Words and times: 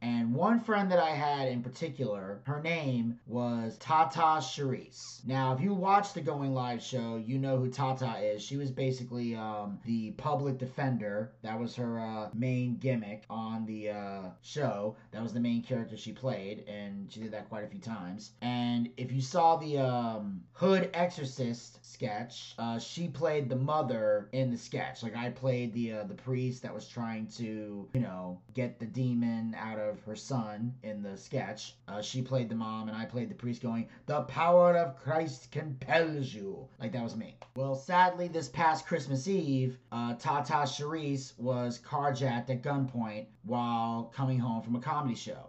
And 0.00 0.34
one 0.34 0.60
friend 0.60 0.90
that 0.90 0.98
I 0.98 1.10
had 1.10 1.48
in 1.48 1.62
particular, 1.62 2.40
her 2.44 2.62
name 2.62 3.18
was 3.26 3.76
Tata 3.78 4.40
Charisse. 4.40 5.24
Now, 5.26 5.52
if 5.54 5.60
you 5.60 5.74
watch 5.74 6.12
the 6.12 6.20
Going 6.20 6.54
Live 6.54 6.82
show, 6.82 7.16
you 7.16 7.38
know 7.38 7.56
who 7.56 7.68
Tata 7.70 8.18
is. 8.18 8.42
She 8.42 8.56
was 8.56 8.70
basically 8.70 9.34
um, 9.34 9.78
the 9.84 10.12
public 10.12 10.58
defender. 10.58 11.32
That 11.42 11.58
was 11.58 11.74
her 11.76 11.98
uh, 11.98 12.28
main 12.34 12.76
gimmick 12.76 13.24
on 13.28 13.66
the 13.66 13.90
uh, 13.90 14.22
show. 14.42 14.96
That 15.10 15.22
was 15.22 15.32
the 15.32 15.40
main 15.40 15.62
character 15.62 15.96
she 15.96 16.12
played, 16.12 16.64
and 16.68 17.10
she 17.10 17.20
did 17.20 17.32
that 17.32 17.48
quite 17.48 17.64
a 17.64 17.68
few 17.68 17.80
times. 17.80 18.32
And 18.40 18.90
if 18.96 19.10
you 19.10 19.20
saw 19.20 19.56
the 19.56 19.78
um, 19.78 20.42
Hood 20.52 20.90
Exorcist 20.94 21.84
sketch, 21.84 22.54
uh, 22.58 22.78
she 22.78 23.08
played 23.08 23.48
the 23.48 23.56
mother 23.56 24.28
in 24.32 24.50
the 24.50 24.58
sketch. 24.58 25.02
Like 25.02 25.16
I 25.16 25.30
played 25.30 25.72
the 25.72 25.92
uh, 25.92 26.04
the 26.04 26.14
priest 26.14 26.62
that 26.62 26.74
was 26.74 26.86
trying 26.86 27.26
to, 27.38 27.88
you 27.92 28.00
know, 28.00 28.40
get 28.54 28.78
the 28.78 28.86
demon 28.86 29.56
out 29.58 29.78
of 29.78 29.87
her 30.06 30.16
son 30.16 30.74
in 30.82 31.02
the 31.02 31.16
sketch. 31.16 31.76
Uh, 31.86 32.02
she 32.02 32.22
played 32.22 32.48
the 32.48 32.54
mom, 32.54 32.88
and 32.88 32.96
I 32.96 33.04
played 33.04 33.30
the 33.30 33.34
priest, 33.34 33.62
going, 33.62 33.88
"The 34.06 34.22
power 34.22 34.76
of 34.76 34.96
Christ 34.96 35.50
compels 35.50 36.32
you." 36.32 36.68
Like 36.78 36.92
that 36.92 37.02
was 37.02 37.16
me. 37.16 37.36
Well, 37.56 37.74
sadly, 37.74 38.28
this 38.28 38.48
past 38.48 38.86
Christmas 38.86 39.26
Eve, 39.28 39.78
uh, 39.92 40.14
Tata 40.14 40.66
Charisse 40.66 41.38
was 41.38 41.78
carjacked 41.78 42.50
at 42.50 42.62
gunpoint 42.62 43.26
while 43.44 44.12
coming 44.14 44.38
home 44.38 44.62
from 44.62 44.76
a 44.76 44.80
comedy 44.80 45.14
show. 45.14 45.48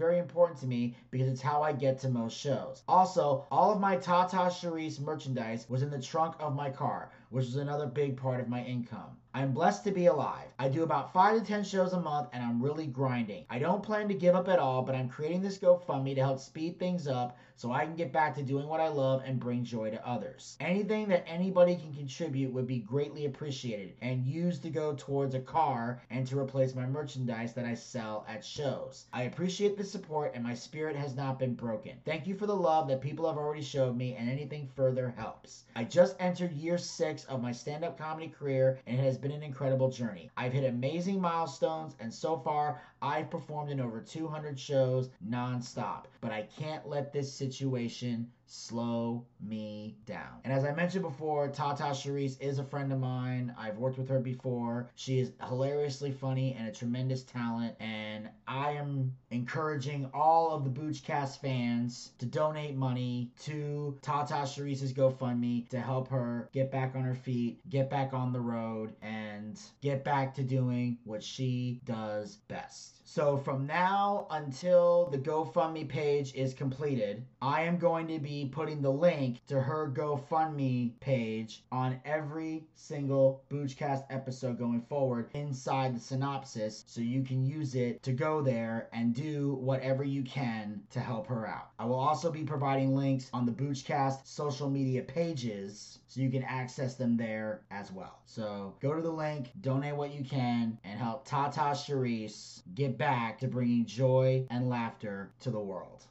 very 0.00 0.18
important 0.18 0.58
to 0.58 0.66
me 0.66 0.96
because 1.10 1.28
it's 1.28 1.42
how 1.42 1.62
I 1.62 1.72
get 1.72 1.98
to 2.00 2.08
most 2.08 2.36
shows. 2.36 2.82
Also, 2.88 3.46
all 3.50 3.70
of 3.70 3.80
my 3.80 3.96
Tata 3.96 4.48
Charisse 4.48 4.98
merchandise 4.98 5.68
was 5.68 5.82
in 5.82 5.90
the 5.90 6.00
trunk 6.00 6.36
of 6.40 6.56
my 6.56 6.70
car, 6.70 7.10
which 7.28 7.44
was 7.44 7.56
another 7.56 7.86
big 7.86 8.16
part 8.16 8.40
of 8.40 8.48
my 8.48 8.64
income. 8.64 9.19
I'm 9.32 9.52
blessed 9.52 9.84
to 9.84 9.92
be 9.92 10.06
alive. 10.06 10.48
I 10.58 10.68
do 10.68 10.82
about 10.82 11.12
5 11.12 11.38
to 11.38 11.46
10 11.46 11.62
shows 11.62 11.92
a 11.92 12.00
month 12.00 12.30
and 12.32 12.42
I'm 12.42 12.60
really 12.60 12.88
grinding. 12.88 13.44
I 13.48 13.60
don't 13.60 13.82
plan 13.82 14.08
to 14.08 14.14
give 14.14 14.34
up 14.34 14.48
at 14.48 14.58
all, 14.58 14.82
but 14.82 14.96
I'm 14.96 15.08
creating 15.08 15.40
this 15.40 15.56
GoFundMe 15.56 16.16
to 16.16 16.20
help 16.20 16.40
speed 16.40 16.80
things 16.80 17.06
up 17.06 17.38
so 17.54 17.70
I 17.70 17.84
can 17.84 17.94
get 17.94 18.12
back 18.12 18.34
to 18.34 18.42
doing 18.42 18.66
what 18.66 18.80
I 18.80 18.88
love 18.88 19.22
and 19.24 19.38
bring 19.38 19.62
joy 19.62 19.90
to 19.90 20.08
others. 20.08 20.56
Anything 20.60 21.08
that 21.08 21.28
anybody 21.28 21.76
can 21.76 21.94
contribute 21.94 22.52
would 22.52 22.66
be 22.66 22.78
greatly 22.78 23.26
appreciated 23.26 23.92
and 24.00 24.26
used 24.26 24.62
to 24.62 24.70
go 24.70 24.94
towards 24.96 25.34
a 25.34 25.40
car 25.40 26.02
and 26.10 26.26
to 26.26 26.38
replace 26.38 26.74
my 26.74 26.86
merchandise 26.86 27.52
that 27.52 27.66
I 27.66 27.74
sell 27.74 28.26
at 28.28 28.44
shows. 28.44 29.06
I 29.12 29.24
appreciate 29.24 29.76
the 29.76 29.84
support 29.84 30.32
and 30.34 30.42
my 30.42 30.54
spirit 30.54 30.96
has 30.96 31.14
not 31.14 31.38
been 31.38 31.54
broken. 31.54 31.92
Thank 32.04 32.26
you 32.26 32.34
for 32.34 32.46
the 32.46 32.56
love 32.56 32.88
that 32.88 33.00
people 33.00 33.28
have 33.28 33.36
already 33.38 33.62
showed 33.62 33.96
me 33.96 34.16
and 34.16 34.28
anything 34.28 34.66
further 34.74 35.14
helps. 35.16 35.64
I 35.76 35.84
just 35.84 36.16
entered 36.18 36.52
year 36.52 36.78
6 36.78 37.24
of 37.26 37.42
my 37.42 37.52
stand-up 37.52 37.96
comedy 37.96 38.28
career 38.28 38.80
and 38.86 38.98
it 38.98 39.02
has 39.02 39.18
been 39.20 39.32
an 39.32 39.42
incredible 39.42 39.90
journey. 39.90 40.30
I've 40.36 40.52
hit 40.52 40.64
amazing 40.64 41.20
milestones, 41.20 41.94
and 42.00 42.12
so 42.12 42.38
far, 42.38 42.80
I've 43.02 43.30
performed 43.30 43.70
in 43.70 43.80
over 43.80 44.00
200 44.00 44.58
shows 44.58 45.10
nonstop. 45.28 46.04
But 46.20 46.32
I 46.32 46.42
can't 46.58 46.88
let 46.88 47.12
this 47.12 47.32
situation 47.32 48.30
slow 48.52 49.24
me 49.40 49.96
down. 50.06 50.40
And 50.42 50.52
as 50.52 50.64
I 50.64 50.72
mentioned 50.72 51.04
before, 51.04 51.48
Tata 51.48 51.84
Charisse 51.84 52.40
is 52.40 52.58
a 52.58 52.64
friend 52.64 52.92
of 52.92 52.98
mine. 52.98 53.54
I've 53.56 53.78
worked 53.78 53.96
with 53.96 54.08
her 54.08 54.18
before. 54.18 54.90
She 54.96 55.20
is 55.20 55.32
hilariously 55.46 56.10
funny 56.10 56.56
and 56.58 56.66
a 56.66 56.72
tremendous 56.72 57.22
talent. 57.22 57.76
And 57.78 58.28
I 58.48 58.72
am 58.72 59.14
encouraging 59.30 60.10
all 60.12 60.50
of 60.50 60.64
the 60.64 60.70
Boochcast 60.70 61.40
fans 61.40 62.10
to 62.18 62.26
donate 62.26 62.74
money 62.74 63.30
to 63.42 63.96
Tata 64.02 64.34
Charisse's 64.34 64.92
GoFundMe 64.92 65.68
to 65.68 65.80
help 65.80 66.08
her 66.08 66.48
get 66.52 66.72
back 66.72 66.96
on 66.96 67.04
her 67.04 67.14
feet, 67.14 67.60
get 67.68 67.88
back 67.88 68.12
on 68.12 68.32
the 68.32 68.40
road, 68.40 68.94
and 69.00 69.60
get 69.80 70.02
back 70.02 70.34
to 70.34 70.42
doing 70.42 70.98
what 71.04 71.22
she 71.22 71.80
does 71.84 72.38
best. 72.48 73.00
So 73.04 73.36
from 73.36 73.66
now 73.66 74.26
until 74.30 75.08
the 75.10 75.18
GoFundMe 75.18 75.88
page 75.88 76.34
is 76.34 76.52
completed, 76.52 77.24
I 77.42 77.62
am 77.62 77.78
going 77.78 78.06
to 78.08 78.18
be 78.18 78.50
putting 78.52 78.82
the 78.82 78.92
link 78.92 79.46
to 79.46 79.62
her 79.62 79.90
GoFundMe 79.90 81.00
page 81.00 81.62
on 81.72 81.98
every 82.04 82.66
single 82.74 83.44
Boochcast 83.50 84.04
episode 84.10 84.58
going 84.58 84.82
forward 84.82 85.30
inside 85.32 85.96
the 85.96 86.00
synopsis 86.00 86.84
so 86.86 87.00
you 87.00 87.22
can 87.22 87.42
use 87.46 87.74
it 87.74 88.02
to 88.02 88.12
go 88.12 88.42
there 88.42 88.90
and 88.92 89.14
do 89.14 89.54
whatever 89.54 90.04
you 90.04 90.22
can 90.22 90.82
to 90.90 91.00
help 91.00 91.26
her 91.28 91.48
out. 91.48 91.70
I 91.78 91.86
will 91.86 91.98
also 91.98 92.30
be 92.30 92.44
providing 92.44 92.94
links 92.94 93.30
on 93.32 93.46
the 93.46 93.52
Boochcast 93.52 94.26
social 94.26 94.68
media 94.68 95.00
pages 95.00 96.00
so 96.08 96.20
you 96.20 96.28
can 96.28 96.42
access 96.42 96.96
them 96.96 97.16
there 97.16 97.62
as 97.70 97.90
well. 97.90 98.18
So 98.26 98.74
go 98.80 98.92
to 98.92 99.00
the 99.00 99.10
link, 99.10 99.52
donate 99.62 99.96
what 99.96 100.12
you 100.12 100.24
can, 100.24 100.76
and 100.84 100.98
help 100.98 101.24
Tata 101.24 101.74
Charisse 101.74 102.60
get 102.74 102.98
back 102.98 103.38
to 103.38 103.48
bringing 103.48 103.86
joy 103.86 104.46
and 104.50 104.68
laughter 104.68 105.32
to 105.40 105.50
the 105.50 105.58
world. 105.58 106.04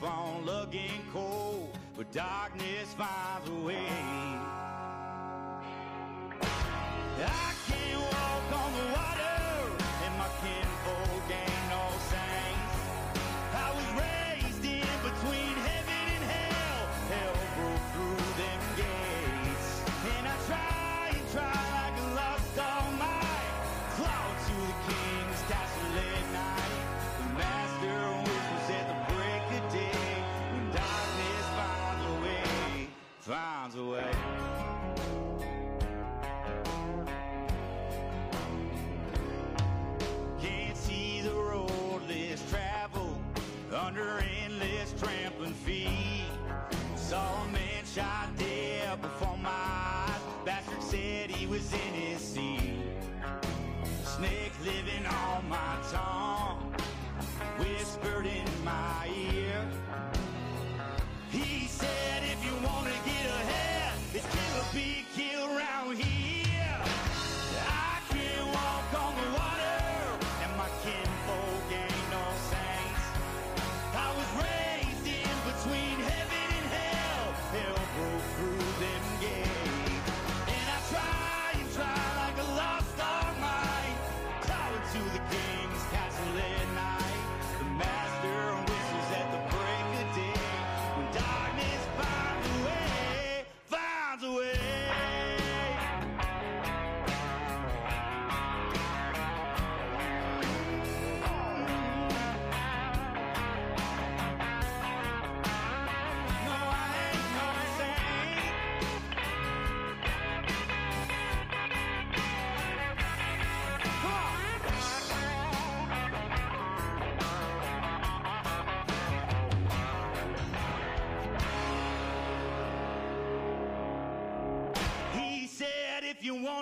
Keep 0.00 0.08
on 0.08 0.44
looking 0.44 1.02
cold, 1.12 1.76
but 1.96 2.10
darkness 2.12 2.94
finds 2.96 3.48
a 3.48 3.66
way. 3.66 4.19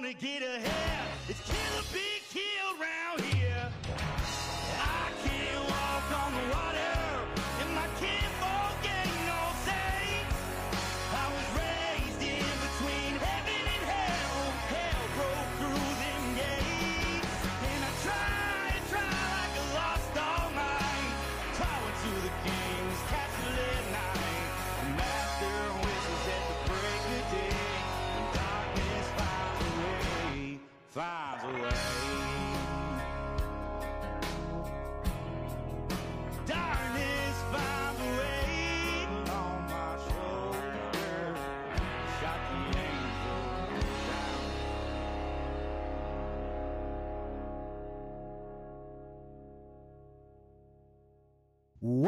To 0.05 0.12
get 0.15 0.43
ahead, 0.43 0.48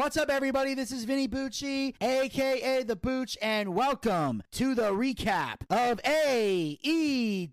What's 0.01 0.17
up, 0.17 0.31
everybody? 0.31 0.73
This 0.73 0.93
is 0.93 1.05
Vinny 1.05 1.29
Bucci, 1.29 1.95
aka 2.01 2.83
The 2.85 2.97
Booch, 2.97 3.37
and 3.43 3.75
welcome 3.75 4.43
to 4.53 4.75
the 4.75 4.93
recap 4.93 5.57
of 5.69 6.01
AEW. 6.03 7.53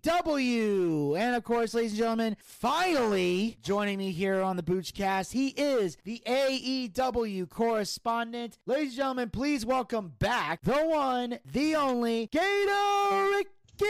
And 1.18 1.36
of 1.36 1.44
course, 1.44 1.74
ladies 1.74 1.90
and 1.90 1.98
gentlemen, 1.98 2.38
finally 2.40 3.58
joining 3.62 3.98
me 3.98 4.12
here 4.12 4.40
on 4.40 4.56
the 4.56 4.62
Boochcast, 4.62 5.32
he 5.32 5.48
is 5.48 5.98
the 6.04 6.22
AEW 6.26 7.50
correspondent. 7.50 8.56
Ladies 8.64 8.92
and 8.92 8.96
gentlemen, 8.96 9.28
please 9.28 9.66
welcome 9.66 10.14
back 10.18 10.62
the 10.62 10.72
one, 10.72 11.40
the 11.44 11.76
only, 11.76 12.28
Gator 12.32 13.28
Ricky 13.30 13.84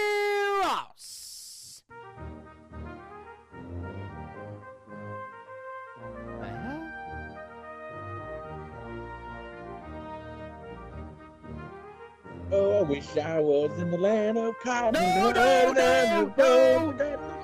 Ross. 0.64 1.27
Oh, 12.50 12.78
I 12.78 12.82
wish 12.82 13.16
I 13.18 13.38
was 13.40 13.70
in 13.78 13.90
the 13.90 13.98
land 13.98 14.38
of 14.38 14.58
cotton. 14.60 14.94
No, 14.94 15.30
no, 15.32 15.72
no, 15.72 16.34
no. 16.38 16.92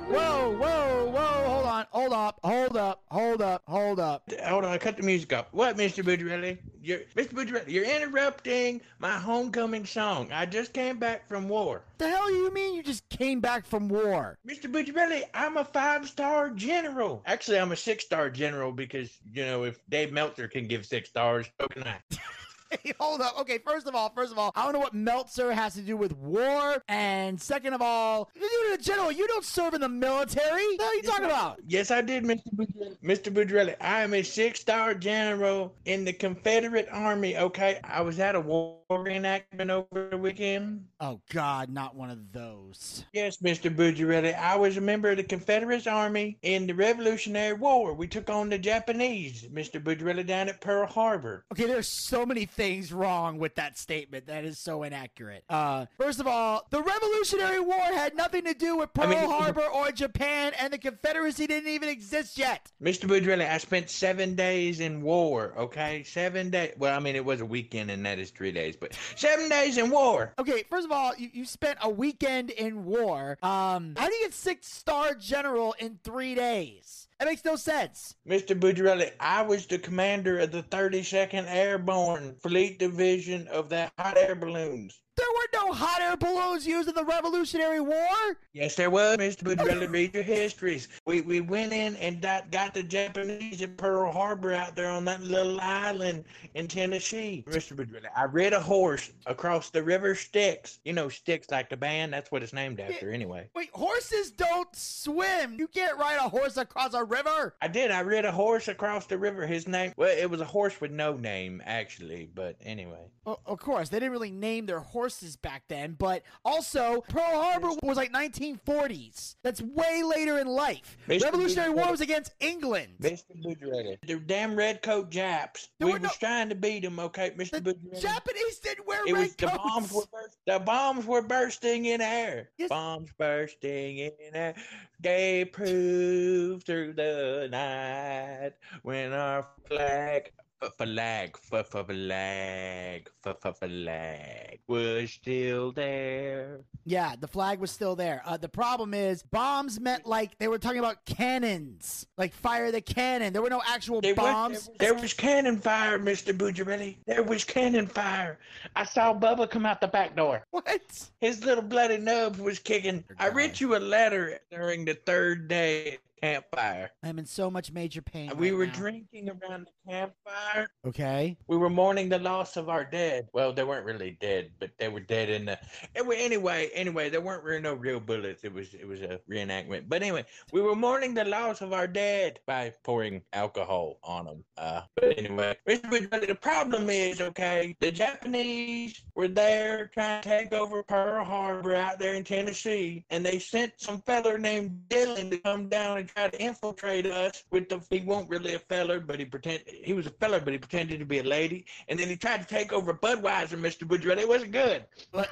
Whoa, 0.08 0.56
whoa, 0.56 1.10
whoa, 1.10 1.48
hold 1.48 1.66
on, 1.66 1.86
hold 1.90 2.12
up, 2.12 2.40
hold 2.42 2.76
up, 2.76 3.02
hold 3.10 3.42
up, 3.42 3.62
hold 3.66 4.00
up. 4.00 4.30
Hold 4.46 4.64
on, 4.64 4.78
cut 4.78 4.96
the 4.96 5.02
music 5.02 5.32
off. 5.34 5.46
What, 5.52 5.76
Mr. 5.76 6.02
Bucciarelli? 6.02 6.56
You're, 6.82 7.00
Mr. 7.16 7.34
Bucciarelli, 7.34 7.68
you're 7.68 7.84
interrupting 7.84 8.80
my 8.98 9.18
homecoming 9.18 9.84
song. 9.84 10.30
I 10.32 10.46
just 10.46 10.72
came 10.72 10.98
back 10.98 11.28
from 11.28 11.48
war. 11.48 11.82
The 11.98 12.08
hell 12.08 12.30
you 12.30 12.52
mean 12.52 12.74
you 12.74 12.82
just 12.82 13.06
came 13.10 13.40
back 13.40 13.66
from 13.66 13.88
war? 13.88 14.38
Mr. 14.46 14.72
Bucciarelli, 14.72 15.24
I'm 15.34 15.58
a 15.58 15.64
five-star 15.64 16.50
general. 16.50 17.22
Actually, 17.26 17.58
I'm 17.58 17.72
a 17.72 17.76
six-star 17.76 18.30
general 18.30 18.72
because, 18.72 19.10
you 19.32 19.44
know, 19.44 19.64
if 19.64 19.80
Dave 19.90 20.12
Meltzer 20.12 20.48
can 20.48 20.66
give 20.66 20.86
six 20.86 21.10
stars, 21.10 21.46
so 21.60 21.66
can 21.68 21.82
I. 21.82 21.98
Hey, 22.82 22.92
hold 22.98 23.20
up. 23.20 23.38
Okay, 23.40 23.58
first 23.58 23.86
of 23.86 23.94
all, 23.94 24.10
first 24.10 24.32
of 24.32 24.38
all, 24.38 24.50
I 24.54 24.64
don't 24.64 24.72
know 24.72 24.80
what 24.80 24.94
Meltzer 24.94 25.52
has 25.52 25.74
to 25.74 25.80
do 25.80 25.96
with 25.96 26.16
war. 26.16 26.82
And 26.88 27.40
second 27.40 27.72
of 27.72 27.80
all, 27.80 28.30
you're 28.34 28.74
a 28.74 28.78
general. 28.78 29.12
You 29.12 29.26
don't 29.28 29.44
serve 29.44 29.74
in 29.74 29.80
the 29.80 29.88
military. 29.88 30.76
What 30.76 30.92
are 30.92 30.94
you 30.94 31.02
talking 31.02 31.24
about? 31.26 31.60
Yes, 31.66 31.90
I 31.90 32.00
did, 32.00 32.24
Mr. 32.24 32.42
Bucciarelli. 32.54 32.98
Mr. 33.02 33.32
Bucciarelli, 33.32 33.76
I 33.80 34.02
am 34.02 34.14
a 34.14 34.22
six-star 34.22 34.94
general 34.94 35.74
in 35.84 36.04
the 36.04 36.12
Confederate 36.12 36.88
Army, 36.90 37.36
okay? 37.36 37.80
I 37.84 38.00
was 38.00 38.18
at 38.18 38.34
a 38.34 38.40
war 38.40 38.80
reenactment 38.90 39.70
over 39.70 40.08
the 40.10 40.18
weekend. 40.18 40.84
Oh 41.00 41.20
God, 41.32 41.68
not 41.68 41.94
one 41.94 42.10
of 42.10 42.32
those. 42.32 43.04
Yes, 43.12 43.38
Mr. 43.38 43.74
Bucciarelli, 43.74 44.38
I 44.38 44.56
was 44.56 44.76
a 44.76 44.80
member 44.80 45.10
of 45.10 45.16
the 45.16 45.22
Confederate 45.22 45.86
Army 45.86 46.38
in 46.42 46.66
the 46.66 46.74
Revolutionary 46.74 47.54
War. 47.54 47.94
We 47.94 48.06
took 48.06 48.30
on 48.30 48.48
the 48.48 48.58
Japanese, 48.58 49.46
Mr. 49.52 49.82
Bucciarelli, 49.82 50.26
down 50.26 50.48
at 50.48 50.60
Pearl 50.60 50.86
Harbor. 50.86 51.44
Okay, 51.52 51.66
there's 51.66 51.88
so 51.88 52.24
many 52.24 52.44
things 52.44 52.63
wrong 52.92 53.38
with 53.38 53.54
that 53.56 53.78
statement. 53.78 54.26
That 54.26 54.44
is 54.44 54.58
so 54.58 54.82
inaccurate. 54.82 55.44
Uh, 55.48 55.86
first 55.98 56.20
of 56.20 56.26
all, 56.26 56.66
the 56.70 56.82
Revolutionary 56.82 57.60
War 57.60 57.78
had 57.78 58.16
nothing 58.16 58.44
to 58.44 58.54
do 58.54 58.76
with 58.76 58.92
Pearl 58.92 59.08
mean- 59.08 59.18
Harbor 59.18 59.64
or 59.66 59.90
Japan, 59.90 60.52
and 60.58 60.72
the 60.72 60.78
Confederacy 60.78 61.46
didn't 61.46 61.68
even 61.70 61.88
exist 61.88 62.38
yet. 62.38 62.70
Mr. 62.82 63.06
Bucciarelli, 63.06 63.48
I 63.48 63.58
spent 63.58 63.90
seven 63.90 64.34
days 64.34 64.80
in 64.80 65.02
war, 65.02 65.54
okay? 65.56 66.02
Seven 66.02 66.50
days. 66.50 66.74
Well, 66.76 66.94
I 66.96 67.00
mean, 67.00 67.16
it 67.16 67.24
was 67.24 67.40
a 67.40 67.46
weekend 67.46 67.90
and 67.90 68.04
that 68.06 68.18
is 68.18 68.30
three 68.30 68.52
days, 68.52 68.76
but 68.76 68.96
seven 69.16 69.48
days 69.48 69.78
in 69.78 69.90
war. 69.90 70.32
Okay, 70.38 70.64
first 70.68 70.84
of 70.84 70.92
all, 70.92 71.12
you, 71.16 71.30
you 71.32 71.44
spent 71.44 71.78
a 71.82 71.90
weekend 71.90 72.50
in 72.50 72.84
war. 72.84 73.38
Um, 73.42 73.94
how 73.96 74.08
do 74.08 74.14
you 74.14 74.22
get 74.24 74.34
six 74.34 74.66
star 74.66 75.14
general 75.14 75.74
in 75.78 75.98
three 76.02 76.34
days? 76.34 77.03
That 77.18 77.26
makes 77.26 77.44
no 77.44 77.56
sense. 77.56 78.16
Mr. 78.28 78.58
Bucciarelli, 78.58 79.12
I 79.20 79.42
was 79.42 79.66
the 79.66 79.78
commander 79.78 80.40
of 80.40 80.50
the 80.50 80.64
32nd 80.64 81.46
Airborne 81.48 82.34
Fleet 82.42 82.78
Division 82.78 83.46
of 83.48 83.68
the 83.68 83.90
hot 83.98 84.16
air 84.16 84.34
balloons. 84.34 85.00
There 85.16 85.26
were 85.34 85.66
no 85.66 85.72
hot 85.72 86.00
air 86.00 86.16
balloons 86.16 86.66
used 86.66 86.88
in 86.88 86.94
the 86.94 87.04
Revolutionary 87.04 87.80
War. 87.80 88.36
Yes, 88.52 88.74
there 88.74 88.90
was, 88.90 89.16
Mr. 89.18 89.44
Bucciarelli. 89.44 89.90
Read 89.90 90.14
your 90.14 90.22
histories. 90.22 90.88
We 91.06 91.20
we 91.20 91.40
went 91.40 91.72
in 91.72 91.94
and 91.96 92.20
got, 92.20 92.50
got 92.50 92.74
the 92.74 92.82
Japanese 92.82 93.62
at 93.62 93.76
Pearl 93.76 94.10
Harbor 94.10 94.52
out 94.52 94.74
there 94.74 94.90
on 94.90 95.04
that 95.04 95.22
little 95.22 95.60
island 95.60 96.24
in 96.54 96.66
Tennessee. 96.66 97.44
Mr. 97.48 97.76
Bucciarelli, 97.76 98.08
I 98.16 98.24
rid 98.24 98.52
a 98.52 98.60
horse 98.60 99.12
across 99.26 99.70
the 99.70 99.82
river 99.82 100.14
Styx. 100.14 100.80
You 100.84 100.92
know 100.92 101.08
Styx 101.08 101.50
like 101.50 101.70
the 101.70 101.76
band? 101.76 102.12
That's 102.12 102.32
what 102.32 102.42
it's 102.42 102.52
named 102.52 102.80
after 102.80 103.12
anyway. 103.12 103.48
Wait, 103.54 103.70
horses 103.72 104.32
don't 104.32 104.74
swim. 104.74 105.58
You 105.58 105.68
can't 105.68 105.98
ride 105.98 106.18
a 106.18 106.28
horse 106.28 106.56
across 106.56 106.94
a 106.94 107.04
river. 107.04 107.54
I 107.62 107.68
did. 107.68 107.90
I 107.92 108.00
rid 108.00 108.24
a 108.24 108.32
horse 108.32 108.68
across 108.68 109.06
the 109.06 109.18
river. 109.18 109.46
His 109.46 109.68
name, 109.68 109.92
well, 109.96 110.16
it 110.16 110.28
was 110.28 110.40
a 110.40 110.44
horse 110.44 110.80
with 110.80 110.90
no 110.90 111.14
name, 111.14 111.62
actually. 111.64 112.28
But 112.34 112.56
anyway. 112.62 113.10
Well, 113.24 113.40
of 113.46 113.60
course, 113.60 113.88
they 113.88 113.98
didn't 113.98 114.12
really 114.12 114.30
name 114.30 114.66
their 114.66 114.80
horses 115.04 115.36
back 115.36 115.54
back 115.54 115.62
then, 115.68 115.94
but 116.00 116.22
also 116.44 117.00
Pearl 117.08 117.22
Harbor 117.22 117.68
was 117.84 117.96
like 117.96 118.12
1940s. 118.12 119.36
That's 119.44 119.60
way 119.62 120.02
later 120.02 120.38
in 120.38 120.48
life. 120.48 120.96
Mr. 121.08 121.24
Revolutionary 121.26 121.70
War 121.70 121.90
was 121.92 122.00
against 122.00 122.32
England. 122.40 122.88
Mr. 123.00 123.22
Bujarelli. 123.44 123.98
The 124.04 124.16
damn 124.18 124.56
redcoat 124.56 125.10
Japs. 125.10 125.68
There 125.78 125.86
we 125.86 125.92
were 125.92 125.98
was 126.00 126.08
no- 126.08 126.14
trying 126.18 126.48
to 126.48 126.56
beat 126.56 126.82
them, 126.82 126.98
okay, 126.98 127.30
The 127.36 127.44
Mr. 127.44 127.60
Bujarelli? 127.62 128.00
Japanese 128.00 128.58
didn't 128.58 128.86
wear 128.86 129.06
It 129.06 129.12
red 129.12 129.20
was 129.20 129.36
the 129.36 129.46
bombs 129.46 129.92
were 129.92 130.02
burst, 130.12 130.38
the 130.46 130.58
bombs 130.58 131.06
were 131.06 131.22
bursting 131.22 131.84
in 131.84 132.00
air. 132.00 132.50
Yes. 132.58 132.68
Bombs 132.70 133.10
bursting 133.16 133.98
in 133.98 134.10
air. 134.34 134.54
They 134.98 135.44
proved 135.44 136.66
through 136.66 136.94
the 136.94 137.46
night 137.50 138.54
when 138.82 139.12
our 139.12 139.46
flag 139.68 140.32
f- 140.36 140.43
flag 140.70 141.36
flag 141.36 143.08
flag 143.24 144.58
was 144.66 145.10
still 145.10 145.72
there. 145.72 146.60
Yeah, 146.84 147.14
the 147.18 147.28
flag 147.28 147.60
was 147.60 147.70
still 147.70 147.96
there. 147.96 148.22
Uh, 148.24 148.36
the 148.36 148.48
problem 148.48 148.94
is, 148.94 149.22
bombs 149.22 149.80
meant 149.80 150.06
like 150.06 150.38
they 150.38 150.48
were 150.48 150.58
talking 150.58 150.78
about 150.78 151.04
cannons, 151.06 152.06
like 152.18 152.32
fire 152.32 152.70
the 152.70 152.80
cannon. 152.80 153.32
There 153.32 153.42
were 153.42 153.50
no 153.50 153.62
actual 153.66 154.00
There 154.00 154.14
was, 154.14 154.24
bombs. 154.24 154.70
there 154.78 154.94
was 154.94 155.12
cannon 155.14 155.58
fire, 155.58 155.98
Mr. 155.98 156.36
Bujarelli. 156.36 156.96
There 157.06 157.22
was 157.22 157.44
cannon 157.44 157.86
fire. 157.86 158.38
I 158.76 158.84
saw 158.84 159.14
Bubba 159.14 159.48
come 159.48 159.66
out 159.66 159.80
the 159.80 159.88
back 159.88 160.16
door. 160.16 160.44
What? 160.50 161.08
His 161.20 161.44
little 161.44 161.64
bloody 161.64 161.98
nub 161.98 162.36
was 162.36 162.58
kicking. 162.58 163.04
I 163.18 163.28
wrote 163.28 163.60
you 163.60 163.76
a 163.76 163.78
letter 163.78 164.38
during 164.50 164.84
the 164.84 164.94
third 164.94 165.48
day 165.48 165.98
campfire. 166.24 166.90
I'm 167.02 167.18
in 167.18 167.26
so 167.26 167.50
much 167.50 167.70
major 167.72 168.02
pain. 168.02 168.32
we 168.36 168.50
right 168.50 168.58
were 168.58 168.66
now. 168.66 168.72
drinking 168.72 169.28
around 169.28 169.66
the 169.66 169.92
campfire. 169.92 170.68
Okay. 170.86 171.36
We 171.46 171.56
were 171.56 171.70
mourning 171.70 172.08
the 172.08 172.18
loss 172.18 172.56
of 172.56 172.68
our 172.68 172.84
dead. 172.84 173.28
Well, 173.32 173.52
they 173.52 173.64
weren't 173.64 173.84
really 173.84 174.16
dead, 174.20 174.50
but 174.58 174.70
they 174.78 174.88
were 174.88 175.00
dead 175.00 175.28
in 175.28 175.44
the. 175.46 175.58
Anyway, 175.94 176.16
anyway, 176.18 176.70
anyway, 176.74 177.08
there 177.10 177.20
weren't 177.20 177.44
really 177.44 177.60
no 177.60 177.74
real 177.74 178.00
bullets. 178.00 178.44
It 178.44 178.52
was 178.52 178.74
it 178.74 178.86
was 178.86 179.02
a 179.02 179.20
reenactment. 179.30 179.84
But 179.88 180.02
anyway, 180.02 180.24
we 180.52 180.60
were 180.60 180.74
mourning 180.74 181.14
the 181.14 181.24
loss 181.24 181.60
of 181.60 181.72
our 181.72 181.86
dead 181.86 182.40
by 182.46 182.72
pouring 182.82 183.22
alcohol 183.32 183.98
on 184.02 184.24
them. 184.26 184.44
Uh, 184.56 184.82
but 184.96 185.18
anyway. 185.18 185.56
The 185.66 186.38
problem 186.40 186.88
is 186.90 187.20
okay. 187.20 187.76
The 187.80 187.92
Japanese 187.92 189.02
were 189.14 189.28
there 189.28 189.90
trying 189.92 190.22
to 190.22 190.28
take 190.28 190.52
over 190.52 190.82
Pearl 190.82 191.24
Harbor 191.24 191.74
out 191.74 191.98
there 191.98 192.14
in 192.14 192.24
Tennessee, 192.24 193.04
and 193.10 193.24
they 193.24 193.38
sent 193.38 193.72
some 193.76 194.00
feller 194.02 194.38
named 194.38 194.84
Dylan 194.88 195.30
to 195.30 195.38
come 195.38 195.68
down 195.68 195.98
and 195.98 196.13
try 196.14 196.28
to 196.28 196.40
infiltrate 196.40 197.06
us 197.06 197.44
with 197.50 197.68
the. 197.68 197.80
He 197.90 198.00
wasn't 198.00 198.30
really 198.30 198.54
a 198.54 198.58
feller, 198.58 199.00
but 199.00 199.18
he 199.18 199.24
pretend 199.24 199.62
he 199.66 199.92
was 199.92 200.06
a 200.06 200.10
feller, 200.10 200.40
but 200.40 200.52
he 200.52 200.58
pretended 200.58 200.98
to 201.00 201.04
be 201.04 201.18
a 201.18 201.24
lady, 201.24 201.66
and 201.88 201.98
then 201.98 202.08
he 202.08 202.16
tried 202.16 202.40
to 202.40 202.46
take 202.46 202.72
over 202.72 202.94
Budweiser, 202.94 203.58
Mr. 203.58 203.86
Woodruff. 203.88 204.18
It 204.18 204.28
wasn't 204.28 204.52
good. 204.52 204.84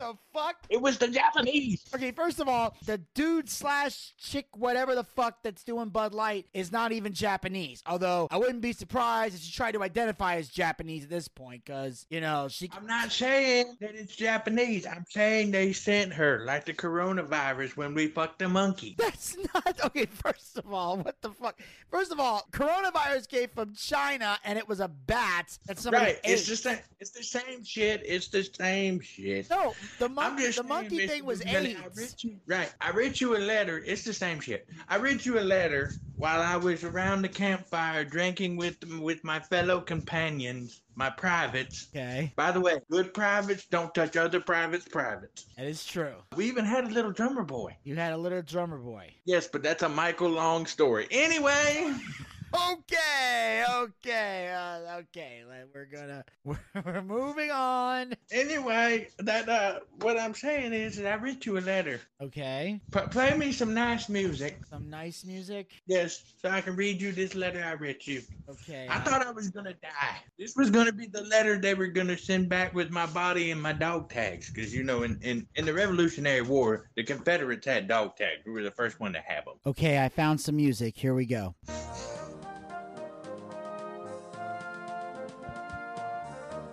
The 0.00 0.14
fuck? 0.32 0.56
It 0.70 0.80
was 0.80 0.96
the 0.96 1.08
Japanese. 1.08 1.84
Okay, 1.94 2.10
first 2.10 2.40
of 2.40 2.48
all, 2.48 2.74
the 2.86 2.98
dude 3.14 3.50
slash 3.50 4.14
chick, 4.18 4.46
whatever 4.56 4.94
the 4.94 5.04
fuck 5.04 5.42
that's 5.42 5.62
doing 5.62 5.90
Bud 5.90 6.14
Light, 6.14 6.46
is 6.54 6.72
not 6.72 6.90
even 6.92 7.12
Japanese. 7.12 7.82
Although 7.86 8.26
I 8.30 8.38
wouldn't 8.38 8.62
be 8.62 8.72
surprised 8.72 9.34
if 9.34 9.42
she 9.42 9.52
tried 9.52 9.72
to 9.72 9.82
identify 9.82 10.36
as 10.36 10.48
Japanese 10.48 11.04
at 11.04 11.10
this 11.10 11.28
point, 11.28 11.66
because 11.66 12.06
you 12.08 12.22
know 12.22 12.48
she. 12.48 12.70
I'm 12.74 12.86
not 12.86 13.12
saying 13.12 13.76
that 13.82 13.94
it's 13.94 14.16
Japanese. 14.16 14.86
I'm 14.86 15.04
saying 15.10 15.50
they 15.50 15.74
sent 15.74 16.14
her 16.14 16.44
like 16.46 16.64
the 16.64 16.72
coronavirus 16.72 17.76
when 17.76 17.92
we 17.94 18.08
fucked 18.08 18.38
the 18.38 18.48
monkey. 18.48 18.94
That's 18.96 19.36
not 19.54 19.84
okay. 19.84 20.06
First 20.06 20.56
of 20.56 20.72
all, 20.72 20.96
what 20.96 21.20
the 21.20 21.30
fuck? 21.30 21.60
First 21.90 22.10
of 22.10 22.18
all, 22.18 22.46
coronavirus 22.52 23.28
came 23.28 23.48
from 23.50 23.74
China, 23.74 24.38
and 24.44 24.58
it 24.58 24.66
was 24.66 24.80
a 24.80 24.88
bat 24.88 25.58
that 25.66 25.78
somebody 25.78 26.04
Right, 26.06 26.20
ate. 26.24 26.32
it's 26.32 26.46
the 26.48 26.56
same. 26.56 26.78
It's 27.00 27.10
the 27.10 27.22
same 27.22 27.62
shit. 27.64 28.02
It's 28.06 28.28
the 28.28 28.44
same 28.44 29.00
shit. 29.00 29.50
no, 29.50 29.74
the. 29.98 30.08
The 30.08 30.52
saying, 30.52 30.68
monkey 30.68 30.98
Mr. 31.00 31.08
thing 31.08 31.24
was 31.24 31.42
I 31.42 31.56
AIDS. 31.56 32.22
you, 32.24 32.36
right. 32.46 32.72
I 32.80 32.90
read 32.90 33.20
you 33.20 33.36
a 33.36 33.38
letter. 33.38 33.82
It's 33.84 34.04
the 34.04 34.12
same 34.12 34.40
shit. 34.40 34.66
I 34.88 34.96
read 34.96 35.24
you 35.24 35.38
a 35.38 35.42
letter 35.42 35.92
while 36.16 36.40
I 36.40 36.56
was 36.56 36.84
around 36.84 37.22
the 37.22 37.28
campfire 37.28 38.04
drinking 38.04 38.56
with 38.56 38.76
with 39.00 39.22
my 39.24 39.40
fellow 39.40 39.80
companions, 39.80 40.82
my 40.94 41.10
privates. 41.10 41.88
Okay, 41.94 42.32
By 42.36 42.50
the 42.52 42.60
way, 42.60 42.78
good 42.90 43.12
privates 43.14 43.66
don't 43.66 43.94
touch 43.94 44.16
other 44.16 44.40
privates' 44.40 44.86
privates. 44.88 45.46
that 45.56 45.66
is 45.66 45.84
true. 45.84 46.14
We 46.36 46.46
even 46.46 46.64
had 46.64 46.84
a 46.84 46.88
little 46.88 47.12
drummer 47.12 47.42
boy. 47.44 47.76
You 47.84 47.96
had 47.96 48.12
a 48.12 48.18
little 48.18 48.42
drummer 48.42 48.78
boy. 48.78 49.14
Yes, 49.24 49.46
but 49.48 49.62
that's 49.62 49.82
a 49.82 49.88
Michael 49.88 50.30
Long 50.30 50.66
story. 50.66 51.06
Anyway, 51.10 51.94
Okay, 52.52 53.64
okay, 53.76 54.52
uh, 54.52 54.98
okay. 54.98 55.42
We're 55.72 55.84
gonna 55.86 56.24
we're, 56.44 56.58
we're 56.84 57.02
moving 57.02 57.50
on. 57.50 58.14
anyway, 58.32 59.08
that 59.18 59.48
uh, 59.48 59.80
what 60.00 60.18
I'm 60.18 60.34
saying 60.34 60.72
is 60.72 60.96
that 60.96 61.06
I 61.12 61.16
wrote 61.22 61.46
you 61.46 61.58
a 61.58 61.60
letter. 61.60 62.00
Okay, 62.20 62.80
P- 62.92 63.00
play 63.10 63.36
me 63.36 63.52
some 63.52 63.72
nice 63.72 64.08
music. 64.08 64.58
some 64.68 64.90
nice 64.90 65.24
music. 65.24 65.70
Yes, 65.86 66.34
so 66.42 66.50
I 66.50 66.60
can 66.60 66.74
read 66.76 67.00
you 67.00 67.12
this 67.12 67.34
letter 67.34 67.62
I 67.64 67.74
wrote 67.74 68.06
you. 68.06 68.22
Okay, 68.48 68.86
I 68.90 68.98
thought 69.00 69.24
I 69.24 69.30
was 69.30 69.48
gonna 69.50 69.74
die. 69.74 70.16
This 70.38 70.54
was 70.56 70.70
gonna 70.70 70.92
be 70.92 71.06
the 71.06 71.22
letter 71.22 71.58
they 71.58 71.74
were 71.74 71.86
gonna 71.88 72.18
send 72.18 72.48
back 72.48 72.74
with 72.74 72.90
my 72.90 73.06
body 73.06 73.52
and 73.52 73.62
my 73.62 73.72
dog 73.72 74.10
tags, 74.10 74.50
because 74.50 74.74
you 74.74 74.82
know, 74.82 75.04
in, 75.04 75.18
in 75.22 75.46
in 75.54 75.64
the 75.64 75.72
Revolutionary 75.72 76.42
War, 76.42 76.90
the 76.96 77.04
Confederates 77.04 77.66
had 77.66 77.86
dog 77.88 78.16
tags. 78.16 78.40
We 78.44 78.52
were 78.52 78.62
the 78.62 78.70
first 78.72 78.98
one 78.98 79.12
to 79.12 79.20
have 79.20 79.44
them. 79.44 79.54
okay. 79.66 80.02
I 80.04 80.08
found 80.08 80.40
some 80.40 80.56
music. 80.56 80.96
Here 80.96 81.14
we 81.14 81.26
go. 81.26 81.54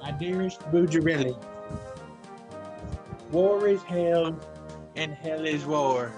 My 0.08 0.14
dearest 0.14 0.62
Bujarelli, 0.72 1.36
war 3.30 3.68
is 3.68 3.84
hell, 3.84 4.40
and 4.96 5.14
hell 5.14 5.44
is 5.44 5.66
war. 5.66 6.14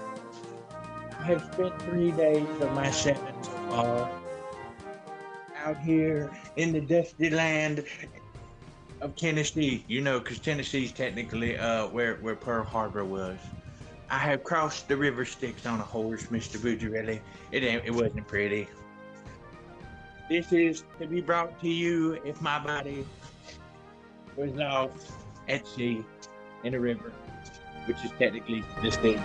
I 1.18 1.24
have 1.24 1.42
spent 1.52 1.82
three 1.82 2.12
days 2.12 2.46
of 2.60 2.72
my 2.72 2.88
seven 2.92 3.34
so 3.42 3.50
far 3.50 4.10
out 5.64 5.76
here 5.78 6.30
in 6.54 6.70
the 6.70 6.80
dusty 6.80 7.30
land 7.30 7.84
of 9.00 9.16
Tennessee. 9.16 9.84
You 9.88 10.02
know, 10.02 10.20
because 10.20 10.38
Tennessee's 10.38 10.92
technically 10.92 11.58
uh, 11.58 11.88
where, 11.88 12.14
where 12.18 12.36
Pearl 12.36 12.62
Harbor 12.62 13.04
was. 13.04 13.40
I 14.08 14.18
have 14.18 14.44
crossed 14.44 14.86
the 14.86 14.96
river 14.96 15.24
Styx 15.24 15.66
on 15.66 15.80
a 15.80 15.82
horse, 15.82 16.26
Mr. 16.26 16.58
Bujarelli. 16.58 17.18
It, 17.50 17.64
it 17.64 17.92
wasn't 17.92 18.28
pretty. 18.28 18.68
This 20.28 20.52
is 20.52 20.84
to 21.00 21.08
be 21.08 21.20
brought 21.20 21.60
to 21.62 21.68
you 21.68 22.20
if 22.24 22.40
my 22.40 22.60
body 22.60 23.04
was 24.40 24.52
lost 24.52 25.12
at 25.48 25.66
sea 25.66 26.02
in 26.64 26.74
a 26.74 26.80
river, 26.80 27.12
which 27.84 27.98
is 28.04 28.10
technically 28.18 28.64
the 28.82 28.90
sea. 28.90 29.20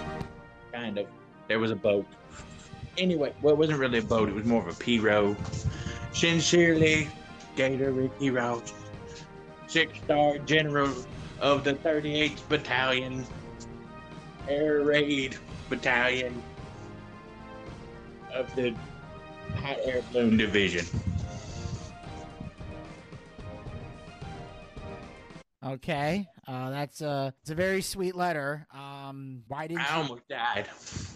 Kind 0.73 0.97
of. 0.97 1.07
There 1.47 1.59
was 1.59 1.71
a 1.71 1.75
boat. 1.75 2.05
Anyway, 2.97 3.33
well, 3.41 3.53
it 3.53 3.57
wasn't 3.57 3.79
really 3.79 3.99
a 3.99 4.03
boat, 4.03 4.29
it 4.29 4.35
was 4.35 4.45
more 4.45 4.61
of 4.61 4.67
a 4.67 4.83
pirogue. 4.83 5.37
Sincerely, 6.13 7.07
Gator 7.55 7.91
Ricky 7.91 8.29
Ross, 8.29 8.73
six 9.67 9.97
star 9.99 10.37
general 10.39 10.93
of 11.39 11.63
the 11.63 11.73
38th 11.73 12.47
Battalion, 12.49 13.25
Air 14.47 14.81
Raid 14.81 15.37
Battalion 15.69 16.41
of 18.33 18.53
the 18.55 18.73
Hot 19.55 19.77
Air 19.83 20.01
Balloon 20.11 20.37
Division. 20.37 20.85
Okay, 25.65 26.27
uh, 26.47 26.69
that's 26.69 27.01
a 27.01 27.33
it's 27.41 27.49
a 27.49 27.55
very 27.55 27.81
sweet 27.81 28.15
letter. 28.15 28.67
Um, 28.71 29.41
why 29.47 29.65
didn't 29.65 29.81
I 29.91 29.95
you, 29.95 30.03
almost 30.03 30.27
died. 30.29 30.67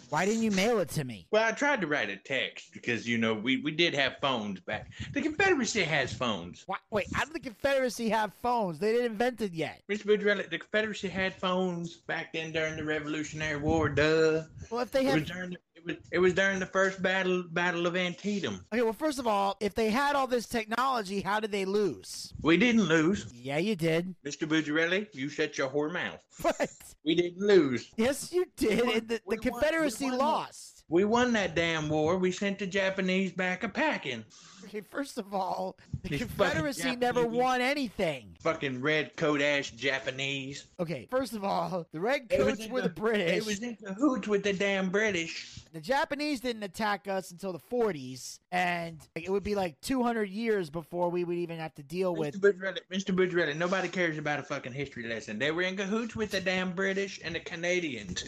why 0.09 0.25
didn't 0.25 0.41
you 0.41 0.49
mail 0.49 0.79
it 0.79 0.89
to 0.89 1.03
me? 1.03 1.27
Well, 1.29 1.47
I 1.47 1.51
tried 1.51 1.81
to 1.81 1.87
write 1.87 2.09
a 2.09 2.17
text 2.17 2.73
because 2.73 3.07
you 3.07 3.19
know 3.19 3.35
we, 3.35 3.57
we 3.57 3.69
did 3.69 3.93
have 3.93 4.17
phones 4.19 4.59
back. 4.59 4.89
The 5.13 5.21
Confederacy 5.21 5.83
has 5.83 6.11
phones. 6.11 6.63
Why, 6.65 6.77
wait, 6.89 7.05
how 7.13 7.25
did 7.25 7.35
the 7.35 7.39
Confederacy 7.39 8.09
have 8.09 8.33
phones? 8.41 8.79
They 8.79 8.91
didn't 8.91 9.11
invent 9.11 9.41
it 9.41 9.53
yet. 9.53 9.83
Mr. 9.87 10.05
Boudreaux, 10.05 10.49
the 10.49 10.57
Confederacy 10.57 11.09
had 11.09 11.35
phones 11.35 11.97
back 11.97 12.33
then 12.33 12.51
during 12.51 12.75
the 12.75 12.83
Revolutionary 12.83 13.57
War. 13.57 13.87
Duh. 13.87 14.43
Well, 14.71 14.81
if 14.81 14.89
they 14.89 15.05
It 15.05 15.13
had 15.13 15.25
during 15.25 15.49
the, 15.51 15.57
it 15.79 15.85
was 15.85 15.95
it 16.11 16.19
was 16.19 16.33
during 16.33 16.59
the 16.59 16.65
first 16.65 17.01
battle 17.01 17.43
battle 17.51 17.87
of 17.87 17.95
Antietam. 17.95 18.65
okay, 18.73 18.81
well, 18.81 18.93
first 18.93 19.19
of 19.19 19.27
all, 19.27 19.57
if 19.59 19.73
they 19.75 19.89
had 19.89 20.15
all 20.15 20.27
this 20.27 20.47
technology, 20.47 21.21
how 21.21 21.39
did 21.39 21.51
they 21.51 21.65
lose? 21.65 22.33
We 22.41 22.57
didn't 22.57 22.83
lose, 22.83 23.27
Yeah, 23.33 23.57
you 23.57 23.75
did. 23.75 24.15
Mr. 24.25 24.47
Bujarelli, 24.47 25.07
You 25.13 25.29
shut 25.29 25.57
your 25.57 25.69
whore 25.69 25.91
mouth. 25.91 26.23
What? 26.41 26.69
We 27.05 27.15
didn't 27.15 27.45
lose. 27.45 27.91
Yes, 27.97 28.31
you 28.31 28.45
did. 28.55 28.85
won- 28.85 28.93
the, 28.95 28.99
the 29.01 29.21
won- 29.25 29.37
we 29.43 29.49
Confederacy 29.49 30.05
won. 30.09 30.17
lost. 30.19 30.85
We 30.87 31.05
won 31.05 31.33
that 31.33 31.53
damn 31.55 31.87
war. 31.89 32.17
We 32.17 32.31
sent 32.31 32.59
the 32.59 32.65
Japanese 32.67 33.31
back 33.31 33.63
a 33.63 33.69
packing. 33.69 34.23
Okay, 34.69 34.81
first 34.81 35.17
of 35.17 35.33
all, 35.33 35.77
the 36.03 36.09
These 36.09 36.19
fucking 36.19 36.37
Confederacy 36.37 36.95
never 36.95 37.25
won 37.25 37.59
anything. 37.59 38.35
Fucking 38.41 38.81
red 38.81 39.15
coat 39.15 39.41
ass 39.41 39.71
Japanese. 39.71 40.65
Okay, 40.79 41.07
first 41.09 41.33
of 41.33 41.43
all, 41.43 41.87
the 41.91 41.99
red 41.99 42.29
They 42.29 42.37
was 42.43 42.59
coats 42.59 42.69
were 42.69 42.81
the 42.81 42.89
They 42.89 42.93
British. 42.93 43.37
It 43.37 43.45
was 43.47 43.59
in 43.61 43.75
cahoots 43.77 44.27
with 44.27 44.43
the 44.43 44.53
damn 44.53 44.91
British. 44.91 45.61
The 45.73 45.81
Japanese 45.81 46.39
didn't 46.39 46.61
attack 46.61 47.07
us 47.07 47.31
until 47.31 47.51
the 47.51 47.59
40s, 47.59 48.39
and 48.51 48.99
it 49.15 49.31
would 49.31 49.43
be 49.43 49.55
like 49.55 49.81
200 49.81 50.29
years 50.29 50.69
before 50.69 51.09
we 51.09 51.23
would 51.23 51.37
even 51.37 51.57
have 51.57 51.73
to 51.75 51.83
deal 51.83 52.15
with. 52.15 52.39
Mr. 52.39 52.53
Boudreaux, 52.53 52.77
Mr. 52.91 53.15
Boudreaux, 53.15 53.55
nobody 53.55 53.87
cares 53.87 54.19
about 54.19 54.39
a 54.39 54.43
fucking 54.43 54.73
history 54.73 55.07
lesson. 55.07 55.39
They 55.39 55.49
were 55.49 55.63
in 55.63 55.77
cahoots 55.77 56.15
with 56.15 56.29
the 56.29 56.41
damn 56.41 56.73
British 56.73 57.19
and 57.23 57.33
the 57.33 57.39
Canadians. 57.39 58.23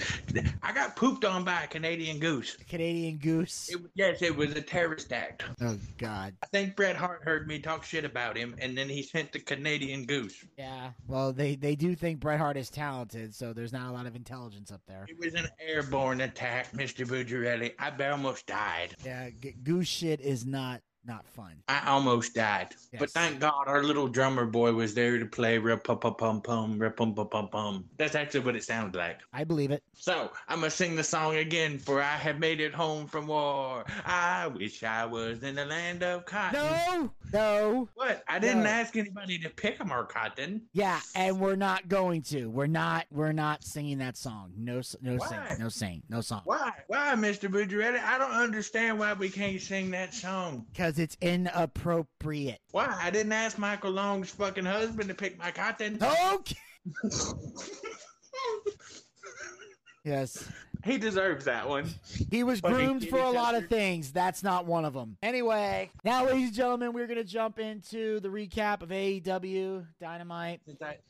I 0.64 0.72
got 0.72 0.96
pooped 0.96 1.24
on 1.24 1.44
by 1.44 1.64
a 1.64 1.68
Canadian 1.68 2.18
goose. 2.20 2.58
Canadian 2.68 3.18
goose. 3.18 3.70
It, 3.70 3.80
yes, 3.94 4.22
it 4.24 4.36
was 4.36 4.56
a 4.56 4.62
terrorist 4.62 5.12
act. 5.12 5.44
Oh 5.62 5.78
God. 5.98 6.31
I 6.44 6.48
think 6.48 6.76
Bret 6.76 6.96
Hart 6.96 7.24
heard 7.24 7.48
me 7.48 7.60
talk 7.60 7.84
shit 7.84 8.06
about 8.06 8.38
him, 8.38 8.56
and 8.60 8.78
then 8.78 8.90
he 8.90 9.04
sent 9.04 9.32
the 9.32 9.40
Canadian 9.40 10.06
goose. 10.06 10.46
Yeah. 10.58 10.92
Well, 11.08 11.34
they 11.34 11.56
they 11.56 11.76
do 11.76 11.96
think 11.96 12.20
Bret 12.20 12.40
Hart 12.40 12.58
is 12.58 12.70
talented, 12.70 13.34
so 13.36 13.54
there's 13.54 13.74
not 13.74 13.90
a 13.90 13.92
lot 13.92 14.06
of 14.06 14.16
intelligence 14.16 14.72
up 14.72 14.82
there. 14.88 15.06
It 15.08 15.18
was 15.20 15.34
an 15.34 15.48
airborne 15.60 16.22
attack, 16.22 16.72
Mr. 16.74 17.06
Boudreaux. 17.06 17.72
I 17.80 18.10
almost 18.10 18.48
died. 18.48 18.96
Yeah, 19.06 19.30
g- 19.40 19.56
goose 19.64 19.88
shit 19.88 20.22
is 20.22 20.46
not 20.46 20.82
not 21.06 21.26
fun. 21.28 21.56
I 21.68 21.88
almost 21.88 22.36
died. 22.36 22.76
But 23.00 23.10
thank 23.10 23.40
God 23.40 23.64
our 23.68 23.84
little 23.84 24.08
drummer 24.08 24.46
boy 24.46 24.74
was 24.74 24.94
there 24.94 25.18
to 25.18 25.26
play 25.26 25.58
rip 25.58 25.84
pum 25.84 26.00
pum 26.00 26.16
pum 26.16 26.42
pum 26.42 26.78
rip 26.80 26.98
pum 26.98 27.14
pum 27.16 27.28
pum 27.30 27.48
pum. 27.50 27.86
That's 27.98 28.16
actually 28.16 28.42
what 28.42 28.56
it 28.56 28.64
sounded 28.64 28.98
like. 28.98 29.20
I 29.34 29.44
believe 29.44 29.72
it. 29.72 29.84
So 29.94 30.32
I'm 30.48 30.60
gonna 30.60 30.70
sing 30.70 30.96
the 30.96 31.04
song 31.04 31.36
again. 31.38 31.80
For 31.80 32.02
I 32.02 32.16
have 32.18 32.40
made 32.40 32.60
it 32.60 32.74
home 32.74 33.08
from 33.08 33.28
war. 33.28 33.86
I 34.06 34.48
wish 34.48 34.84
I 34.84 35.06
was 35.06 35.44
in 35.44 35.56
the 35.56 35.66
land 35.66 36.04
of 36.04 36.26
cotton. 36.26 36.60
No, 36.60 37.12
no. 37.34 37.90
What? 37.96 38.24
I 38.28 38.40
didn't 38.40 38.64
No. 38.64 38.70
ask 38.70 38.96
anybody 38.96 39.38
to 39.40 39.50
pick 39.50 39.80
or 39.90 40.06
cotton. 40.06 40.62
Yeah, 40.74 41.00
and 41.16 41.40
we're 41.40 41.56
not 41.56 41.88
going 41.88 42.22
to. 42.24 42.48
We're 42.48 42.68
not. 42.68 43.06
We're 43.12 43.32
not 43.32 43.64
singing 43.64 43.98
that 44.00 44.18
song. 44.18 44.52
No, 44.58 44.82
no 45.02 45.16
Why? 45.16 45.28
sing. 45.28 45.60
No 45.60 45.70
sing. 45.70 46.04
No 46.10 46.22
song. 46.22 46.42
Why? 46.46 46.72
Why, 46.88 47.14
Mr. 47.16 47.50
Boudreaux? 47.50 48.00
I 48.00 48.18
don't 48.18 48.32
understand 48.32 49.00
why 49.00 49.14
we 49.14 49.30
can't 49.30 49.60
sing 49.62 49.92
that 49.92 50.14
song. 50.14 50.66
Because 50.72 50.91
it's 51.00 51.18
inappropriate. 51.22 52.60
Why? 52.72 52.98
I 53.02 53.10
didn't 53.10 53.32
ask 53.34 53.58
Michael 53.58 53.92
Long's 53.92 54.30
fucking 54.32 54.66
husband 54.66 55.10
to 55.10 55.16
pick 55.16 55.38
my 55.38 55.52
cotton. 55.52 56.00
Okay. 56.02 56.56
Yes. 60.04 60.50
He 60.86 60.98
deserves 60.98 61.46
that 61.46 61.68
one. 61.68 61.90
He 62.30 62.44
was 62.44 62.60
Fucking 62.60 62.76
groomed 62.78 63.08
for 63.10 63.20
a 63.20 63.24
kitty 63.26 63.36
lot 63.38 63.56
of 63.56 63.62
chester. 63.64 63.76
things. 63.76 64.12
That's 64.12 64.44
not 64.44 64.66
one 64.66 64.86
of 64.86 64.94
them. 64.94 65.18
Anyway, 65.22 65.90
now, 66.04 66.26
ladies 66.26 66.48
and 66.48 66.56
gentlemen, 66.56 66.94
we're 66.94 67.08
going 67.08 67.18
to 67.18 67.24
jump 67.24 67.60
into 67.60 68.20
the 68.20 68.30
recap 68.30 68.82
of 68.82 68.90
AEW 68.90 69.86
Dynamite. 70.00 70.62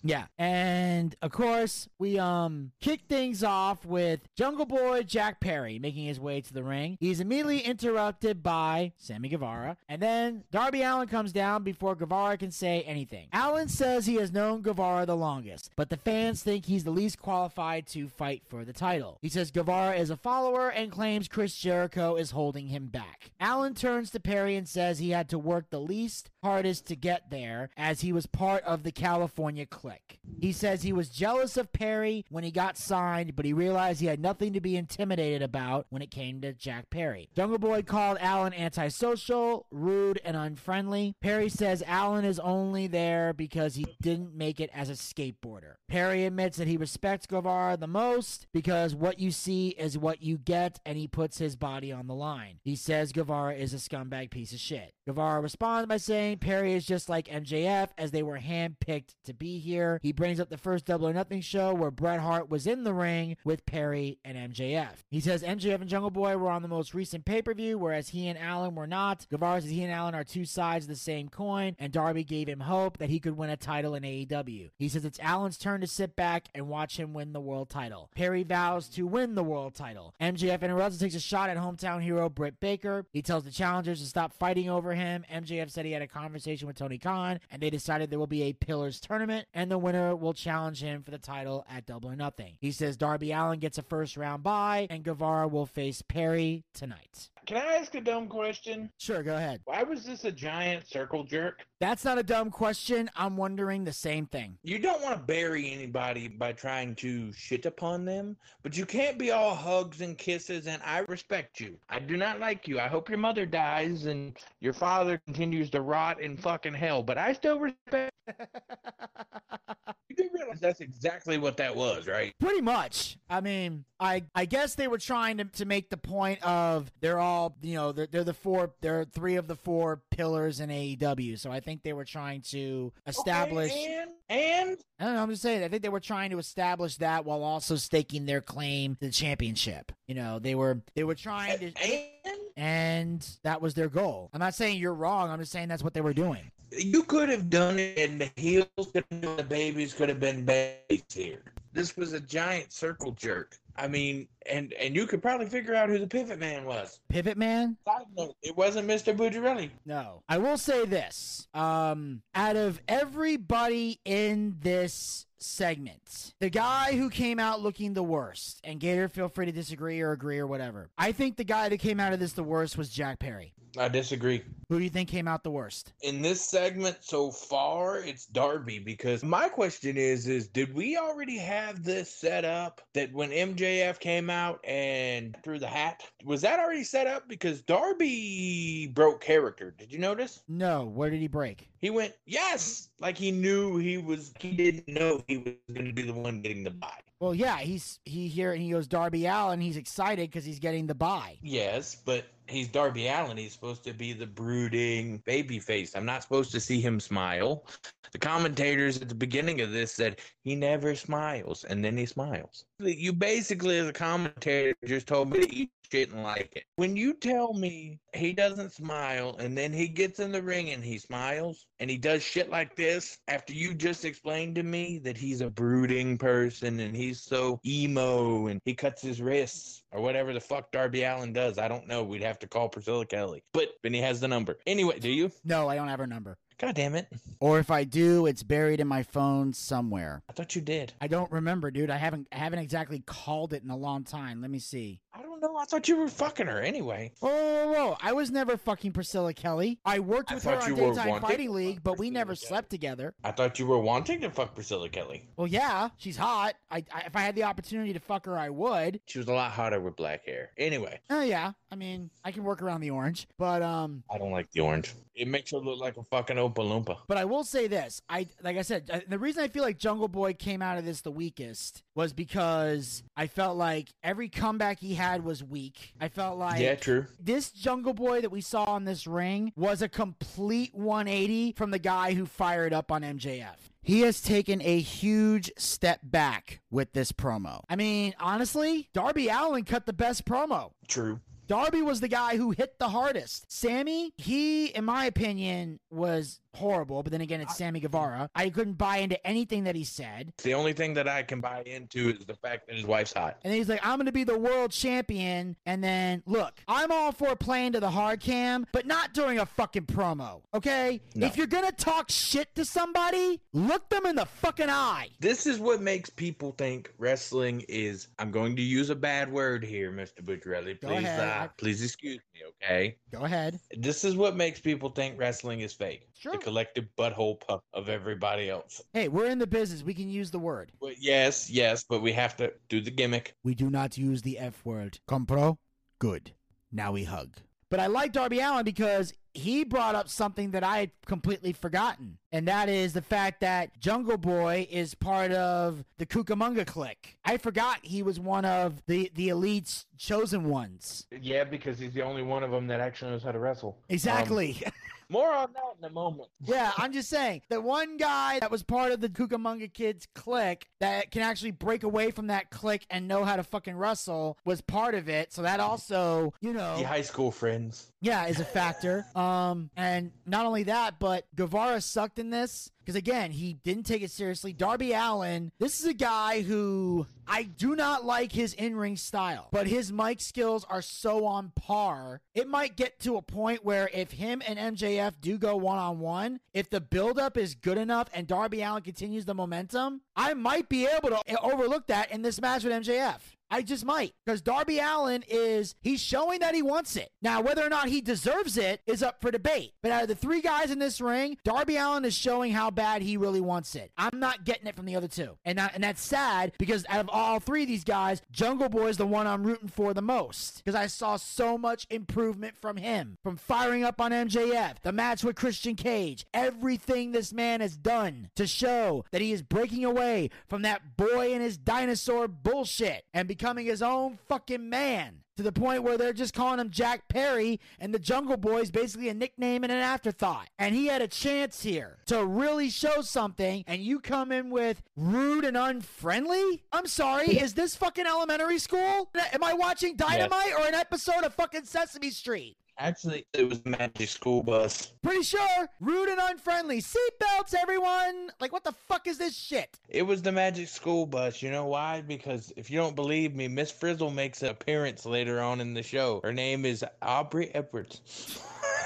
Yeah. 0.03 0.25
And 0.37 1.15
of 1.21 1.31
course, 1.31 1.87
we 1.99 2.19
um 2.19 2.71
kick 2.81 3.01
things 3.07 3.43
off 3.43 3.85
with 3.85 4.19
Jungle 4.35 4.65
Boy 4.65 5.03
Jack 5.03 5.39
Perry 5.39 5.79
making 5.79 6.05
his 6.05 6.19
way 6.19 6.41
to 6.41 6.53
the 6.53 6.63
ring. 6.63 6.97
He's 6.99 7.19
immediately 7.19 7.59
interrupted 7.59 8.43
by 8.43 8.93
Sammy 8.97 9.29
Guevara. 9.29 9.77
And 9.87 10.01
then 10.01 10.43
Darby 10.51 10.81
Allin 10.81 11.07
comes 11.07 11.31
down 11.31 11.63
before 11.63 11.95
Guevara 11.95 12.37
can 12.37 12.51
say 12.51 12.81
anything. 12.83 13.27
Allin 13.33 13.67
says 13.69 14.05
he 14.05 14.15
has 14.15 14.31
known 14.31 14.61
Guevara 14.61 15.05
the 15.05 15.15
longest, 15.15 15.71
but 15.75 15.89
the 15.89 15.97
fans 15.97 16.43
think 16.43 16.65
he's 16.65 16.83
the 16.83 16.91
least 16.91 17.19
qualified 17.19 17.87
to 17.87 18.07
fight 18.09 18.43
for 18.49 18.65
the 18.65 18.73
title. 18.73 19.17
He 19.21 19.29
says 19.29 19.51
Guevara 19.61 19.95
is 19.95 20.09
a 20.09 20.17
follower 20.17 20.69
and 20.69 20.91
claims 20.91 21.27
Chris 21.27 21.55
Jericho 21.55 22.15
is 22.15 22.31
holding 22.31 22.69
him 22.69 22.87
back. 22.87 23.29
Allin 23.39 23.75
turns 23.75 24.09
to 24.09 24.19
Perry 24.19 24.55
and 24.55 24.67
says 24.67 24.97
he 24.97 25.11
had 25.11 25.29
to 25.29 25.37
work 25.37 25.69
the 25.69 25.79
least 25.79 26.31
hardest 26.41 26.87
to 26.87 26.95
get 26.95 27.29
there 27.29 27.69
as 27.77 28.01
he 28.01 28.11
was 28.11 28.25
part 28.25 28.63
of 28.63 28.81
the 28.81 28.91
California 28.91 29.67
clique. 29.67 30.17
He 30.39 30.51
says 30.51 30.81
he 30.81 30.93
was 30.93 31.09
jealous 31.09 31.57
of 31.57 31.71
Perry 31.71 32.25
when 32.29 32.43
he 32.43 32.49
got 32.49 32.75
signed, 32.75 33.35
but 33.35 33.45
he 33.45 33.53
realized 33.53 34.01
he 34.01 34.07
had 34.07 34.19
nothing 34.19 34.53
to 34.53 34.61
be 34.61 34.75
intimidated 34.75 35.43
about 35.43 35.85
when 35.89 36.01
it 36.01 36.09
came 36.09 36.41
to 36.41 36.53
Jack 36.53 36.89
Perry. 36.89 37.29
Jungle 37.35 37.59
Boy 37.59 37.83
called 37.83 38.17
Allin 38.19 38.55
antisocial, 38.55 39.67
rude, 39.69 40.19
and 40.25 40.35
unfriendly. 40.35 41.13
Perry 41.21 41.49
says 41.49 41.83
Allin 41.87 42.25
is 42.25 42.39
only 42.39 42.87
there 42.87 43.31
because 43.31 43.75
he 43.75 43.85
didn't 44.01 44.33
make 44.33 44.59
it 44.59 44.71
as 44.73 44.89
a 44.89 44.93
skateboarder. 44.93 45.75
Perry 45.87 46.25
admits 46.25 46.57
that 46.57 46.67
he 46.67 46.77
respects 46.77 47.27
Guevara 47.27 47.77
the 47.77 47.85
most 47.85 48.47
because 48.51 48.95
what 48.95 49.19
you 49.19 49.29
see 49.29 49.50
is 49.69 49.97
what 49.97 50.21
you 50.21 50.37
get, 50.37 50.79
and 50.85 50.97
he 50.97 51.07
puts 51.07 51.37
his 51.37 51.55
body 51.55 51.91
on 51.91 52.07
the 52.07 52.15
line. 52.15 52.59
He 52.63 52.75
says 52.75 53.11
Guevara 53.11 53.55
is 53.55 53.73
a 53.73 53.77
scumbag 53.77 54.29
piece 54.31 54.53
of 54.53 54.59
shit. 54.59 54.93
Guevara 55.05 55.41
responds 55.41 55.87
by 55.87 55.97
saying 55.97 56.37
Perry 56.37 56.73
is 56.73 56.85
just 56.85 57.09
like 57.09 57.27
MJF 57.27 57.89
as 57.97 58.11
they 58.11 58.23
were 58.23 58.39
handpicked 58.39 59.15
to 59.25 59.33
be 59.33 59.59
here. 59.59 59.99
He 60.01 60.11
brings 60.11 60.39
up 60.39 60.49
the 60.49 60.57
first 60.57 60.85
Double 60.85 61.07
or 61.07 61.13
Nothing 61.13 61.41
show 61.41 61.73
where 61.73 61.91
Bret 61.91 62.19
Hart 62.19 62.49
was 62.49 62.67
in 62.67 62.83
the 62.83 62.93
ring 62.93 63.37
with 63.43 63.65
Perry 63.65 64.19
and 64.23 64.53
MJF. 64.53 65.03
He 65.09 65.19
says 65.19 65.43
MJF 65.43 65.81
and 65.81 65.89
Jungle 65.89 66.11
Boy 66.11 66.37
were 66.37 66.49
on 66.49 66.61
the 66.61 66.67
most 66.67 66.93
recent 66.93 67.25
pay 67.25 67.41
per 67.41 67.53
view, 67.53 67.77
whereas 67.77 68.09
he 68.09 68.27
and 68.27 68.39
Allin 68.39 68.75
were 68.75 68.87
not. 68.87 69.27
Guevara 69.29 69.61
says 69.61 69.71
he 69.71 69.83
and 69.83 69.93
Allin 69.93 70.15
are 70.15 70.23
two 70.23 70.45
sides 70.45 70.85
of 70.85 70.89
the 70.89 70.95
same 70.95 71.29
coin, 71.29 71.75
and 71.79 71.91
Darby 71.91 72.23
gave 72.23 72.47
him 72.47 72.61
hope 72.61 72.97
that 72.97 73.09
he 73.09 73.19
could 73.19 73.37
win 73.37 73.49
a 73.49 73.57
title 73.57 73.95
in 73.95 74.03
AEW. 74.03 74.69
He 74.77 74.89
says 74.89 75.05
it's 75.05 75.19
Allin's 75.19 75.57
turn 75.57 75.81
to 75.81 75.87
sit 75.87 76.15
back 76.15 76.47
and 76.53 76.67
watch 76.67 76.97
him 76.97 77.13
win 77.13 77.33
the 77.33 77.41
world 77.41 77.69
title. 77.69 78.09
Perry 78.15 78.43
vows 78.43 78.87
to 78.89 79.07
win 79.07 79.35
the 79.35 79.40
world 79.43 79.75
title. 79.75 80.13
MJF 80.21 80.61
interrupts 80.61 80.95
and 80.95 81.01
takes 81.01 81.15
a 81.15 81.19
shot 81.19 81.49
at 81.49 81.57
hometown 81.57 82.01
hero 82.01 82.29
Britt 82.29 82.59
Baker. 82.59 83.05
He 83.11 83.21
tells 83.21 83.43
the 83.43 83.51
challengers 83.51 83.99
to 84.01 84.07
stop 84.07 84.33
fighting 84.33 84.69
over 84.69 84.93
him. 84.93 85.25
MJF 85.31 85.71
said 85.71 85.85
he 85.85 85.91
had 85.91 86.01
a 86.01 86.07
conversation 86.07 86.67
with 86.67 86.77
Tony 86.77 86.97
Khan, 86.97 87.39
and 87.51 87.61
they 87.61 87.69
decided 87.69 88.09
there 88.09 88.19
will 88.19 88.27
be 88.27 88.43
a 88.43 88.53
Pillars 88.53 88.99
tournament, 88.99 89.47
and 89.53 89.69
the 89.69 89.77
winner 89.77 90.15
will 90.15 90.33
challenge 90.33 90.81
him 90.81 91.03
for 91.03 91.11
the 91.11 91.17
title 91.17 91.65
at 91.69 91.85
Double 91.85 92.09
or 92.09 92.15
Nothing. 92.15 92.55
He 92.59 92.71
says 92.71 92.97
Darby 92.97 93.31
Allin 93.31 93.59
gets 93.59 93.77
a 93.77 93.83
first 93.83 94.17
round 94.17 94.43
bye, 94.43 94.87
and 94.89 95.03
Guevara 95.03 95.47
will 95.47 95.65
face 95.65 96.01
Perry 96.01 96.63
tonight. 96.73 97.29
Can 97.47 97.57
I 97.57 97.77
ask 97.77 97.95
a 97.95 98.01
dumb 98.01 98.27
question? 98.27 98.91
Sure, 98.97 99.23
go 99.23 99.35
ahead. 99.35 99.61
Why 99.65 99.83
was 99.83 100.05
this 100.05 100.25
a 100.25 100.31
giant 100.31 100.87
circle 100.87 101.23
jerk? 101.23 101.65
That's 101.79 102.05
not 102.05 102.17
a 102.17 102.23
dumb 102.23 102.51
question. 102.51 103.09
I'm 103.15 103.35
wondering 103.35 103.83
the 103.83 103.93
same 103.93 104.27
thing. 104.27 104.57
You 104.63 104.77
don't 104.77 105.01
want 105.01 105.15
to 105.15 105.21
bury 105.21 105.71
anybody 105.71 106.27
by 106.27 106.53
trying 106.53 106.95
to 106.95 107.33
shit 107.33 107.65
upon 107.65 108.05
them, 108.05 108.37
but 108.61 108.77
you 108.77 108.85
can't 108.85 109.17
be 109.17 109.31
all 109.31 109.55
hugs 109.55 110.01
and 110.01 110.17
kisses 110.17 110.67
and 110.67 110.81
I 110.83 110.99
respect 111.07 111.59
you. 111.59 111.77
I 111.89 111.99
do 111.99 112.15
not 112.15 112.39
like 112.39 112.67
you. 112.67 112.79
I 112.79 112.87
hope 112.87 113.09
your 113.09 113.17
mother 113.17 113.45
dies 113.45 114.05
and 114.05 114.37
your 114.59 114.73
father 114.73 115.19
continues 115.25 115.69
to 115.71 115.81
rot 115.81 116.21
in 116.21 116.37
fucking 116.37 116.75
hell, 116.75 117.01
but 117.01 117.17
I 117.17 117.33
still 117.33 117.59
respect 117.59 118.13
you 120.17 120.23
do 120.23 120.29
realize 120.33 120.59
that's 120.59 120.81
exactly 120.81 121.37
what 121.37 121.57
that 121.57 121.75
was, 121.75 122.07
right? 122.07 122.33
Pretty 122.39 122.61
much. 122.61 123.17
I 123.29 123.41
mean, 123.41 123.85
I 123.99 124.23
I 124.35 124.45
guess 124.45 124.75
they 124.75 124.87
were 124.87 124.97
trying 124.97 125.37
to, 125.37 125.45
to 125.45 125.65
make 125.65 125.89
the 125.89 125.97
point 125.97 126.41
of 126.43 126.91
they're 127.01 127.19
all 127.19 127.55
you 127.61 127.75
know 127.75 127.91
they're, 127.91 128.07
they're 128.07 128.23
the 128.23 128.33
four 128.33 128.71
they're 128.81 129.05
three 129.05 129.35
of 129.35 129.47
the 129.47 129.55
four 129.55 130.01
pillars 130.11 130.59
in 130.59 130.69
AEW. 130.69 131.39
So 131.39 131.51
I 131.51 131.59
think 131.59 131.83
they 131.83 131.93
were 131.93 132.05
trying 132.05 132.41
to 132.51 132.91
establish. 133.07 133.71
Okay, 133.71 134.05
and 134.31 134.77
I 134.99 135.03
don't 135.05 135.15
know. 135.15 135.23
I'm 135.23 135.29
just 135.29 135.41
saying. 135.41 135.63
I 135.63 135.67
think 135.67 135.83
they 135.83 135.89
were 135.89 135.99
trying 135.99 136.29
to 136.31 136.39
establish 136.39 136.95
that 136.97 137.25
while 137.25 137.43
also 137.43 137.75
staking 137.75 138.25
their 138.25 138.41
claim 138.41 138.95
to 138.95 139.07
the 139.07 139.11
championship. 139.11 139.91
You 140.07 140.15
know, 140.15 140.39
they 140.39 140.55
were 140.55 140.81
they 140.95 141.03
were 141.03 141.15
trying 141.15 141.59
to, 141.59 141.71
and 141.83 142.39
and 142.55 143.29
that 143.43 143.61
was 143.61 143.73
their 143.73 143.89
goal. 143.89 144.29
I'm 144.33 144.39
not 144.39 144.55
saying 144.55 144.77
you're 144.79 144.93
wrong. 144.93 145.29
I'm 145.29 145.39
just 145.39 145.51
saying 145.51 145.67
that's 145.67 145.83
what 145.83 145.93
they 145.93 146.01
were 146.01 146.13
doing. 146.13 146.51
you 146.71 147.03
could 147.03 147.27
have 147.29 147.49
done 147.49 147.77
it 147.79 147.97
and 148.09 148.21
the 148.21 148.31
heels 148.37 148.67
could 148.93 149.03
have 149.11 149.21
been 149.21 149.35
the 149.35 149.43
babies 149.43 149.93
could 149.93 150.07
have 150.09 150.19
been 150.19 150.45
babies 150.45 151.03
here. 151.13 151.53
This 151.73 151.97
was 151.97 152.13
a 152.13 152.19
giant 152.19 152.71
circle 152.71 153.11
jerk. 153.11 153.57
I 153.75 153.87
mean, 153.87 154.27
and 154.49 154.73
and 154.73 154.95
you 154.95 155.05
could 155.07 155.21
probably 155.21 155.47
figure 155.47 155.73
out 155.73 155.89
who 155.89 155.99
the 155.99 156.07
pivot 156.07 156.39
man 156.39 156.65
was. 156.65 156.99
Pivot 157.09 157.37
Man. 157.37 157.77
Side 157.85 158.05
note, 158.17 158.35
It 158.41 158.55
wasn't 158.55 158.87
Mr. 158.87 159.15
Bucciarelli. 159.15 159.69
No. 159.85 160.23
I 160.27 160.37
will 160.37 160.57
say 160.57 160.85
this. 160.85 161.47
Um 161.53 162.21
out 162.35 162.55
of 162.55 162.81
everybody 162.87 163.99
in 164.05 164.57
this 164.61 165.25
segment, 165.37 166.33
the 166.39 166.49
guy 166.49 166.95
who 166.95 167.09
came 167.09 167.39
out 167.39 167.61
looking 167.61 167.93
the 167.93 168.03
worst, 168.03 168.61
and 168.63 168.79
Gator 168.79 169.07
feel 169.09 169.29
free 169.29 169.45
to 169.45 169.51
disagree 169.51 170.01
or 170.01 170.11
agree 170.11 170.39
or 170.39 170.47
whatever. 170.47 170.89
I 170.97 171.11
think 171.11 171.37
the 171.37 171.43
guy 171.43 171.69
that 171.69 171.77
came 171.77 171.99
out 171.99 172.13
of 172.13 172.19
this 172.19 172.33
the 172.33 172.43
worst 172.43 172.77
was 172.77 172.89
Jack 172.89 173.19
Perry. 173.19 173.53
I 173.77 173.87
disagree. 173.87 174.43
Who 174.69 174.77
do 174.77 174.83
you 174.83 174.89
think 174.89 175.09
came 175.09 175.27
out 175.27 175.43
the 175.43 175.51
worst? 175.51 175.93
In 176.01 176.21
this 176.21 176.41
segment 176.41 176.97
so 177.01 177.31
far, 177.31 177.97
it's 177.97 178.25
Darby 178.25 178.79
because 178.79 179.23
my 179.23 179.49
question 179.49 179.97
is 179.97 180.27
is 180.27 180.47
did 180.47 180.73
we 180.73 180.97
already 180.97 181.37
have 181.37 181.83
this 181.83 182.09
set 182.09 182.45
up 182.45 182.81
that 182.93 183.11
when 183.13 183.29
MJF 183.31 183.99
came 183.99 184.29
out 184.29 184.59
and 184.65 185.35
threw 185.43 185.59
the 185.59 185.67
hat, 185.67 186.03
was 186.23 186.41
that 186.41 186.59
already 186.59 186.83
set 186.83 187.07
up 187.07 187.27
because 187.27 187.61
Darby 187.61 188.91
broke 188.93 189.21
character. 189.21 189.71
Did 189.77 189.91
you 189.91 189.99
notice? 189.99 190.41
No, 190.47 190.85
where 190.85 191.09
did 191.09 191.19
he 191.19 191.27
break? 191.27 191.69
He 191.79 191.89
went, 191.89 192.13
"Yes," 192.25 192.89
like 192.99 193.17
he 193.17 193.31
knew 193.31 193.77
he 193.77 193.97
was 193.97 194.33
he 194.39 194.51
didn't 194.51 194.87
know 194.87 195.23
he 195.27 195.37
was 195.37 195.55
going 195.73 195.87
to 195.87 195.93
be 195.93 196.03
the 196.03 196.13
one 196.13 196.41
getting 196.41 196.63
the 196.63 196.71
bye. 196.71 196.99
Well, 197.21 197.35
yeah, 197.35 197.59
he's 197.59 197.99
he 198.03 198.27
here 198.27 198.51
and 198.51 198.61
he 198.61 198.71
goes 198.71 198.87
Darby 198.87 199.27
Allin. 199.27 199.61
He's 199.61 199.77
excited 199.77 200.29
because 200.29 200.43
he's 200.43 200.59
getting 200.59 200.87
the 200.87 200.95
bye. 200.95 201.37
Yes, 201.43 201.95
but 201.95 202.25
he's 202.51 202.67
Darby 202.67 203.07
Allin. 203.07 203.37
He's 203.37 203.53
supposed 203.53 203.83
to 203.85 203.93
be 203.93 204.13
the 204.13 204.27
brooding 204.27 205.19
baby 205.25 205.59
face. 205.59 205.95
I'm 205.95 206.05
not 206.05 206.23
supposed 206.23 206.51
to 206.51 206.59
see 206.59 206.81
him 206.81 206.99
smile. 206.99 207.65
The 208.11 208.19
commentators 208.19 209.01
at 209.01 209.09
the 209.09 209.15
beginning 209.15 209.61
of 209.61 209.71
this 209.71 209.93
said 209.93 210.19
he 210.43 210.55
never 210.55 210.95
smiles, 210.95 211.63
and 211.63 211.83
then 211.83 211.97
he 211.97 212.05
smiles. 212.05 212.65
You 212.83 213.13
basically, 213.13 213.77
as 213.77 213.87
a 213.87 213.93
commentator, 213.93 214.75
just 214.85 215.07
told 215.07 215.29
me 215.29 215.39
eat 215.49 215.71
shit 215.91 216.11
and 216.11 216.23
like 216.23 216.53
it. 216.55 216.63
When 216.77 216.95
you 216.95 217.13
tell 217.13 217.53
me 217.53 217.99
he 218.13 218.33
doesn't 218.33 218.71
smile, 218.71 219.35
and 219.39 219.57
then 219.57 219.73
he 219.73 219.87
gets 219.87 220.19
in 220.19 220.31
the 220.31 220.41
ring 220.41 220.69
and 220.69 220.83
he 220.83 220.97
smiles, 220.97 221.65
and 221.79 221.89
he 221.89 221.97
does 221.97 222.23
shit 222.23 222.49
like 222.49 222.75
this, 222.75 223.17
after 223.27 223.53
you 223.53 223.73
just 223.73 224.05
explained 224.05 224.55
to 224.55 224.63
me 224.63 224.99
that 224.99 225.17
he's 225.17 225.41
a 225.41 225.49
brooding 225.49 226.17
person 226.17 226.79
and 226.79 226.95
he's 226.95 227.21
so 227.21 227.59
emo 227.65 228.47
and 228.47 228.59
he 228.65 228.73
cuts 228.73 229.01
his 229.01 229.21
wrists 229.21 229.83
or 229.91 230.01
whatever 230.01 230.33
the 230.33 230.39
fuck 230.39 230.71
Darby 230.71 231.03
Allin 231.03 231.33
does. 231.33 231.57
I 231.57 231.67
don't 231.67 231.87
know. 231.87 232.03
We'd 232.03 232.23
have 232.23 232.39
to 232.39 232.47
call 232.47 232.69
Priscilla 232.69 233.05
Kelly. 233.05 233.43
But 233.53 233.69
Benny 233.83 234.01
has 234.01 234.19
the 234.19 234.27
number. 234.27 234.57
Anyway, 234.65 234.99
do 234.99 235.09
you? 235.09 235.31
No, 235.43 235.67
I 235.67 235.75
don't 235.75 235.87
have 235.87 235.99
her 235.99 236.07
number. 236.07 236.37
God 236.61 236.75
damn 236.75 236.93
it. 236.93 237.07
Or 237.39 237.57
if 237.57 237.71
I 237.71 237.83
do, 237.85 238.27
it's 238.27 238.43
buried 238.43 238.79
in 238.79 238.87
my 238.87 239.01
phone 239.01 239.51
somewhere. 239.51 240.21
I 240.29 240.33
thought 240.33 240.55
you 240.55 240.61
did. 240.61 240.93
I 241.01 241.07
don't 241.07 241.31
remember, 241.31 241.71
dude. 241.71 241.89
I 241.89 241.97
haven't 241.97 242.27
I 242.31 242.35
haven't 242.35 242.59
exactly 242.59 243.01
called 243.03 243.53
it 243.53 243.63
in 243.63 243.71
a 243.71 243.75
long 243.75 244.03
time. 244.03 244.41
Let 244.41 244.51
me 244.51 244.59
see. 244.59 245.01
I 245.13 245.21
don't 245.21 245.41
know. 245.41 245.57
I 245.57 245.65
thought 245.65 245.87
you 245.89 245.97
were 245.97 246.07
fucking 246.07 246.47
her 246.47 246.61
anyway. 246.61 247.11
Whoa, 247.19 247.29
whoa, 247.29 247.71
whoa. 247.71 247.97
I 248.01 248.13
was 248.13 248.31
never 248.31 248.55
fucking 248.57 248.93
Priscilla 248.93 249.33
Kelly. 249.33 249.79
I 249.83 249.99
worked 249.99 250.31
I 250.31 250.35
with 250.35 250.43
her 250.45 250.55
on 250.55 250.73
Daytime 250.75 251.21
Fighting 251.21 251.51
League, 251.53 251.83
but 251.83 251.97
we 251.99 252.09
never 252.09 252.33
Kelly. 252.33 252.47
slept 252.47 252.69
together. 252.69 253.13
I 253.23 253.31
thought 253.31 253.59
you 253.59 253.65
were 253.65 253.79
wanting 253.79 254.21
to 254.21 254.29
fuck 254.29 254.55
Priscilla 254.55 254.87
Kelly. 254.89 255.27
Well, 255.35 255.47
yeah, 255.47 255.89
she's 255.97 256.15
hot. 256.17 256.55
I, 256.69 256.85
I 256.93 257.01
if 257.07 257.15
I 257.15 257.21
had 257.21 257.35
the 257.35 257.43
opportunity 257.43 257.91
to 257.93 257.99
fuck 257.99 258.25
her, 258.25 258.37
I 258.37 258.49
would. 258.49 259.01
She 259.07 259.17
was 259.19 259.27
a 259.27 259.33
lot 259.33 259.51
hotter 259.51 259.79
with 259.81 259.95
black 259.97 260.25
hair. 260.25 260.51
Anyway, 260.57 260.99
Oh 261.09 261.21
yeah, 261.21 261.51
I 261.71 261.75
mean, 261.75 262.09
I 262.23 262.31
can 262.31 262.43
work 262.43 262.61
around 262.61 262.79
the 262.81 262.91
orange, 262.91 263.27
but 263.37 263.61
um, 263.61 264.03
I 264.09 264.17
don't 264.17 264.31
like 264.31 264.49
the 264.51 264.61
orange. 264.61 264.93
It 265.13 265.27
makes 265.27 265.51
her 265.51 265.57
look 265.57 265.79
like 265.79 265.97
a 265.97 266.03
fucking 266.03 266.37
Oompa 266.37 266.55
Loompa. 266.55 266.97
but 267.07 267.17
I 267.17 267.25
will 267.25 267.43
say 267.43 267.67
this: 267.67 268.01
I 268.07 268.27
like 268.41 268.55
I 268.57 268.61
said, 268.61 268.89
I- 268.91 269.03
the 269.07 269.19
reason 269.19 269.43
I 269.43 269.49
feel 269.49 269.63
like 269.63 269.77
Jungle 269.77 270.07
Boy 270.07 270.33
came 270.33 270.61
out 270.61 270.77
of 270.77 270.85
this 270.85 271.01
the 271.01 271.11
weakest 271.11 271.83
was 271.95 272.13
because 272.13 273.03
I 273.17 273.27
felt 273.27 273.57
like 273.57 273.89
every 274.03 274.29
comeback 274.29 274.79
he 274.79 274.93
had 275.01 275.23
was 275.23 275.43
weak. 275.43 275.93
I 275.99 276.07
felt 276.07 276.37
like 276.37 276.61
yeah, 276.61 276.75
true. 276.75 277.07
this 277.19 277.51
Jungle 277.51 277.93
Boy 277.93 278.21
that 278.21 278.29
we 278.31 278.41
saw 278.41 278.65
on 278.65 278.85
this 278.85 279.07
ring 279.07 279.51
was 279.55 279.81
a 279.81 279.89
complete 279.89 280.73
180 280.75 281.53
from 281.53 281.71
the 281.71 281.79
guy 281.79 282.13
who 282.13 282.25
fired 282.25 282.73
up 282.73 282.91
on 282.91 283.01
MJF. 283.01 283.55
He 283.81 284.01
has 284.01 284.21
taken 284.21 284.61
a 284.61 284.79
huge 284.79 285.51
step 285.57 286.01
back 286.03 286.61
with 286.69 286.93
this 286.93 287.11
promo. 287.11 287.63
I 287.67 287.75
mean, 287.75 288.13
honestly, 288.19 288.89
Darby 288.93 289.27
Allin 289.29 289.63
cut 289.63 289.87
the 289.87 289.93
best 289.93 290.23
promo. 290.25 290.71
True. 290.87 291.19
Darby 291.47 291.81
was 291.81 291.99
the 291.99 292.07
guy 292.07 292.37
who 292.37 292.51
hit 292.51 292.77
the 292.79 292.89
hardest. 292.89 293.51
Sammy, 293.51 294.13
he, 294.17 294.67
in 294.67 294.85
my 294.85 295.05
opinion, 295.05 295.79
was 295.89 296.40
horrible, 296.55 297.03
but 297.03 297.11
then 297.11 297.21
again, 297.21 297.41
it's 297.41 297.57
Sammy 297.57 297.79
Guevara. 297.79 298.29
I 298.35 298.49
couldn't 298.49 298.73
buy 298.77 298.97
into 298.97 299.25
anything 299.25 299.63
that 299.65 299.75
he 299.75 299.83
said. 299.83 300.33
The 300.43 300.53
only 300.53 300.73
thing 300.73 300.93
that 300.95 301.07
I 301.07 301.23
can 301.23 301.41
buy 301.41 301.63
into 301.65 302.09
is 302.09 302.25
the 302.25 302.35
fact 302.35 302.67
that 302.67 302.75
his 302.75 302.85
wife's 302.85 303.13
hot. 303.13 303.37
And 303.43 303.51
then 303.51 303.57
he's 303.59 303.69
like, 303.69 303.85
I'm 303.85 303.97
going 303.97 304.05
to 304.05 304.11
be 304.11 304.23
the 304.23 304.37
world 304.37 304.71
champion. 304.71 305.55
And 305.65 305.83
then, 305.83 306.23
look, 306.25 306.53
I'm 306.67 306.91
all 306.91 307.11
for 307.11 307.35
playing 307.35 307.73
to 307.73 307.79
the 307.79 307.89
hard 307.89 308.19
cam, 308.19 308.65
but 308.71 308.85
not 308.85 309.13
during 309.13 309.39
a 309.39 309.45
fucking 309.45 309.85
promo, 309.85 310.41
okay? 310.53 311.01
No. 311.15 311.27
If 311.27 311.37
you're 311.37 311.47
going 311.47 311.65
to 311.65 311.71
talk 311.71 312.09
shit 312.09 312.53
to 312.55 312.65
somebody, 312.65 313.41
look 313.53 313.89
them 313.89 314.05
in 314.05 314.15
the 314.15 314.25
fucking 314.25 314.69
eye. 314.69 315.09
This 315.19 315.45
is 315.45 315.59
what 315.59 315.81
makes 315.81 316.09
people 316.09 316.53
think 316.57 316.91
wrestling 316.97 317.63
is. 317.67 318.07
I'm 318.19 318.31
going 318.31 318.55
to 318.55 318.61
use 318.61 318.89
a 318.89 318.95
bad 318.95 319.31
word 319.31 319.63
here, 319.63 319.91
Mr. 319.91 320.21
Bucciarelli. 320.23 320.79
Go 320.81 320.87
Please, 320.89 321.03
ahead. 321.05 321.19
uh, 321.19 321.47
please 321.57 321.83
excuse 321.83 322.19
me, 322.30 322.30
okay? 322.49 322.97
Go 323.11 323.21
ahead. 323.21 323.59
This 323.77 324.03
is 324.03 324.15
what 324.15 324.35
makes 324.35 324.59
people 324.59 324.89
think 324.89 325.19
wrestling 325.19 325.61
is 325.61 325.73
fake. 325.73 326.07
Sure. 326.17 326.33
The 326.33 326.37
collective 326.37 326.85
butthole 326.97 327.39
pup 327.39 327.63
of 327.73 327.89
everybody 327.89 328.49
else. 328.49 328.81
Hey, 328.93 329.07
we're 329.07 329.27
in 329.27 329.39
the 329.39 329.47
business. 329.47 329.83
We 329.83 329.93
can 329.93 330.09
use 330.09 330.31
the 330.31 330.39
word. 330.39 330.71
But 330.79 331.01
yes, 331.01 331.49
yes, 331.49 331.83
but 331.87 332.01
we 332.01 332.11
have 332.13 332.35
to 332.37 332.53
do 332.69 332.81
the 332.81 332.91
gimmick. 332.91 333.35
We 333.43 333.55
do 333.55 333.69
not 333.69 333.97
use 333.97 334.21
the 334.21 334.37
F 334.37 334.61
word. 334.63 334.99
Compro? 335.09 335.57
Good. 335.99 336.31
Now 336.71 336.91
we 336.91 337.03
hug. 337.03 337.37
But 337.69 337.79
I 337.79 337.87
like 337.87 338.11
Darby 338.11 338.41
Allen 338.41 338.65
because 338.65 339.13
he 339.33 339.63
brought 339.63 339.95
up 339.95 340.09
something 340.09 340.51
that 340.51 340.63
I 340.63 340.79
had 340.79 340.91
completely 341.05 341.53
forgotten. 341.53 342.17
And 342.31 342.47
that 342.47 342.69
is 342.69 342.93
the 342.93 343.01
fact 343.01 343.41
that 343.41 343.79
Jungle 343.79 344.17
Boy 344.17 344.67
is 344.69 344.93
part 344.95 345.31
of 345.31 345.83
the 345.97 346.05
Cucamonga 346.05 346.65
clique. 346.65 347.17
I 347.25 347.37
forgot 347.37 347.79
he 347.81 348.03
was 348.03 348.19
one 348.19 348.45
of 348.45 348.81
the, 348.87 349.11
the 349.15 349.29
elite's 349.29 349.85
chosen 349.97 350.49
ones. 350.49 351.07
Yeah, 351.21 351.43
because 351.43 351.79
he's 351.79 351.93
the 351.93 352.01
only 352.01 352.23
one 352.23 352.43
of 352.43 352.51
them 352.51 352.67
that 352.67 352.79
actually 352.79 353.11
knows 353.11 353.23
how 353.23 353.31
to 353.31 353.39
wrestle. 353.39 353.77
Exactly. 353.89 354.61
Um, 354.65 354.71
More 355.11 355.31
on 355.31 355.51
that 355.53 355.75
in 355.77 355.85
a 355.85 355.89
moment. 355.89 356.29
yeah, 356.45 356.71
I'm 356.77 356.93
just 356.93 357.09
saying. 357.09 357.41
The 357.49 357.59
one 357.59 357.97
guy 357.97 358.39
that 358.39 358.49
was 358.49 358.63
part 358.63 358.93
of 358.93 359.01
the 359.01 359.09
Cucamonga 359.09 359.71
Kids 359.73 360.07
clique 360.15 360.67
that 360.79 361.11
can 361.11 361.21
actually 361.21 361.51
break 361.51 361.83
away 361.83 362.11
from 362.11 362.27
that 362.27 362.49
clique 362.49 362.85
and 362.89 363.07
know 363.07 363.25
how 363.25 363.35
to 363.35 363.43
fucking 363.43 363.75
wrestle 363.75 364.37
was 364.45 364.61
part 364.61 364.95
of 364.95 365.09
it. 365.09 365.33
So 365.33 365.41
that 365.41 365.59
also, 365.59 366.33
you 366.39 366.53
know. 366.53 366.77
The 366.77 366.87
high 366.87 367.01
school 367.01 367.29
friends. 367.31 367.91
Yeah, 367.99 368.25
is 368.27 368.39
a 368.39 368.45
factor. 368.45 369.05
Um, 369.15 369.69
and 369.75 370.11
not 370.25 370.45
only 370.45 370.63
that, 370.63 370.97
but 370.97 371.25
Guevara 371.35 371.81
sucked 371.81 372.17
in 372.17 372.29
this 372.29 372.71
because 372.83 372.95
again, 372.95 373.31
he 373.31 373.53
didn't 373.53 373.85
take 373.85 374.01
it 374.01 374.11
seriously. 374.11 374.53
Darby 374.53 374.93
Allin, 374.93 375.51
this 375.59 375.79
is 375.79 375.85
a 375.85 375.93
guy 375.93 376.41
who 376.41 377.07
I 377.27 377.43
do 377.43 377.75
not 377.75 378.03
like 378.03 378.31
his 378.31 378.53
in-ring 378.53 378.97
style, 378.97 379.47
but 379.51 379.67
his 379.67 379.91
mic 379.91 380.19
skills 380.19 380.65
are 380.69 380.81
so 380.81 381.25
on 381.25 381.51
par. 381.55 382.21
It 382.33 382.47
might 382.47 382.75
get 382.75 382.99
to 383.01 383.17
a 383.17 383.21
point 383.21 383.63
where 383.63 383.89
if 383.93 384.11
him 384.11 384.41
and 384.45 384.77
MJF 384.77 385.13
do 385.21 385.37
go 385.37 385.55
one-on-one, 385.55 386.39
if 386.53 386.69
the 386.69 386.81
buildup 386.81 387.37
is 387.37 387.55
good 387.55 387.77
enough 387.77 388.07
and 388.13 388.27
Darby 388.27 388.61
Allin 388.61 388.83
continues 388.83 389.25
the 389.25 389.33
momentum, 389.33 390.01
I 390.15 390.33
might 390.33 390.67
be 390.67 390.87
able 390.87 391.09
to 391.09 391.21
overlook 391.41 391.87
that 391.87 392.11
in 392.11 392.21
this 392.21 392.41
match 392.41 392.63
with 392.63 392.73
MJF. 392.73 393.19
I 393.51 393.61
just 393.61 393.85
might. 393.85 394.13
Because 394.25 394.41
Darby 394.41 394.79
Allin 394.79 395.23
is, 395.27 395.75
he's 395.81 395.99
showing 395.99 396.39
that 396.39 396.55
he 396.55 396.61
wants 396.61 396.95
it. 396.95 397.11
Now, 397.21 397.41
whether 397.41 397.63
or 397.63 397.69
not 397.69 397.89
he 397.89 398.01
deserves 398.01 398.57
it 398.57 398.81
is 398.87 399.03
up 399.03 399.21
for 399.21 399.29
debate. 399.29 399.73
But 399.83 399.91
out 399.91 400.03
of 400.03 400.07
the 400.07 400.15
three 400.15 400.41
guys 400.41 400.71
in 400.71 400.79
this 400.79 401.01
ring, 401.01 401.37
Darby 401.43 401.75
Allin 401.75 402.05
is 402.05 402.15
showing 402.15 402.53
how 402.53 402.71
bad 402.71 403.01
he 403.01 403.17
really 403.17 403.41
wants 403.41 403.75
it. 403.75 403.91
I'm 403.97 404.19
not 404.19 404.45
getting 404.45 404.67
it 404.67 404.75
from 404.75 404.85
the 404.85 404.95
other 404.95 405.09
two. 405.09 405.37
And, 405.43 405.57
that, 405.57 405.75
and 405.75 405.83
that's 405.83 406.01
sad 406.01 406.53
because 406.57 406.85
out 406.87 407.01
of 407.01 407.09
all 407.09 407.39
three 407.39 407.63
of 407.63 407.67
these 407.67 407.83
guys, 407.83 408.21
Jungle 408.31 408.69
Boy 408.69 408.87
is 408.87 408.97
the 408.97 409.05
one 409.05 409.27
I'm 409.27 409.43
rooting 409.43 409.67
for 409.67 409.93
the 409.93 410.01
most. 410.01 410.63
Because 410.63 410.75
I 410.75 410.87
saw 410.87 411.17
so 411.17 411.57
much 411.57 411.85
improvement 411.89 412.55
from 412.61 412.77
him. 412.77 413.17
From 413.21 413.35
firing 413.35 413.83
up 413.83 413.99
on 413.99 414.11
MJF, 414.11 414.75
the 414.81 414.93
match 414.93 415.23
with 415.23 415.35
Christian 415.35 415.75
Cage, 415.75 416.25
everything 416.33 417.11
this 417.11 417.33
man 417.33 417.59
has 417.59 417.75
done 417.75 418.29
to 418.35 418.47
show 418.47 419.03
that 419.11 419.21
he 419.21 419.33
is 419.33 419.41
breaking 419.41 419.83
away 419.83 420.29
from 420.47 420.61
that 420.61 420.95
boy 420.95 421.33
and 421.33 421.41
his 421.41 421.57
dinosaur 421.57 422.27
bullshit 422.27 423.03
and 423.13 423.27
becoming 423.41 423.65
his 423.65 423.81
own 423.81 424.19
fucking 424.27 424.69
man. 424.69 425.17
To 425.37 425.43
the 425.43 425.51
point 425.51 425.81
where 425.81 425.97
they're 425.97 426.13
just 426.13 426.35
calling 426.35 426.59
him 426.59 426.69
Jack 426.69 427.07
Perry, 427.07 427.59
and 427.79 427.91
the 427.91 427.97
Jungle 427.97 428.37
Boy 428.37 428.59
is 428.59 428.69
basically 428.69 429.09
a 429.09 429.13
nickname 429.15 429.63
and 429.63 429.71
an 429.71 429.79
afterthought. 429.79 430.49
And 430.59 430.75
he 430.75 430.85
had 430.85 431.01
a 431.01 431.07
chance 431.07 431.63
here 431.63 431.97
to 432.07 432.23
really 432.23 432.69
show 432.69 433.01
something, 433.01 433.63
and 433.65 433.81
you 433.81 433.99
come 433.99 434.31
in 434.31 434.51
with 434.51 434.83
rude 434.95 435.45
and 435.45 435.57
unfriendly? 435.57 436.63
I'm 436.71 436.85
sorry, 436.85 437.29
is 437.29 437.55
this 437.55 437.75
fucking 437.75 438.05
elementary 438.05 438.59
school? 438.59 439.09
Am 439.33 439.43
I 439.43 439.53
watching 439.53 439.95
Dynamite 439.95 440.53
or 440.59 440.67
an 440.67 440.75
episode 440.75 441.23
of 441.23 441.33
fucking 441.33 441.65
Sesame 441.65 442.11
Street? 442.11 442.57
Actually, 442.81 443.27
it 443.33 443.47
was 443.47 443.63
Magic 443.63 444.09
School 444.09 444.41
Bus. 444.41 444.93
Pretty 445.03 445.21
sure. 445.21 445.69
Rude 445.79 446.09
and 446.09 446.19
unfriendly. 446.19 446.81
Seatbelts, 446.81 447.53
everyone. 447.53 448.31
Like, 448.39 448.51
what 448.51 448.63
the 448.63 448.71
fuck 448.71 449.05
is 449.05 449.19
this 449.19 449.37
shit? 449.37 449.79
It 449.87 450.01
was 450.01 450.23
the 450.23 450.31
Magic 450.31 450.67
School 450.67 451.05
Bus. 451.05 451.43
You 451.43 451.51
know 451.51 451.67
why? 451.67 452.01
Because 452.01 452.51
if 452.55 452.71
you 452.71 452.77
don't 452.79 452.95
believe 452.95 453.35
me, 453.35 453.47
Miss 453.47 453.71
Frizzle 453.71 454.09
makes 454.09 454.41
an 454.41 454.49
appearance 454.49 455.05
later 455.05 455.39
on 455.41 455.61
in 455.61 455.75
the 455.75 455.83
show. 455.83 456.21
Her 456.23 456.33
name 456.33 456.65
is 456.65 456.83
Aubrey 457.03 457.53
Edwards. 457.53 458.01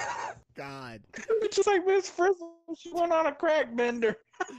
God. 0.56 1.00
it's 1.14 1.56
just 1.56 1.68
like 1.68 1.86
Miss 1.86 2.10
Frizzle. 2.10 2.52
She 2.78 2.92
went 2.92 3.14
on 3.14 3.28
a 3.28 3.32
crack 3.32 3.74
bender. 3.76 4.18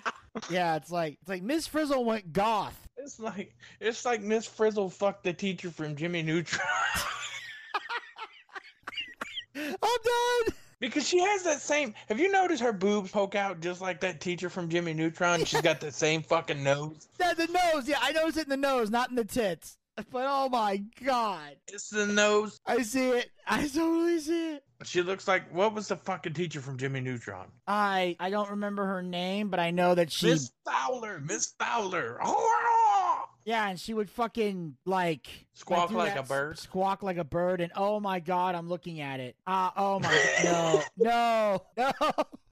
Yeah, 0.50 0.76
it's 0.76 0.90
like 0.90 1.16
it's 1.22 1.30
like 1.30 1.42
Miss 1.42 1.66
Frizzle 1.66 2.04
went 2.04 2.30
goth. 2.30 2.78
It's 2.98 3.18
like 3.18 3.54
it's 3.80 4.04
like 4.04 4.20
Miss 4.20 4.46
Frizzle 4.46 4.90
fucked 4.90 5.24
the 5.24 5.32
teacher 5.32 5.70
from 5.70 5.96
Jimmy 5.96 6.22
Neutron. 6.22 6.60
I'm 9.82 10.44
done. 10.44 10.54
because 10.80 11.06
she 11.08 11.18
has 11.20 11.42
that 11.44 11.60
same. 11.60 11.94
Have 12.08 12.18
you 12.20 12.30
noticed 12.30 12.62
her 12.62 12.72
boobs 12.72 13.10
poke 13.10 13.34
out 13.34 13.60
just 13.60 13.80
like 13.80 14.00
that 14.00 14.20
teacher 14.20 14.48
from 14.50 14.68
Jimmy 14.68 14.92
Neutron? 14.94 15.44
She's 15.44 15.60
got 15.62 15.80
the 15.80 15.92
same 15.92 16.22
fucking 16.22 16.62
nose. 16.62 17.08
Yeah, 17.20 17.32
the 17.34 17.46
nose. 17.46 17.88
Yeah, 17.88 17.98
I 18.02 18.12
noticed 18.12 18.38
it 18.38 18.44
in 18.44 18.50
the 18.50 18.56
nose, 18.56 18.90
not 18.90 19.10
in 19.10 19.16
the 19.16 19.24
tits. 19.24 19.78
But 19.96 20.26
oh 20.28 20.50
my 20.50 20.82
god, 21.02 21.56
It's 21.68 21.88
the 21.88 22.06
nose. 22.06 22.60
I 22.66 22.82
see 22.82 23.08
it. 23.08 23.30
I 23.46 23.66
totally 23.66 24.20
see 24.20 24.56
it. 24.56 24.64
She 24.84 25.00
looks 25.00 25.26
like 25.26 25.50
what 25.54 25.72
was 25.72 25.88
the 25.88 25.96
fucking 25.96 26.34
teacher 26.34 26.60
from 26.60 26.76
Jimmy 26.76 27.00
Neutron? 27.00 27.46
I 27.66 28.14
I 28.20 28.28
don't 28.28 28.50
remember 28.50 28.84
her 28.84 29.02
name, 29.02 29.48
but 29.48 29.58
I 29.58 29.70
know 29.70 29.94
that 29.94 30.12
she. 30.12 30.26
Miss 30.26 30.52
Fowler. 30.66 31.18
Miss 31.20 31.54
Fowler. 31.58 32.18
Oh, 32.22 32.85
Yeah, 33.46 33.68
and 33.68 33.78
she 33.78 33.94
would 33.94 34.10
fucking 34.10 34.76
like 34.86 35.28
Squawk 35.54 35.90
do 35.90 35.96
like 35.96 36.16
a 36.16 36.24
bird. 36.24 36.58
Squawk 36.58 37.04
like 37.04 37.16
a 37.16 37.22
bird, 37.22 37.60
and 37.60 37.70
oh 37.76 38.00
my 38.00 38.18
god, 38.18 38.56
I'm 38.56 38.68
looking 38.68 39.00
at 39.00 39.20
it. 39.20 39.36
Uh, 39.46 39.70
oh 39.76 40.00
my 40.00 40.24
no, 40.44 40.82
no, 41.76 41.92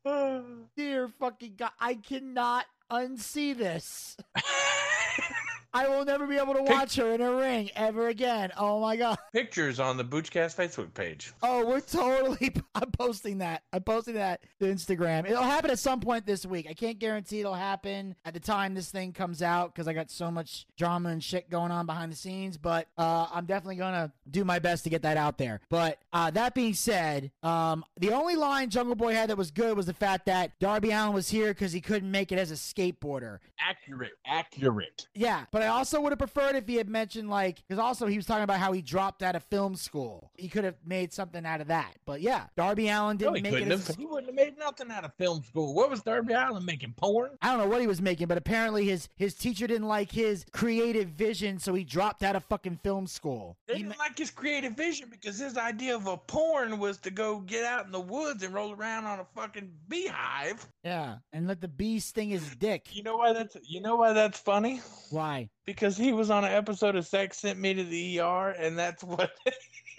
no, 0.04 0.54
dear 0.76 1.08
fucking 1.18 1.54
god, 1.56 1.72
I 1.80 1.94
cannot 1.94 2.66
unsee 2.92 3.58
this. 3.58 4.16
I 5.74 5.88
will 5.88 6.04
never 6.04 6.24
be 6.24 6.36
able 6.36 6.54
to 6.54 6.62
watch 6.62 6.94
her 6.96 7.12
in 7.14 7.20
a 7.20 7.34
ring 7.34 7.68
ever 7.74 8.06
again. 8.06 8.52
Oh 8.56 8.80
my 8.80 8.94
god. 8.94 9.18
Pictures 9.32 9.80
on 9.80 9.96
the 9.96 10.04
Boochcast 10.04 10.54
Facebook 10.54 10.94
page. 10.94 11.32
Oh, 11.42 11.66
we're 11.66 11.80
totally. 11.80 12.54
I'm 12.76 12.92
posting 12.92 13.38
that. 13.38 13.64
I'm 13.72 13.82
posting 13.82 14.14
that 14.14 14.42
to 14.60 14.66
Instagram. 14.66 15.28
It'll 15.28 15.42
happen 15.42 15.72
at 15.72 15.80
some 15.80 15.98
point 15.98 16.26
this 16.26 16.46
week. 16.46 16.68
I 16.70 16.74
can't 16.74 17.00
guarantee 17.00 17.40
it'll 17.40 17.54
happen 17.54 18.14
at 18.24 18.34
the 18.34 18.40
time 18.40 18.74
this 18.74 18.90
thing 18.92 19.12
comes 19.12 19.42
out 19.42 19.74
because 19.74 19.88
I 19.88 19.94
got 19.94 20.12
so 20.12 20.30
much 20.30 20.66
drama 20.78 21.08
and 21.08 21.22
shit 21.22 21.50
going 21.50 21.72
on 21.72 21.86
behind 21.86 22.12
the 22.12 22.16
scenes. 22.16 22.56
But 22.56 22.86
uh, 22.96 23.26
I'm 23.32 23.46
definitely 23.46 23.76
gonna 23.76 24.12
do 24.30 24.44
my 24.44 24.60
best 24.60 24.84
to 24.84 24.90
get 24.90 25.02
that 25.02 25.16
out 25.16 25.38
there. 25.38 25.60
But 25.70 25.98
uh, 26.12 26.30
that 26.30 26.54
being 26.54 26.74
said, 26.74 27.32
um, 27.42 27.84
the 27.98 28.12
only 28.12 28.36
line 28.36 28.70
Jungle 28.70 28.94
Boy 28.94 29.14
had 29.14 29.28
that 29.30 29.36
was 29.36 29.50
good 29.50 29.76
was 29.76 29.86
the 29.86 29.94
fact 29.94 30.26
that 30.26 30.52
Darby 30.60 30.92
Allin 30.92 31.14
was 31.14 31.28
here 31.28 31.48
because 31.48 31.72
he 31.72 31.80
couldn't 31.80 32.12
make 32.12 32.30
it 32.30 32.38
as 32.38 32.52
a 32.52 32.54
skateboarder. 32.54 33.38
Accurate. 33.58 34.12
Accurate. 34.24 35.08
Yeah, 35.14 35.46
but 35.50 35.63
I 35.64 35.68
also 35.68 36.00
would 36.00 36.12
have 36.12 36.18
preferred 36.18 36.56
if 36.56 36.66
he 36.68 36.76
had 36.76 36.88
mentioned 36.88 37.28
like 37.30 37.62
because 37.66 37.78
also 37.78 38.06
he 38.06 38.16
was 38.16 38.26
talking 38.26 38.44
about 38.44 38.58
how 38.58 38.72
he 38.72 38.82
dropped 38.82 39.22
out 39.22 39.34
of 39.36 39.42
film 39.44 39.76
school. 39.76 40.30
He 40.36 40.48
could 40.48 40.64
have 40.64 40.76
made 40.84 41.12
something 41.12 41.44
out 41.46 41.60
of 41.60 41.68
that. 41.68 41.94
But 42.04 42.20
yeah, 42.20 42.46
Darby 42.56 42.88
Allin 42.88 43.16
didn't 43.16 43.36
he 43.36 43.42
make 43.42 43.54
it. 43.54 43.70
As 43.72 43.88
He 43.96 44.06
wouldn't 44.06 44.26
have 44.26 44.34
made 44.34 44.58
nothing 44.58 44.90
out 44.90 45.04
of 45.04 45.12
film 45.14 45.42
school. 45.42 45.74
What 45.74 45.90
was 45.90 46.02
Darby 46.02 46.34
Allin 46.34 46.64
making? 46.64 46.94
Porn? 46.96 47.30
I 47.42 47.48
don't 47.50 47.58
know 47.58 47.68
what 47.68 47.80
he 47.80 47.86
was 47.86 48.00
making, 48.00 48.26
but 48.28 48.38
apparently 48.38 48.84
his 48.84 49.08
his 49.16 49.34
teacher 49.34 49.66
didn't 49.66 49.88
like 49.88 50.12
his 50.12 50.44
creative 50.52 51.08
vision, 51.08 51.58
so 51.58 51.74
he 51.74 51.84
dropped 51.84 52.22
out 52.22 52.36
of 52.36 52.44
fucking 52.44 52.78
film 52.82 53.06
school. 53.06 53.56
They 53.66 53.74
He 53.74 53.82
didn't 53.82 53.96
ma- 53.98 54.04
like 54.04 54.18
his 54.18 54.30
creative 54.30 54.74
vision 54.74 55.08
because 55.10 55.38
his 55.38 55.56
idea 55.56 55.94
of 55.96 56.06
a 56.06 56.16
porn 56.16 56.78
was 56.78 56.98
to 56.98 57.10
go 57.10 57.40
get 57.40 57.64
out 57.64 57.86
in 57.86 57.92
the 57.92 58.00
woods 58.00 58.42
and 58.42 58.52
roll 58.54 58.72
around 58.72 59.04
on 59.06 59.20
a 59.20 59.24
fucking 59.34 59.70
beehive. 59.88 60.66
yeah, 60.84 61.16
and 61.32 61.46
let 61.46 61.60
the 61.60 61.68
bee 61.68 61.98
sting 62.00 62.28
his 62.30 62.54
dick. 62.56 62.94
You 62.94 63.02
know 63.02 63.16
why 63.16 63.32
that's 63.32 63.56
you 63.62 63.80
know 63.80 63.96
why 63.96 64.12
that's 64.12 64.38
funny? 64.38 64.80
Why? 65.10 65.48
Because 65.66 65.96
he 65.96 66.12
was 66.12 66.30
on 66.30 66.44
an 66.44 66.52
episode 66.52 66.96
of 66.96 67.06
Sex 67.06 67.38
Sent 67.38 67.58
Me 67.58 67.74
to 67.74 67.84
the 67.84 68.20
ER 68.20 68.50
and 68.50 68.78
that's 68.78 69.02
what 69.04 69.32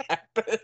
happened. 0.10 0.60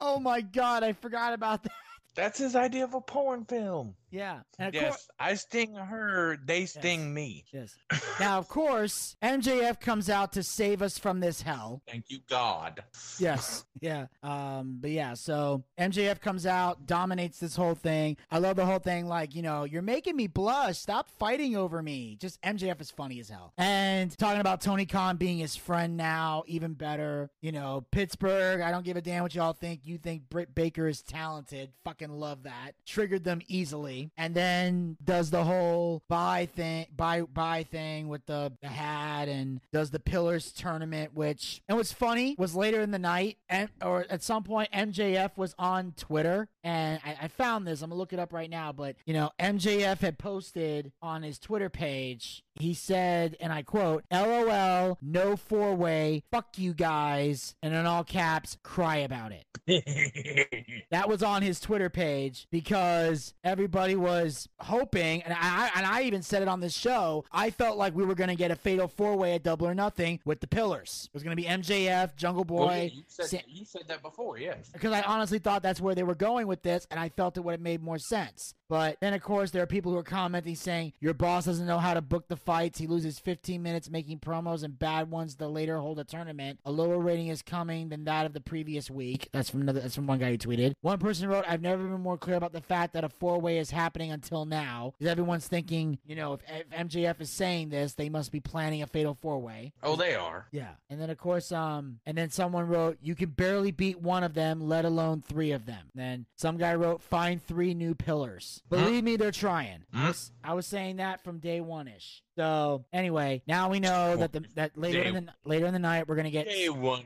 Oh 0.00 0.18
my 0.18 0.40
god, 0.40 0.82
I 0.82 0.92
forgot 0.94 1.34
about 1.34 1.62
that. 1.62 1.72
That's 2.14 2.38
his 2.38 2.56
idea 2.56 2.84
of 2.84 2.94
a 2.94 3.00
porn 3.00 3.44
film. 3.44 3.94
Yeah, 4.10 4.40
yes, 4.58 4.72
course, 4.82 5.08
I 5.18 5.34
sting 5.34 5.74
her, 5.74 6.36
they 6.44 6.66
sting 6.66 7.14
me. 7.14 7.44
yes. 7.52 7.76
Now, 8.18 8.38
of 8.38 8.48
course, 8.48 9.16
MJF 9.22 9.80
comes 9.80 10.10
out 10.10 10.32
to 10.32 10.42
save 10.42 10.82
us 10.82 10.98
from 10.98 11.20
this 11.20 11.42
hell. 11.42 11.82
Thank 11.88 12.06
you, 12.08 12.18
God. 12.28 12.82
Yes. 13.18 13.64
Yeah. 13.82 14.08
Um, 14.22 14.76
but 14.78 14.90
yeah, 14.90 15.14
so 15.14 15.64
MJF 15.78 16.20
comes 16.20 16.44
out, 16.44 16.84
dominates 16.86 17.38
this 17.38 17.56
whole 17.56 17.74
thing. 17.74 18.18
I 18.30 18.36
love 18.38 18.56
the 18.56 18.66
whole 18.66 18.78
thing, 18.78 19.06
like, 19.06 19.34
you 19.34 19.40
know, 19.40 19.64
you're 19.64 19.80
making 19.80 20.16
me 20.16 20.26
blush. 20.26 20.76
Stop 20.76 21.08
fighting 21.18 21.56
over 21.56 21.82
me. 21.82 22.18
Just 22.20 22.42
MJF 22.42 22.78
is 22.82 22.90
funny 22.90 23.20
as 23.20 23.30
hell. 23.30 23.54
And 23.56 24.14
talking 24.18 24.42
about 24.42 24.60
Tony 24.60 24.84
Khan 24.84 25.16
being 25.16 25.38
his 25.38 25.56
friend 25.56 25.96
now, 25.96 26.44
even 26.46 26.74
better. 26.74 27.30
You 27.40 27.52
know, 27.52 27.86
Pittsburgh, 27.90 28.60
I 28.60 28.70
don't 28.70 28.84
give 28.84 28.98
a 28.98 29.00
damn 29.00 29.22
what 29.22 29.34
y'all 29.34 29.54
think. 29.54 29.80
You 29.84 29.96
think 29.96 30.28
Britt 30.28 30.54
Baker 30.54 30.86
is 30.86 31.00
talented. 31.00 31.70
Fucking 31.82 32.10
love 32.10 32.42
that. 32.42 32.72
Triggered 32.84 33.24
them 33.24 33.40
easily. 33.48 33.99
And 34.16 34.34
then 34.34 34.96
does 35.02 35.30
the 35.30 35.44
whole 35.44 36.02
bye 36.08 36.48
thing 36.54 36.86
bye 36.94 37.22
bye 37.22 37.64
thing 37.64 38.08
with 38.08 38.24
the, 38.26 38.52
the 38.62 38.68
hat 38.68 39.28
and 39.28 39.60
does 39.72 39.90
the 39.90 40.00
pillars 40.00 40.52
tournament, 40.52 41.14
which 41.14 41.62
and 41.68 41.76
what's 41.76 41.92
funny 41.92 42.34
was 42.38 42.54
later 42.54 42.80
in 42.80 42.90
the 42.90 42.98
night 42.98 43.38
and 43.48 43.68
or 43.82 44.06
at 44.08 44.22
some 44.22 44.42
point 44.42 44.70
MJF 44.72 45.36
was 45.36 45.54
on 45.58 45.92
Twitter 45.96 46.48
and 46.62 47.00
I, 47.04 47.16
I 47.22 47.28
found 47.28 47.66
this. 47.66 47.82
I'm 47.82 47.90
gonna 47.90 47.98
look 47.98 48.12
it 48.12 48.18
up 48.18 48.32
right 48.32 48.50
now, 48.50 48.72
but 48.72 48.96
you 49.06 49.14
know, 49.14 49.30
MJF 49.38 49.98
had 50.00 50.18
posted 50.18 50.92
on 51.02 51.22
his 51.22 51.38
Twitter 51.38 51.68
page 51.68 52.42
he 52.60 52.74
said, 52.74 53.36
and 53.40 53.52
I 53.52 53.62
quote, 53.62 54.04
LOL, 54.12 54.98
no 55.00 55.36
four 55.36 55.74
way, 55.74 56.22
fuck 56.30 56.58
you 56.58 56.74
guys, 56.74 57.54
and 57.62 57.74
in 57.74 57.86
all 57.86 58.04
caps, 58.04 58.58
cry 58.62 58.96
about 58.98 59.32
it. 59.32 59.44
That 60.90 61.08
was 61.08 61.22
on 61.22 61.42
his 61.42 61.60
Twitter 61.60 61.88
page 61.88 62.48
because 62.50 63.32
everybody 63.44 63.89
was 63.96 64.48
hoping, 64.58 65.22
and 65.22 65.34
I 65.38 65.70
and 65.74 65.86
I 65.86 66.02
even 66.02 66.22
said 66.22 66.42
it 66.42 66.48
on 66.48 66.60
this 66.60 66.74
show. 66.74 67.24
I 67.32 67.50
felt 67.50 67.76
like 67.78 67.94
we 67.94 68.04
were 68.04 68.14
going 68.14 68.28
to 68.30 68.36
get 68.36 68.50
a 68.50 68.56
fatal 68.56 68.88
four 68.88 69.16
way 69.16 69.34
at 69.34 69.42
Double 69.42 69.66
or 69.66 69.74
Nothing 69.74 70.20
with 70.24 70.40
the 70.40 70.46
Pillars. 70.46 71.08
It 71.12 71.14
was 71.14 71.22
going 71.22 71.36
to 71.36 71.42
be 71.42 71.48
MJF, 71.48 72.16
Jungle 72.16 72.44
Well, 72.48 72.68
Boy, 72.68 72.90
yeah, 72.92 72.96
you, 72.98 73.02
said, 73.06 73.26
Sa- 73.26 73.38
you 73.48 73.64
said 73.64 73.82
that 73.88 74.02
before, 74.02 74.38
yes. 74.38 74.70
because 74.72 74.92
I 74.92 75.02
honestly 75.02 75.38
thought 75.38 75.62
that's 75.62 75.80
where 75.80 75.94
they 75.94 76.02
were 76.02 76.14
going 76.14 76.46
with 76.46 76.62
this, 76.62 76.86
and 76.90 76.98
I 76.98 77.08
felt 77.10 77.36
it 77.36 77.40
would 77.40 77.52
have 77.52 77.60
made 77.60 77.82
more 77.82 77.98
sense. 77.98 78.54
But 78.70 78.98
then, 79.00 79.14
of 79.14 79.20
course, 79.20 79.50
there 79.50 79.64
are 79.64 79.66
people 79.66 79.90
who 79.90 79.98
are 79.98 80.04
commenting 80.04 80.54
saying 80.54 80.92
your 81.00 81.12
boss 81.12 81.44
doesn't 81.46 81.66
know 81.66 81.78
how 81.78 81.92
to 81.92 82.00
book 82.00 82.28
the 82.28 82.36
fights. 82.36 82.78
He 82.78 82.86
loses 82.86 83.18
15 83.18 83.60
minutes 83.60 83.90
making 83.90 84.20
promos 84.20 84.62
and 84.62 84.78
bad 84.78 85.10
ones 85.10 85.34
to 85.34 85.48
later 85.48 85.78
hold 85.78 85.98
a 85.98 86.04
tournament. 86.04 86.60
A 86.64 86.70
lower 86.70 87.00
rating 87.00 87.26
is 87.26 87.42
coming 87.42 87.88
than 87.88 88.04
that 88.04 88.26
of 88.26 88.32
the 88.32 88.40
previous 88.40 88.88
week. 88.88 89.28
That's 89.32 89.50
from 89.50 89.62
another. 89.62 89.80
That's 89.80 89.96
from 89.96 90.06
one 90.06 90.20
guy 90.20 90.30
who 90.30 90.38
tweeted. 90.38 90.74
One 90.82 90.98
person 90.98 91.28
wrote, 91.28 91.44
"I've 91.48 91.60
never 91.60 91.82
been 91.82 92.00
more 92.00 92.16
clear 92.16 92.36
about 92.36 92.52
the 92.52 92.60
fact 92.60 92.94
that 92.94 93.02
a 93.02 93.08
four-way 93.08 93.58
is 93.58 93.72
happening 93.72 94.12
until 94.12 94.44
now. 94.44 94.94
Because 94.98 95.10
everyone's 95.10 95.48
thinking, 95.48 95.98
you 96.06 96.14
know, 96.14 96.34
if, 96.34 96.40
if 96.48 96.70
MJF 96.70 97.20
is 97.20 97.30
saying 97.30 97.70
this, 97.70 97.94
they 97.94 98.08
must 98.08 98.30
be 98.30 98.38
planning 98.38 98.82
a 98.82 98.86
fatal 98.86 99.14
four-way." 99.14 99.72
Oh, 99.82 99.96
they 99.96 100.14
are. 100.14 100.46
Yeah. 100.52 100.74
And 100.88 101.00
then 101.00 101.10
of 101.10 101.18
course, 101.18 101.50
um, 101.50 101.98
and 102.06 102.16
then 102.16 102.30
someone 102.30 102.68
wrote, 102.68 102.98
"You 103.02 103.16
can 103.16 103.30
barely 103.30 103.72
beat 103.72 104.00
one 104.00 104.22
of 104.22 104.34
them, 104.34 104.60
let 104.60 104.84
alone 104.84 105.22
three 105.26 105.50
of 105.50 105.66
them." 105.66 105.90
Then 105.92 106.26
some 106.36 106.56
guy 106.56 106.76
wrote, 106.76 107.02
"Find 107.02 107.44
three 107.44 107.74
new 107.74 107.96
pillars." 107.96 108.59
Believe 108.68 109.02
me, 109.02 109.16
they're 109.16 109.30
trying. 109.32 109.84
I, 109.92 110.08
was, 110.08 110.32
I 110.44 110.54
was 110.54 110.66
saying 110.66 110.96
that 110.96 111.24
from 111.24 111.38
day 111.38 111.60
one 111.60 111.88
ish. 111.88 112.22
So 112.36 112.84
anyway, 112.92 113.42
now 113.46 113.68
we 113.68 113.80
know 113.80 114.16
that 114.16 114.32
the 114.32 114.44
that 114.54 114.76
later 114.76 115.02
in 115.02 115.14
the 115.14 115.26
later 115.44 115.66
in 115.66 115.72
the 115.72 115.78
night 115.78 116.08
we're 116.08 116.16
gonna 116.16 116.30
get 116.30 116.46
Day 116.46 116.68
one. 116.68 117.04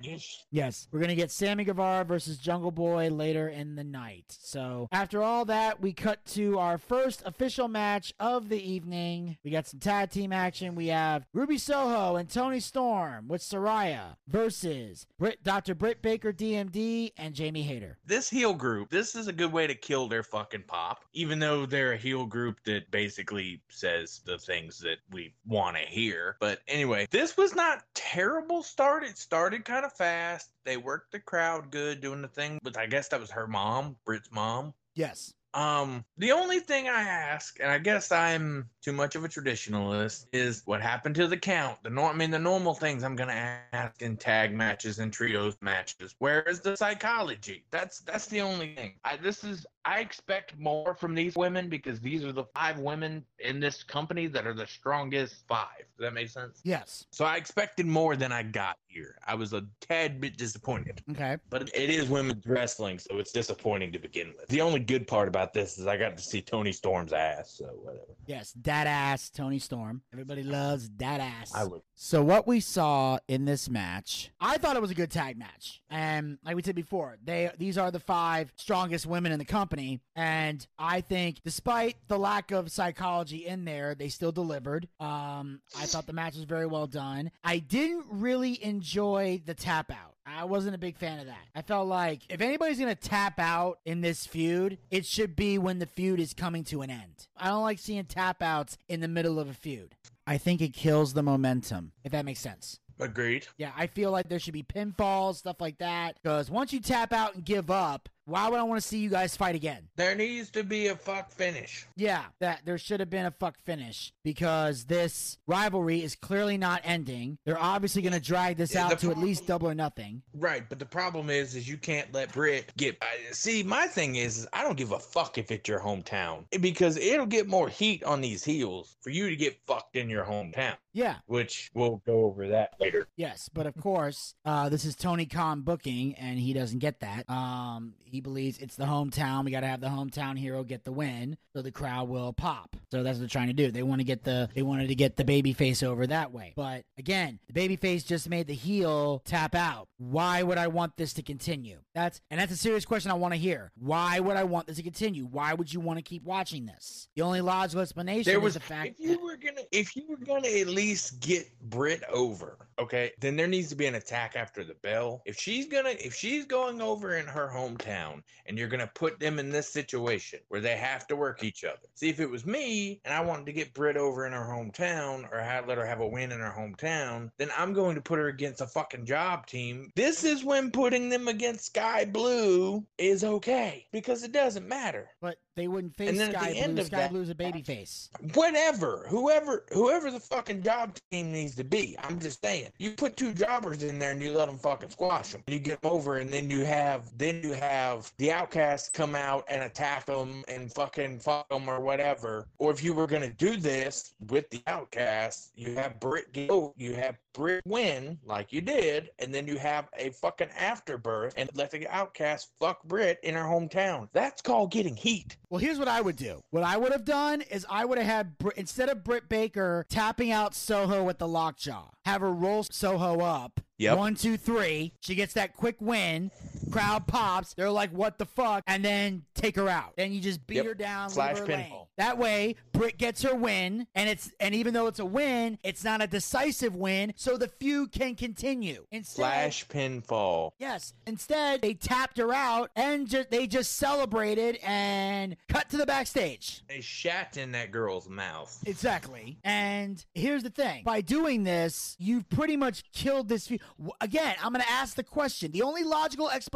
Yes, 0.50 0.88
we're 0.92 1.00
gonna 1.00 1.14
get 1.14 1.30
Sammy 1.30 1.64
Guevara 1.64 2.04
versus 2.04 2.38
Jungle 2.38 2.70
Boy 2.70 3.08
later 3.10 3.48
in 3.48 3.74
the 3.74 3.84
night. 3.84 4.24
So 4.28 4.88
after 4.92 5.22
all 5.22 5.44
that, 5.46 5.80
we 5.80 5.92
cut 5.92 6.24
to 6.26 6.58
our 6.58 6.78
first 6.78 7.22
official 7.24 7.68
match 7.68 8.12
of 8.20 8.48
the 8.48 8.60
evening. 8.60 9.38
We 9.44 9.50
got 9.50 9.66
some 9.66 9.80
tag 9.80 10.10
team 10.10 10.32
action. 10.32 10.74
We 10.74 10.88
have 10.88 11.26
Ruby 11.32 11.58
Soho 11.58 12.16
and 12.16 12.28
Toni 12.28 12.60
Storm 12.60 13.28
with 13.28 13.42
Saraya 13.42 14.16
versus 14.28 15.06
Britt, 15.18 15.42
Dr. 15.42 15.74
Britt 15.74 16.02
Baker, 16.02 16.32
DMD, 16.32 17.12
and 17.16 17.34
Jamie 17.34 17.62
Hayter. 17.62 17.98
This 18.06 18.28
heel 18.30 18.54
group, 18.54 18.90
this 18.90 19.14
is 19.14 19.28
a 19.28 19.32
good 19.32 19.52
way 19.52 19.66
to 19.66 19.74
kill 19.74 20.08
their 20.08 20.22
fucking 20.22 20.64
pop. 20.66 21.04
Even 21.12 21.38
though 21.38 21.66
they're 21.66 21.92
a 21.92 21.96
heel 21.96 22.26
group 22.26 22.62
that 22.64 22.90
basically 22.90 23.60
says 23.68 24.20
the 24.24 24.38
things 24.38 24.78
that 24.80 24.98
we 25.14 25.32
want 25.46 25.76
to 25.76 25.82
hear. 25.82 26.36
But 26.40 26.60
anyway, 26.68 27.06
this 27.10 27.36
was 27.36 27.54
not 27.54 27.84
terrible 27.94 28.62
start. 28.62 29.04
It 29.04 29.16
started 29.16 29.64
kind 29.64 29.84
of 29.84 29.92
fast. 29.92 30.50
They 30.64 30.76
worked 30.76 31.12
the 31.12 31.20
crowd 31.20 31.70
good 31.70 32.00
doing 32.00 32.20
the 32.20 32.28
thing, 32.28 32.58
but 32.62 32.76
I 32.76 32.86
guess 32.86 33.08
that 33.08 33.20
was 33.20 33.30
her 33.30 33.46
mom, 33.46 33.96
Britt's 34.04 34.30
mom. 34.32 34.74
Yes. 34.94 35.32
Um, 35.54 36.04
the 36.18 36.32
only 36.32 36.58
thing 36.58 36.88
I 36.88 37.02
ask, 37.02 37.58
and 37.60 37.70
I 37.70 37.78
guess 37.78 38.10
I'm 38.10 38.68
too 38.82 38.92
much 38.92 39.14
of 39.14 39.24
a 39.24 39.28
traditionalist, 39.28 40.26
is 40.32 40.62
what 40.66 40.82
happened 40.82 41.14
to 41.14 41.26
the 41.26 41.36
count. 41.36 41.78
The 41.82 41.90
norm, 41.90 42.14
I 42.14 42.18
mean, 42.18 42.30
the 42.30 42.38
normal 42.38 42.74
things 42.74 43.04
I'm 43.04 43.16
gonna 43.16 43.60
ask 43.72 44.02
in 44.02 44.16
tag 44.16 44.52
matches 44.52 44.98
and 44.98 45.12
trios 45.12 45.56
matches. 45.60 46.14
Where 46.18 46.42
is 46.42 46.60
the 46.60 46.76
psychology? 46.76 47.64
That's 47.70 48.00
that's 48.00 48.26
the 48.26 48.40
only 48.40 48.74
thing. 48.74 48.94
I 49.04 49.16
this 49.16 49.44
is 49.44 49.66
I 49.84 50.00
expect 50.00 50.58
more 50.58 50.94
from 50.94 51.14
these 51.14 51.36
women 51.36 51.68
because 51.68 52.00
these 52.00 52.24
are 52.24 52.32
the 52.32 52.44
five 52.54 52.78
women 52.78 53.24
in 53.38 53.60
this 53.60 53.82
company 53.82 54.26
that 54.28 54.46
are 54.46 54.54
the 54.54 54.66
strongest 54.66 55.44
five. 55.46 55.84
Does 55.96 56.06
that 56.06 56.14
make 56.14 56.30
sense? 56.30 56.60
Yes. 56.64 57.04
So 57.10 57.24
I 57.24 57.36
expected 57.36 57.86
more 57.86 58.16
than 58.16 58.32
I 58.32 58.42
got 58.42 58.78
here. 58.86 59.16
I 59.26 59.34
was 59.34 59.52
a 59.52 59.64
tad 59.80 60.20
bit 60.20 60.38
disappointed. 60.38 61.02
Okay. 61.10 61.36
But 61.50 61.70
it 61.74 61.90
is 61.90 62.08
women's 62.08 62.46
wrestling, 62.46 62.98
so 62.98 63.18
it's 63.18 63.30
disappointing 63.30 63.92
to 63.92 63.98
begin 63.98 64.32
with. 64.38 64.48
The 64.48 64.62
only 64.62 64.80
good 64.80 65.06
part 65.06 65.28
about 65.28 65.43
this 65.52 65.78
is 65.78 65.86
I 65.86 65.96
got 65.96 66.16
to 66.16 66.22
see 66.22 66.40
Toni 66.40 66.72
Storm's 66.72 67.12
ass, 67.12 67.56
so 67.58 67.66
whatever. 67.66 68.04
Yes. 68.26 68.54
That 68.62 68.86
ass, 68.86 69.30
Toni 69.30 69.58
Storm. 69.58 70.02
Everybody 70.12 70.42
loves 70.42 70.90
that 70.96 71.20
ass. 71.20 71.52
I 71.54 71.64
would. 71.64 71.82
So 71.94 72.22
what 72.22 72.46
we 72.46 72.60
saw 72.60 73.18
in 73.28 73.44
this 73.44 73.68
match, 73.68 74.30
I 74.40 74.58
thought 74.58 74.76
it 74.76 74.82
was 74.82 74.90
a 74.90 74.94
good 74.94 75.10
tag 75.10 75.38
match. 75.38 75.82
And 75.90 76.38
like 76.44 76.56
we 76.56 76.62
said 76.62 76.74
before, 76.74 77.18
they 77.22 77.50
these 77.58 77.78
are 77.78 77.90
the 77.90 78.00
five 78.00 78.52
strongest 78.56 79.06
women 79.06 79.32
in 79.32 79.38
the 79.38 79.44
company. 79.44 80.00
And 80.16 80.66
I 80.78 81.00
think 81.00 81.40
despite 81.44 81.96
the 82.08 82.18
lack 82.18 82.50
of 82.50 82.70
psychology 82.70 83.46
in 83.46 83.64
there, 83.64 83.94
they 83.94 84.08
still 84.08 84.32
delivered. 84.32 84.88
Um, 84.98 85.60
I 85.78 85.86
thought 85.86 86.06
the 86.06 86.12
match 86.12 86.34
was 86.34 86.44
very 86.44 86.66
well 86.66 86.86
done. 86.86 87.30
I 87.42 87.58
didn't 87.58 88.06
really 88.10 88.62
enjoy 88.64 89.42
the 89.44 89.54
tap 89.54 89.90
out. 89.90 90.13
I 90.26 90.44
wasn't 90.44 90.74
a 90.74 90.78
big 90.78 90.96
fan 90.96 91.20
of 91.20 91.26
that. 91.26 91.46
I 91.54 91.62
felt 91.62 91.86
like 91.86 92.22
if 92.28 92.40
anybody's 92.40 92.78
gonna 92.78 92.94
tap 92.94 93.38
out 93.38 93.78
in 93.84 94.00
this 94.00 94.26
feud, 94.26 94.78
it 94.90 95.04
should 95.04 95.36
be 95.36 95.58
when 95.58 95.78
the 95.78 95.86
feud 95.86 96.20
is 96.20 96.32
coming 96.34 96.64
to 96.64 96.82
an 96.82 96.90
end. 96.90 97.28
I 97.36 97.48
don't 97.48 97.62
like 97.62 97.78
seeing 97.78 98.04
tap 98.04 98.42
outs 98.42 98.78
in 98.88 99.00
the 99.00 99.08
middle 99.08 99.38
of 99.38 99.48
a 99.48 99.54
feud. 99.54 99.94
I 100.26 100.38
think 100.38 100.62
it 100.62 100.72
kills 100.72 101.12
the 101.12 101.22
momentum, 101.22 101.92
if 102.02 102.12
that 102.12 102.24
makes 102.24 102.40
sense. 102.40 102.80
Agreed. 102.98 103.46
Yeah, 103.58 103.72
I 103.76 103.88
feel 103.88 104.10
like 104.10 104.28
there 104.28 104.38
should 104.38 104.54
be 104.54 104.62
pinfalls, 104.62 105.36
stuff 105.36 105.60
like 105.60 105.78
that. 105.78 106.16
Because 106.22 106.50
once 106.50 106.72
you 106.72 106.80
tap 106.80 107.12
out 107.12 107.34
and 107.34 107.44
give 107.44 107.70
up, 107.70 108.08
why 108.26 108.48
would 108.48 108.58
I 108.58 108.62
want 108.62 108.80
to 108.80 108.86
see 108.86 108.98
you 108.98 109.10
guys 109.10 109.36
fight 109.36 109.54
again? 109.54 109.88
There 109.96 110.14
needs 110.14 110.50
to 110.52 110.64
be 110.64 110.88
a 110.88 110.96
fuck 110.96 111.30
finish. 111.30 111.86
Yeah, 111.96 112.24
that 112.40 112.60
there 112.64 112.78
should 112.78 113.00
have 113.00 113.10
been 113.10 113.26
a 113.26 113.30
fuck 113.30 113.58
finish 113.64 114.12
because 114.24 114.84
this 114.84 115.38
rivalry 115.46 116.02
is 116.02 116.16
clearly 116.16 116.56
not 116.56 116.80
ending. 116.84 117.38
They're 117.44 117.60
obviously 117.62 118.02
going 118.02 118.14
to 118.14 118.20
drag 118.20 118.56
this 118.56 118.74
out 118.76 118.90
the 118.90 118.96
to 118.96 119.10
at 119.10 119.18
least 119.18 119.46
double 119.46 119.68
or 119.68 119.74
nothing. 119.74 120.22
Right, 120.34 120.68
but 120.68 120.78
the 120.78 120.86
problem 120.86 121.28
is, 121.30 121.54
is 121.54 121.68
you 121.68 121.76
can't 121.76 122.12
let 122.14 122.32
Britt 122.32 122.72
get. 122.76 122.96
I- 123.02 123.32
See, 123.32 123.62
my 123.62 123.86
thing 123.86 124.16
is, 124.16 124.38
is 124.38 124.48
I 124.52 124.62
don't 124.62 124.76
give 124.76 124.92
a 124.92 124.98
fuck 124.98 125.38
if 125.38 125.50
it's 125.50 125.68
your 125.68 125.80
hometown 125.80 126.44
because 126.60 126.96
it'll 126.96 127.26
get 127.26 127.46
more 127.46 127.68
heat 127.68 128.02
on 128.04 128.20
these 128.20 128.42
heels 128.44 128.96
for 129.02 129.10
you 129.10 129.28
to 129.28 129.36
get 129.36 129.58
fucked 129.66 129.96
in 129.96 130.08
your 130.08 130.24
hometown, 130.24 130.76
Yeah, 130.92 131.16
which 131.26 131.70
we'll 131.74 132.00
go 132.06 132.24
over 132.24 132.48
that 132.48 132.70
later. 132.80 133.06
yes, 133.16 133.48
but 133.52 133.66
of 133.66 133.74
course, 133.76 134.34
uh, 134.44 134.68
this 134.68 134.84
is 134.84 134.94
Tony 134.96 135.26
Khan 135.26 135.60
booking, 135.62 136.14
and 136.14 136.38
he 136.38 136.52
doesn't 136.52 136.78
get 136.78 137.00
that. 137.00 137.28
Um, 137.28 137.94
he 138.14 138.20
believes 138.20 138.58
it's 138.58 138.76
the 138.76 138.84
hometown. 138.84 139.44
We 139.44 139.50
got 139.50 139.60
to 139.60 139.66
have 139.66 139.80
the 139.80 139.88
hometown 139.88 140.38
hero 140.38 140.62
get 140.62 140.84
the 140.84 140.92
win, 140.92 141.36
so 141.52 141.62
the 141.62 141.72
crowd 141.72 142.08
will 142.08 142.32
pop. 142.32 142.76
So 142.92 143.02
that's 143.02 143.16
what 143.16 143.22
they're 143.22 143.28
trying 143.28 143.48
to 143.48 143.52
do. 143.52 143.72
They 143.72 143.82
want 143.82 144.00
to 144.02 144.04
get 144.04 144.22
the 144.22 144.48
they 144.54 144.62
wanted 144.62 144.86
to 144.86 144.94
get 144.94 145.16
the 145.16 145.24
baby 145.24 145.52
face 145.52 145.82
over 145.82 146.06
that 146.06 146.30
way. 146.30 146.52
But 146.54 146.84
again, 146.96 147.40
the 147.48 147.52
baby 147.52 147.74
face 147.74 148.04
just 148.04 148.28
made 148.28 148.46
the 148.46 148.54
heel 148.54 149.20
tap 149.24 149.56
out. 149.56 149.88
Why 149.98 150.44
would 150.44 150.58
I 150.58 150.68
want 150.68 150.96
this 150.96 151.14
to 151.14 151.22
continue? 151.22 151.78
That's 151.92 152.20
and 152.30 152.40
that's 152.40 152.52
a 152.52 152.56
serious 152.56 152.84
question 152.84 153.10
I 153.10 153.14
want 153.14 153.34
to 153.34 153.40
hear. 153.40 153.72
Why 153.74 154.20
would 154.20 154.36
I 154.36 154.44
want 154.44 154.68
this 154.68 154.76
to 154.76 154.84
continue? 154.84 155.26
Why 155.26 155.52
would 155.52 155.72
you 155.72 155.80
want 155.80 155.98
to 155.98 156.02
keep 156.02 156.22
watching 156.22 156.66
this? 156.66 157.08
The 157.16 157.22
only 157.22 157.40
logical 157.40 157.82
explanation 157.82 158.30
there 158.30 158.38
was 158.38 158.54
the 158.54 158.60
fact 158.60 158.94
if 159.00 159.00
you 159.00 159.20
were 159.20 159.36
gonna 159.36 159.62
if 159.72 159.96
you 159.96 160.04
were 160.08 160.24
gonna 160.24 160.46
at 160.46 160.68
least 160.68 161.18
get 161.18 161.48
Britt 161.62 162.04
over, 162.12 162.68
okay, 162.78 163.12
then 163.20 163.36
there 163.36 163.46
needs 163.46 163.68
to 163.68 163.76
be 163.76 163.86
an 163.86 163.94
attack 163.94 164.36
after 164.36 164.64
the 164.64 164.74
bell. 164.74 165.22
If 165.24 165.38
she's 165.38 165.66
gonna 165.66 165.94
if 165.98 166.14
she's 166.14 166.46
going 166.46 166.80
over 166.80 167.16
in 167.16 167.26
her 167.26 167.50
hometown 167.52 168.22
and 168.46 168.58
you're 168.58 168.68
gonna 168.68 168.90
put 168.94 169.18
them 169.20 169.38
in 169.38 169.50
this 169.50 169.72
situation 169.72 170.40
where 170.48 170.60
they 170.60 170.76
have 170.76 171.06
to 171.08 171.16
work 171.16 171.42
each 171.42 171.64
other. 171.64 171.86
See 171.94 172.08
if 172.08 172.20
it 172.20 172.30
was 172.30 172.46
me 172.46 173.00
and 173.04 173.12
I 173.14 173.20
wanted 173.20 173.46
to 173.46 173.52
get 173.52 173.74
Britt 173.74 173.96
over 173.96 174.26
in 174.26 174.32
her 174.32 174.44
hometown 174.44 175.30
or 175.32 175.40
have, 175.40 175.68
let 175.68 175.78
her 175.78 175.86
have 175.86 176.00
a 176.00 176.06
win 176.06 176.32
in 176.32 176.40
her 176.40 176.54
hometown, 176.56 177.30
then 177.38 177.50
I'm 177.56 177.72
going 177.72 177.94
to 177.94 178.00
put 178.00 178.18
her 178.18 178.28
against 178.28 178.60
a 178.60 178.66
fucking 178.66 179.06
job 179.06 179.46
team. 179.46 179.90
This 179.96 180.24
is 180.24 180.44
when 180.44 180.70
putting 180.70 181.08
them 181.08 181.28
against 181.28 181.66
Sky 181.66 182.04
Blue 182.04 182.84
is 182.98 183.24
okay 183.24 183.86
because 183.92 184.22
it 184.22 184.32
doesn't 184.32 184.68
matter. 184.68 185.08
but 185.20 185.36
they 185.56 185.68
wouldn't 185.68 185.96
face 185.96 186.10
And 186.10 186.18
then 186.18 186.34
at 186.34 186.40
Sky 186.40 186.52
Blue. 186.66 186.84
Sky 186.84 186.96
that- 186.96 187.10
Blue's 187.10 187.30
a 187.30 187.34
baby 187.34 187.62
face. 187.62 188.10
whatever, 188.34 189.06
whoever, 189.08 189.64
whoever 189.72 190.10
the 190.10 190.20
fucking 190.20 190.62
job 190.62 190.96
team 191.10 191.32
needs 191.32 191.54
to 191.56 191.64
be. 191.64 191.96
I'm 192.02 192.18
just 192.18 192.40
saying, 192.42 192.70
you 192.78 192.92
put 192.92 193.16
two 193.16 193.32
jobbers 193.32 193.82
in 193.82 193.98
there 193.98 194.10
and 194.10 194.22
you 194.22 194.32
let 194.32 194.46
them 194.46 194.58
fucking 194.58 194.90
squash 194.90 195.32
them. 195.32 195.42
You 195.46 195.58
get 195.58 195.80
them 195.80 195.92
over, 195.92 196.16
and 196.18 196.30
then 196.30 196.50
you 196.50 196.64
have, 196.64 197.16
then 197.16 197.42
you 197.42 197.52
have 197.52 198.12
the 198.18 198.32
outcasts 198.32 198.88
come 198.88 199.14
out 199.14 199.44
and 199.48 199.62
attack 199.62 200.06
them 200.06 200.44
and 200.48 200.72
fucking 200.72 201.20
fuck 201.20 201.48
them 201.48 201.68
or 201.68 201.80
whatever. 201.80 202.46
Or 202.58 202.70
if 202.70 202.82
you 202.82 202.92
were 202.94 203.06
gonna 203.06 203.32
do 203.32 203.56
this 203.56 204.14
with 204.28 204.48
the 204.50 204.62
outcasts, 204.66 205.52
you 205.54 205.74
have 205.74 206.00
Britt 206.00 206.32
go, 206.32 206.74
you 206.76 206.94
have 206.94 207.16
Britt 207.34 207.62
win 207.66 208.18
like 208.24 208.52
you 208.52 208.60
did, 208.60 209.10
and 209.18 209.34
then 209.34 209.46
you 209.46 209.58
have 209.58 209.88
a 209.98 210.10
fucking 210.10 210.48
afterbirth 210.58 211.34
and 211.36 211.50
let 211.54 211.70
the 211.70 211.86
outcast 211.88 212.50
fuck 212.58 212.82
Britt 212.84 213.18
in 213.22 213.34
her 213.34 213.42
hometown. 213.42 214.08
That's 214.12 214.40
called 214.40 214.70
getting 214.70 214.96
heat. 214.96 215.36
Well, 215.50 215.58
here's 215.58 215.78
what 215.78 215.88
I 215.88 216.00
would 216.00 216.16
do. 216.16 216.42
What 216.50 216.62
I 216.62 216.76
would 216.76 216.92
have 216.92 217.04
done 217.04 217.42
is 217.42 217.66
I 217.68 217.84
would 217.84 217.98
have 217.98 218.06
had 218.06 218.38
Br- 218.38 218.50
instead 218.56 218.88
of 218.88 219.04
Britt 219.04 219.28
Baker 219.28 219.84
tapping 219.88 220.30
out 220.30 220.54
Soho 220.54 221.04
with 221.04 221.18
the 221.18 221.28
lockjaw, 221.28 221.90
have 222.04 222.22
her 222.22 222.32
roll 222.32 222.62
Soho 222.62 223.20
up. 223.20 223.60
Yep. 223.78 223.98
One, 223.98 224.14
two, 224.14 224.36
three. 224.36 224.92
She 225.00 225.16
gets 225.16 225.34
that 225.34 225.54
quick 225.54 225.76
win. 225.80 226.30
Crowd 226.70 227.06
pops. 227.06 227.54
They're 227.54 227.70
like, 227.70 227.90
"What 227.90 228.18
the 228.18 228.26
fuck?" 228.26 228.64
And 228.66 228.84
then 228.84 229.24
take 229.34 229.56
her 229.56 229.68
out. 229.68 229.96
Then 229.96 230.12
you 230.12 230.20
just 230.20 230.46
beat 230.46 230.56
Yep. 230.56 230.66
her 230.66 230.74
down. 230.74 231.10
Slash 231.10 231.38
her 231.38 231.46
pinfall. 231.46 231.86
That 231.96 232.18
way, 232.18 232.56
Britt 232.72 232.98
gets 232.98 233.22
her 233.22 233.34
win, 233.34 233.86
and 233.94 234.08
it's 234.08 234.30
and 234.40 234.54
even 234.54 234.74
though 234.74 234.86
it's 234.88 234.98
a 234.98 235.04
win, 235.04 235.58
it's 235.62 235.84
not 235.84 236.02
a 236.02 236.06
decisive 236.06 236.74
win, 236.74 237.12
so 237.16 237.36
the 237.36 237.46
feud 237.48 237.92
can 237.92 238.14
continue. 238.16 238.86
Instead, 238.90 239.16
Flash 239.22 239.66
pinfall. 239.68 240.52
Yes. 240.58 240.94
Instead, 241.06 241.62
they 241.62 241.74
tapped 241.74 242.18
her 242.18 242.32
out 242.32 242.70
and 242.74 243.06
ju- 243.08 243.24
they 243.30 243.46
just 243.46 243.76
celebrated 243.76 244.58
and 244.64 245.36
cut 245.48 245.68
to 245.70 245.76
the 245.76 245.86
backstage. 245.86 246.62
They 246.68 246.80
shat 246.80 247.36
in 247.36 247.52
that 247.52 247.70
girl's 247.70 248.08
mouth. 248.08 248.58
Exactly. 248.66 249.38
And 249.44 250.04
here's 250.14 250.42
the 250.42 250.50
thing 250.50 250.82
by 250.84 251.00
doing 251.00 251.44
this, 251.44 251.94
you've 251.98 252.28
pretty 252.28 252.56
much 252.56 252.82
killed 252.92 253.28
this 253.28 253.46
feud. 253.46 253.60
Again, 254.00 254.34
I'm 254.42 254.52
going 254.52 254.64
to 254.64 254.70
ask 254.70 254.96
the 254.96 255.04
question. 255.04 255.52
The 255.52 255.62
only 255.62 255.84
logical 255.84 256.30
explanation 256.30 256.53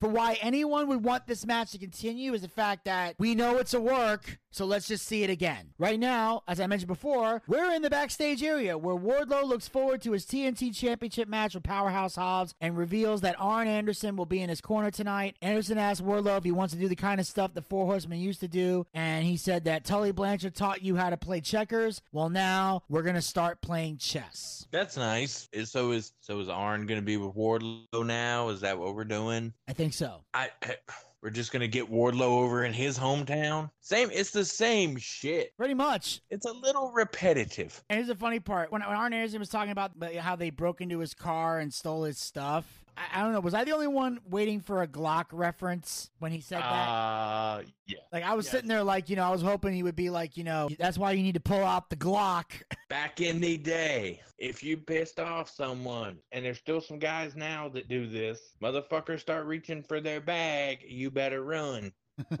for 0.00 0.08
why 0.08 0.38
anyone 0.40 0.88
would 0.88 1.04
want 1.04 1.26
this 1.26 1.44
match 1.44 1.72
to 1.72 1.78
continue 1.78 2.34
is 2.34 2.42
the 2.42 2.48
fact 2.48 2.84
that 2.84 3.14
we 3.18 3.34
know 3.34 3.58
it's 3.58 3.74
a 3.74 3.80
work, 3.80 4.38
so 4.50 4.64
let's 4.64 4.86
just 4.86 5.06
see 5.06 5.22
it 5.24 5.30
again. 5.30 5.72
Right 5.78 5.98
now, 5.98 6.42
as 6.46 6.60
I 6.60 6.66
mentioned 6.66 6.88
before, 6.88 7.42
we're 7.48 7.72
in 7.74 7.82
the 7.82 7.90
backstage 7.90 8.42
area 8.42 8.78
where 8.78 8.94
Wardlow 8.94 9.44
looks 9.44 9.66
forward 9.66 10.02
to 10.02 10.12
his 10.12 10.24
TNT 10.24 10.74
Championship 10.74 11.28
match 11.28 11.54
with 11.54 11.64
Powerhouse 11.64 12.14
Hobbs 12.14 12.54
and 12.60 12.76
reveals 12.76 13.22
that 13.22 13.34
Arn 13.38 13.66
Anderson 13.66 14.14
will 14.14 14.26
be 14.26 14.40
in 14.40 14.48
his 14.48 14.60
corner 14.60 14.90
tonight. 14.90 15.36
Anderson 15.42 15.78
asked 15.78 16.04
Wardlow 16.04 16.38
if 16.38 16.44
he 16.44 16.52
wants 16.52 16.72
to 16.74 16.80
do 16.80 16.88
the 16.88 16.94
kind 16.94 17.18
of 17.18 17.26
stuff 17.26 17.54
the 17.54 17.62
Four 17.62 17.86
Horsemen 17.86 18.20
used 18.20 18.40
to 18.40 18.48
do, 18.48 18.86
and 18.94 19.24
he 19.24 19.36
said 19.36 19.64
that 19.64 19.84
Tully 19.84 20.12
Blanchard 20.12 20.54
taught 20.54 20.82
you 20.82 20.94
how 20.96 21.10
to 21.10 21.16
play 21.16 21.40
checkers. 21.40 22.00
Well, 22.12 22.28
now 22.28 22.82
we're 22.88 23.02
gonna 23.02 23.22
start 23.22 23.60
playing 23.60 23.96
chess. 23.96 24.68
That's 24.70 24.96
nice. 24.96 25.48
So 25.64 25.90
is 25.90 26.12
so 26.20 26.38
is 26.40 26.48
Arn 26.48 26.86
gonna 26.86 27.02
be 27.02 27.16
with 27.16 27.34
Wardlow 27.34 28.06
now? 28.06 28.50
Is 28.50 28.60
that 28.60 28.78
what 28.78 28.94
we're 28.94 29.04
doing? 29.04 29.23
I 29.68 29.72
think 29.72 29.94
so. 29.94 30.22
I, 30.32 30.50
I 30.62 30.76
we're 31.24 31.30
just 31.30 31.52
gonna 31.52 31.66
get 31.66 31.90
Wardlow 31.90 32.20
over 32.20 32.64
in 32.64 32.74
his 32.74 32.98
hometown. 32.98 33.70
Same. 33.80 34.10
It's 34.12 34.30
the 34.30 34.44
same 34.44 34.98
shit. 34.98 35.56
Pretty 35.56 35.72
much. 35.72 36.20
It's 36.28 36.44
a 36.44 36.52
little 36.52 36.92
repetitive. 36.92 37.82
And 37.88 37.96
here's 37.96 38.08
the 38.08 38.14
funny 38.14 38.40
part: 38.40 38.70
when, 38.70 38.82
when 38.82 38.90
Arn 38.94 39.14
Anderson 39.14 39.38
was 39.38 39.48
talking 39.48 39.72
about 39.72 39.92
how 40.18 40.36
they 40.36 40.50
broke 40.50 40.82
into 40.82 40.98
his 40.98 41.14
car 41.14 41.60
and 41.60 41.72
stole 41.72 42.04
his 42.04 42.18
stuff. 42.18 42.83
I, 42.96 43.20
I 43.20 43.22
don't 43.22 43.32
know. 43.32 43.40
Was 43.40 43.54
I 43.54 43.64
the 43.64 43.72
only 43.72 43.86
one 43.86 44.20
waiting 44.28 44.60
for 44.60 44.82
a 44.82 44.88
Glock 44.88 45.26
reference 45.32 46.10
when 46.18 46.32
he 46.32 46.40
said 46.40 46.60
that? 46.60 46.88
Uh, 46.88 47.62
yeah. 47.86 47.98
Like 48.12 48.24
I 48.24 48.34
was 48.34 48.46
yes. 48.46 48.52
sitting 48.52 48.68
there, 48.68 48.82
like 48.82 49.08
you 49.08 49.16
know, 49.16 49.24
I 49.24 49.30
was 49.30 49.42
hoping 49.42 49.74
he 49.74 49.82
would 49.82 49.96
be 49.96 50.10
like, 50.10 50.36
you 50.36 50.44
know, 50.44 50.68
that's 50.78 50.98
why 50.98 51.12
you 51.12 51.22
need 51.22 51.34
to 51.34 51.40
pull 51.40 51.64
out 51.64 51.90
the 51.90 51.96
Glock. 51.96 52.44
Back 52.88 53.20
in 53.20 53.40
the 53.40 53.56
day, 53.56 54.20
if 54.38 54.62
you 54.62 54.76
pissed 54.76 55.18
off 55.18 55.50
someone, 55.50 56.18
and 56.32 56.44
there's 56.44 56.58
still 56.58 56.80
some 56.80 56.98
guys 56.98 57.36
now 57.36 57.68
that 57.70 57.88
do 57.88 58.06
this, 58.06 58.40
motherfuckers 58.62 59.20
start 59.20 59.46
reaching 59.46 59.82
for 59.82 60.00
their 60.00 60.20
bag, 60.20 60.84
you 60.86 61.10
better 61.10 61.42
run. 61.42 61.92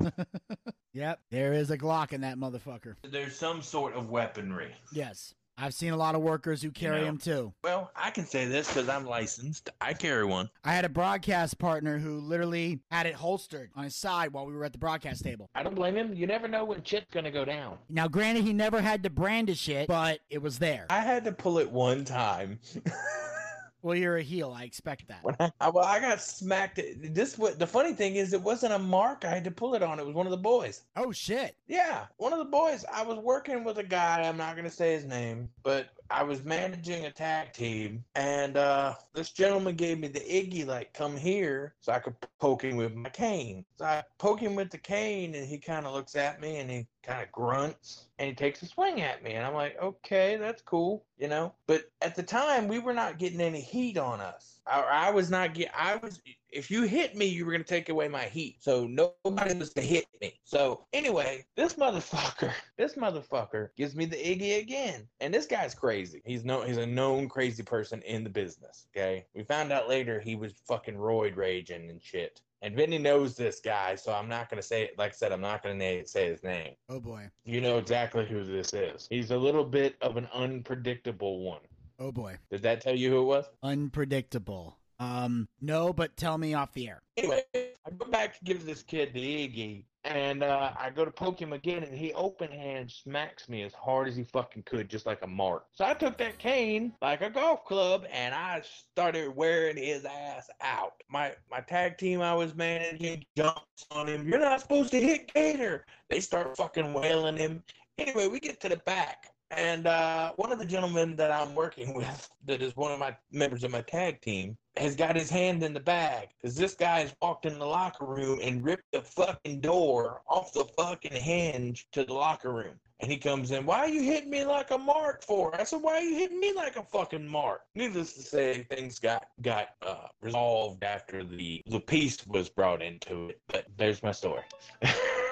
yep, 0.92 1.20
there 1.30 1.52
is 1.52 1.70
a 1.70 1.78
Glock 1.78 2.12
in 2.12 2.20
that 2.20 2.38
motherfucker. 2.38 2.94
There's 3.02 3.36
some 3.36 3.62
sort 3.62 3.94
of 3.94 4.10
weaponry. 4.10 4.72
Yes, 4.92 5.34
I've 5.56 5.74
seen 5.74 5.92
a 5.92 5.96
lot 5.96 6.14
of 6.14 6.20
workers 6.20 6.62
who 6.62 6.70
carry 6.70 7.00
know. 7.00 7.06
them 7.06 7.18
too. 7.18 7.52
Well, 7.62 7.90
I 7.94 8.10
can 8.10 8.26
say 8.26 8.46
this 8.46 8.68
because 8.68 8.88
I'm 8.88 9.06
licensed. 9.06 9.70
I 9.80 9.92
carry 9.92 10.24
one. 10.24 10.50
I 10.64 10.72
had 10.74 10.84
a 10.84 10.88
broadcast 10.88 11.58
partner 11.58 11.98
who 11.98 12.18
literally 12.18 12.80
had 12.90 13.06
it 13.06 13.14
holstered 13.14 13.70
on 13.76 13.84
his 13.84 13.94
side 13.94 14.32
while 14.32 14.46
we 14.46 14.54
were 14.54 14.64
at 14.64 14.72
the 14.72 14.78
broadcast 14.78 15.22
table. 15.22 15.48
I 15.54 15.62
don't 15.62 15.74
blame 15.74 15.96
him. 15.96 16.12
You 16.12 16.26
never 16.26 16.48
know 16.48 16.64
when 16.64 16.82
shit's 16.82 17.10
gonna 17.12 17.30
go 17.30 17.44
down. 17.44 17.78
Now, 17.88 18.08
granted, 18.08 18.44
he 18.44 18.52
never 18.52 18.80
had 18.80 19.02
to 19.04 19.10
brandish 19.10 19.68
it, 19.68 19.86
but 19.86 20.20
it 20.28 20.42
was 20.42 20.58
there. 20.58 20.86
I 20.90 21.00
had 21.00 21.24
to 21.24 21.32
pull 21.32 21.58
it 21.58 21.70
one 21.70 22.04
time. 22.04 22.58
Well, 23.84 23.94
you're 23.94 24.16
a 24.16 24.22
heel. 24.22 24.50
I 24.56 24.62
expect 24.62 25.08
that. 25.08 25.22
when 25.22 25.36
I, 25.38 25.52
I- 25.60 25.68
well, 25.68 25.84
I 25.84 26.00
got 26.00 26.18
smacked. 26.22 26.80
This 27.02 27.36
what 27.36 27.58
the 27.58 27.66
funny 27.66 27.92
thing 27.92 28.16
is, 28.16 28.32
it 28.32 28.40
wasn't 28.40 28.72
a 28.72 28.78
mark 28.78 29.26
I 29.26 29.28
had 29.28 29.44
to 29.44 29.50
pull 29.50 29.74
it 29.74 29.82
on. 29.82 30.00
It 30.00 30.06
was 30.06 30.14
one 30.14 30.26
of 30.26 30.30
the 30.30 30.38
boys. 30.38 30.84
Oh 30.96 31.12
shit! 31.12 31.54
Yeah, 31.68 32.06
one 32.16 32.32
of 32.32 32.38
the 32.38 32.46
boys. 32.46 32.86
I 32.90 33.02
was 33.02 33.18
working 33.18 33.62
with 33.62 33.76
a 33.76 33.82
guy. 33.82 34.22
I'm 34.22 34.38
not 34.38 34.56
gonna 34.56 34.70
say 34.70 34.94
his 34.94 35.04
name, 35.04 35.50
but 35.62 35.90
I 36.10 36.22
was 36.22 36.44
managing 36.44 37.06
a 37.06 37.10
tag 37.10 37.52
team, 37.52 38.04
and 38.14 38.56
uh, 38.56 38.94
this 39.14 39.30
gentleman 39.30 39.74
gave 39.74 39.98
me 39.98 40.08
the 40.08 40.20
iggy, 40.20 40.66
like, 40.66 40.92
"Come 40.92 41.16
here," 41.16 41.74
so 41.80 41.92
I 41.92 41.98
could 41.98 42.14
poke 42.38 42.62
him 42.62 42.76
with 42.76 42.94
my 42.94 43.08
cane. 43.10 43.64
So 43.76 43.84
I 43.84 44.02
poke 44.18 44.40
him 44.40 44.54
with 44.54 44.70
the 44.70 44.78
cane, 44.78 45.34
and 45.34 45.46
he 45.46 45.58
kind 45.58 45.86
of 45.86 45.94
looks 45.94 46.14
at 46.14 46.40
me, 46.40 46.58
and 46.58 46.70
he 46.70 46.86
kind 47.02 47.22
of 47.22 47.32
grunts, 47.32 48.06
and 48.18 48.28
he 48.28 48.34
takes 48.34 48.62
a 48.62 48.66
swing 48.66 49.00
at 49.00 49.22
me, 49.22 49.32
and 49.32 49.46
I'm 49.46 49.54
like, 49.54 49.80
"Okay, 49.80 50.36
that's 50.36 50.62
cool," 50.62 51.04
you 51.18 51.28
know. 51.28 51.54
But 51.66 51.84
at 52.00 52.14
the 52.14 52.22
time, 52.22 52.68
we 52.68 52.78
were 52.78 52.94
not 52.94 53.18
getting 53.18 53.40
any 53.40 53.60
heat 53.60 53.96
on 53.98 54.20
us. 54.20 54.60
I, 54.66 54.80
I 54.80 55.10
was 55.10 55.30
not 55.30 55.54
get. 55.54 55.70
I 55.76 55.96
was. 55.96 56.20
If 56.54 56.70
you 56.70 56.82
hit 56.82 57.16
me, 57.16 57.26
you 57.26 57.44
were 57.44 57.50
gonna 57.50 57.64
take 57.64 57.88
away 57.88 58.06
my 58.06 58.24
heat. 58.24 58.62
So 58.62 58.86
nobody 58.86 59.54
was 59.54 59.74
to 59.74 59.80
hit 59.80 60.06
me. 60.20 60.38
So 60.44 60.86
anyway, 60.92 61.44
this 61.56 61.74
motherfucker, 61.74 62.52
this 62.78 62.94
motherfucker 62.94 63.70
gives 63.76 63.96
me 63.96 64.04
the 64.04 64.16
iggy 64.16 64.60
again, 64.60 65.08
and 65.20 65.34
this 65.34 65.46
guy's 65.46 65.74
crazy. 65.74 66.22
He's 66.24 66.44
no. 66.44 66.62
He's 66.62 66.76
a 66.76 66.86
known 66.86 67.28
crazy 67.28 67.64
person 67.64 68.00
in 68.02 68.22
the 68.22 68.30
business. 68.30 68.86
Okay. 68.96 69.26
We 69.34 69.42
found 69.42 69.72
out 69.72 69.88
later 69.88 70.20
he 70.20 70.36
was 70.36 70.54
fucking 70.68 70.94
roid 70.94 71.36
raging 71.36 71.90
and 71.90 72.00
shit. 72.00 72.40
And 72.62 72.76
Vinny 72.76 72.98
knows 72.98 73.36
this 73.36 73.60
guy, 73.60 73.96
so 73.96 74.12
I'm 74.12 74.28
not 74.28 74.48
gonna 74.48 74.62
say 74.62 74.84
it. 74.84 74.96
Like 74.96 75.10
I 75.10 75.14
said, 75.14 75.32
I'm 75.32 75.40
not 75.40 75.62
gonna 75.62 75.74
na- 75.74 76.06
say 76.06 76.28
his 76.28 76.44
name. 76.44 76.74
Oh 76.88 77.00
boy. 77.00 77.28
You 77.44 77.60
know 77.60 77.78
exactly 77.78 78.26
who 78.26 78.44
this 78.44 78.72
is. 78.72 79.08
He's 79.10 79.32
a 79.32 79.36
little 79.36 79.64
bit 79.64 79.96
of 80.00 80.16
an 80.16 80.28
unpredictable 80.32 81.40
one. 81.40 81.60
Oh 81.98 82.12
boy. 82.12 82.38
Did 82.50 82.62
that 82.62 82.80
tell 82.80 82.94
you 82.94 83.10
who 83.10 83.22
it 83.22 83.24
was? 83.24 83.44
Unpredictable. 83.62 84.78
Um, 85.04 85.48
no, 85.60 85.92
but 85.92 86.16
tell 86.16 86.38
me 86.38 86.54
off 86.54 86.72
the 86.72 86.88
air. 86.88 87.02
Anyway, 87.16 87.42
I 87.54 87.90
go 87.98 88.06
back 88.06 88.38
to 88.38 88.44
give 88.44 88.64
this 88.64 88.82
kid 88.82 89.12
the 89.12 89.20
Iggy, 89.20 89.84
and 90.04 90.42
uh, 90.42 90.72
I 90.78 90.90
go 90.90 91.04
to 91.04 91.10
poke 91.10 91.40
him 91.40 91.52
again, 91.52 91.82
and 91.82 91.96
he 91.96 92.12
open 92.14 92.50
hand 92.50 92.90
smacks 92.90 93.48
me 93.48 93.62
as 93.62 93.74
hard 93.74 94.08
as 94.08 94.16
he 94.16 94.24
fucking 94.24 94.62
could, 94.64 94.88
just 94.88 95.06
like 95.06 95.22
a 95.22 95.26
mark. 95.26 95.66
So 95.72 95.84
I 95.84 95.94
took 95.94 96.16
that 96.18 96.38
cane 96.38 96.92
like 97.02 97.20
a 97.20 97.30
golf 97.30 97.64
club, 97.64 98.06
and 98.10 98.34
I 98.34 98.62
started 98.62 99.34
wearing 99.34 99.76
his 99.76 100.04
ass 100.04 100.48
out. 100.60 100.94
My 101.08 101.34
my 101.50 101.60
tag 101.60 101.98
team 101.98 102.22
I 102.22 102.34
was 102.34 102.54
managing 102.54 103.24
jumps 103.36 103.86
on 103.90 104.08
him. 104.08 104.26
You're 104.26 104.40
not 104.40 104.60
supposed 104.60 104.90
to 104.92 105.00
hit 105.00 105.32
Gator. 105.32 105.84
They 106.08 106.20
start 106.20 106.56
fucking 106.56 106.94
wailing 106.94 107.36
him. 107.36 107.62
Anyway, 107.98 108.28
we 108.28 108.40
get 108.40 108.60
to 108.60 108.68
the 108.68 108.78
back. 108.78 109.30
And 109.50 109.86
uh, 109.86 110.32
one 110.36 110.50
of 110.50 110.58
the 110.58 110.64
gentlemen 110.64 111.14
that 111.16 111.30
I'm 111.30 111.54
working 111.54 111.94
with, 111.98 112.28
that 112.46 112.62
is 112.62 112.74
one 112.76 112.92
of 112.92 112.98
my 112.98 113.16
members 113.30 113.62
of 113.64 113.70
my 113.70 113.82
tag 113.82 114.20
team, 114.20 114.56
has 114.76 114.96
got 114.96 115.16
his 115.16 115.30
hand 115.30 115.62
in 115.62 115.72
the 115.72 115.80
bag 115.80 116.28
because 116.40 116.56
this 116.56 116.74
guy 116.74 117.00
has 117.00 117.14
walked 117.22 117.46
in 117.46 117.58
the 117.58 117.64
locker 117.64 118.04
room 118.04 118.40
and 118.42 118.64
ripped 118.64 118.90
the 118.92 119.02
fucking 119.02 119.60
door 119.60 120.22
off 120.28 120.52
the 120.52 120.64
fucking 120.76 121.12
hinge 121.12 121.86
to 121.92 122.04
the 122.04 122.12
locker 122.12 122.52
room. 122.52 122.74
And 123.00 123.10
he 123.10 123.18
comes 123.18 123.50
in, 123.50 123.66
why 123.66 123.80
are 123.80 123.88
you 123.88 124.02
hitting 124.02 124.30
me 124.30 124.44
like 124.44 124.70
a 124.70 124.78
mark 124.78 125.22
for? 125.22 125.54
I 125.60 125.64
said, 125.64 125.82
why 125.82 125.94
are 125.94 126.02
you 126.02 126.14
hitting 126.16 126.40
me 126.40 126.52
like 126.54 126.76
a 126.76 126.82
fucking 126.82 127.26
mark? 127.26 127.62
Needless 127.74 128.14
to 128.14 128.22
say, 128.22 128.66
things 128.70 128.98
got 128.98 129.26
got 129.42 129.70
uh, 129.82 130.06
resolved 130.22 130.84
after 130.84 131.24
the 131.24 131.60
the 131.66 131.80
piece 131.80 132.26
was 132.26 132.48
brought 132.48 132.82
into 132.82 133.30
it. 133.30 133.40
But 133.48 133.66
there's 133.76 134.02
my 134.02 134.12
story. 134.12 134.42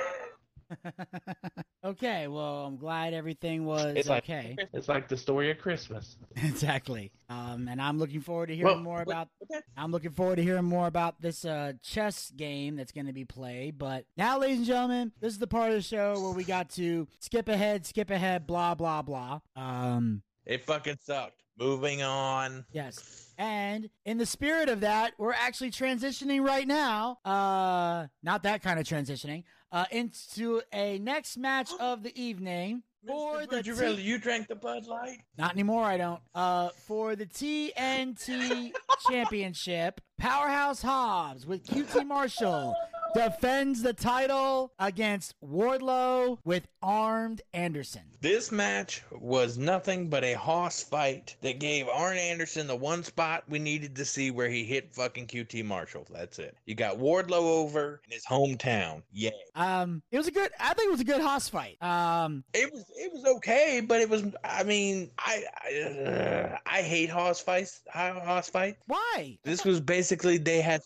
okay, 1.85 2.29
well, 2.29 2.64
I'm 2.66 2.77
glad 2.77 3.14
everything 3.14 3.64
was 3.64 3.97
it's 3.97 4.09
like 4.09 4.25
okay. 4.25 4.57
it's 4.73 4.89
like 4.89 5.09
the 5.09 5.16
story 5.16 5.51
of 5.51 5.59
Christmas. 5.59 6.16
exactly. 6.37 7.12
Um, 7.29 7.68
and 7.68 7.81
I'm 7.81 7.99
looking 7.99 8.20
forward 8.20 8.47
to 8.49 8.55
hearing 8.57 8.75
Well, 8.75 8.83
more 8.83 9.03
about. 9.03 9.29
but 9.49 9.62
I'm 9.77 9.91
looking 9.93 10.12
forward 10.12 10.37
to 10.37 10.43
hearing 10.43 10.64
more 10.64 10.87
about 10.87 11.20
this 11.20 11.45
uh, 11.45 11.73
chess 11.83 12.31
game 12.31 12.77
that's 12.77 12.93
going 12.93 13.07
to 13.07 13.12
be 13.12 13.25
played. 13.25 13.79
But 13.79 14.05
now, 14.16 14.39
ladies 14.39 14.59
and 14.59 14.66
gentlemen, 14.66 15.12
this 15.20 15.33
is 15.33 15.39
the 15.39 15.47
part 15.47 15.70
of 15.70 15.77
the 15.77 15.83
show 15.83 16.20
where 16.20 16.33
we 16.33 16.45
got 16.45 16.70
to 16.70 17.07
skip 17.20 17.49
ahead, 17.49 17.87
skip 17.87 18.11
ahead, 18.11 18.47
blah 18.47 18.75
blah 18.75 19.03
blah. 19.03 19.41
Um, 19.57 20.23
It 20.47 20.64
fucking 20.64 20.99
sucked. 21.03 21.43
Moving 21.59 22.03
on. 22.03 22.64
Yes. 22.73 23.31
And 23.37 23.91
in 24.07 24.16
the 24.16 24.25
spirit 24.25 24.70
of 24.70 24.81
that, 24.81 25.12
we're 25.18 25.35
actually 25.35 25.70
transitioning 25.70 26.43
right 26.43 26.66
now. 26.66 27.18
Uh 27.27 28.07
not 28.23 28.45
that 28.45 28.62
kind 28.62 28.81
of 28.81 28.87
transitioning. 28.87 29.45
Uh 29.73 29.87
into 29.91 30.61
a 30.73 30.99
next 30.99 31.37
match 31.39 31.70
of 31.81 32.03
the 32.03 32.12
evening 32.20 32.83
for 33.07 33.47
the 33.47 33.62
T- 33.62 33.95
you 34.03 34.18
drank 34.18 34.49
the 34.49 34.55
Bud 34.55 34.87
Light? 34.87 35.18
Not 35.39 35.53
anymore, 35.53 35.85
I 35.85 35.97
don't. 35.97 36.20
Uh 36.35 36.68
for 36.87 37.16
the 37.16 37.27
TNT 37.27 38.73
Championship, 39.11 40.01
Powerhouse 40.18 40.83
Hobbs 40.83 41.47
with 41.47 41.64
QT 41.64 42.07
Marshall 42.07 42.75
defends 43.15 43.83
the 43.83 43.93
title 43.93 44.73
against 44.79 45.35
Wardlow 45.45 46.39
with 46.45 46.67
Armed 46.83 47.43
Anderson. 47.53 48.03
This 48.21 48.53
match 48.53 49.03
was 49.11 49.59
nothing 49.59 50.09
but 50.09 50.25
a 50.25 50.35
hoss 50.35 50.83
fight 50.83 51.37
that 51.43 51.59
gave 51.59 51.89
Arn 51.89 52.17
Anderson 52.17 52.67
the 52.67 52.77
one 52.77 53.03
spot 53.03 53.45
we 53.49 53.59
needed 53.59 53.97
to 53.97 54.05
see 54.05 54.31
where 54.31 54.49
he 54.49 54.65
hit 54.65 54.95
fucking 54.95 55.27
QT 55.27 55.65
Marshall. 55.65 56.07
That's 56.11 56.39
it. 56.39 56.57
You 56.67 56.75
got 56.75 56.99
Wardlow 56.99 57.43
over 57.43 58.01
in 58.07 58.13
his 58.13 58.25
hometown. 58.25 59.03
Yay. 59.13 59.33
Um 59.57 60.03
it 60.11 60.19
was 60.19 60.29
a 60.29 60.31
good 60.31 60.51
I 60.61 60.75
think 60.75 60.89
it 60.89 60.93
was 60.93 61.01
a 61.01 61.05
good 61.05 61.21
hoss 61.21 61.49
fight. 61.49 61.83
Um 61.83 62.45
It 62.55 62.73
was 62.73 62.85
it 62.97 63.13
was 63.13 63.25
okay, 63.37 63.83
but 63.87 64.01
it 64.01 64.09
was 64.09 64.25
I 64.45 64.63
mean 64.63 65.11
I 65.19 65.45
I, 65.63 65.81
uh, 65.81 66.57
I 66.67 66.83
hate 66.83 67.11
hoss 67.11 67.41
fights. 67.41 67.83
Hoss 67.93 68.49
fight. 68.49 68.77
why? 68.87 69.39
This 69.43 69.65
was 69.65 69.81
basically 69.81 70.39
they 70.39 70.61
had 70.61 70.83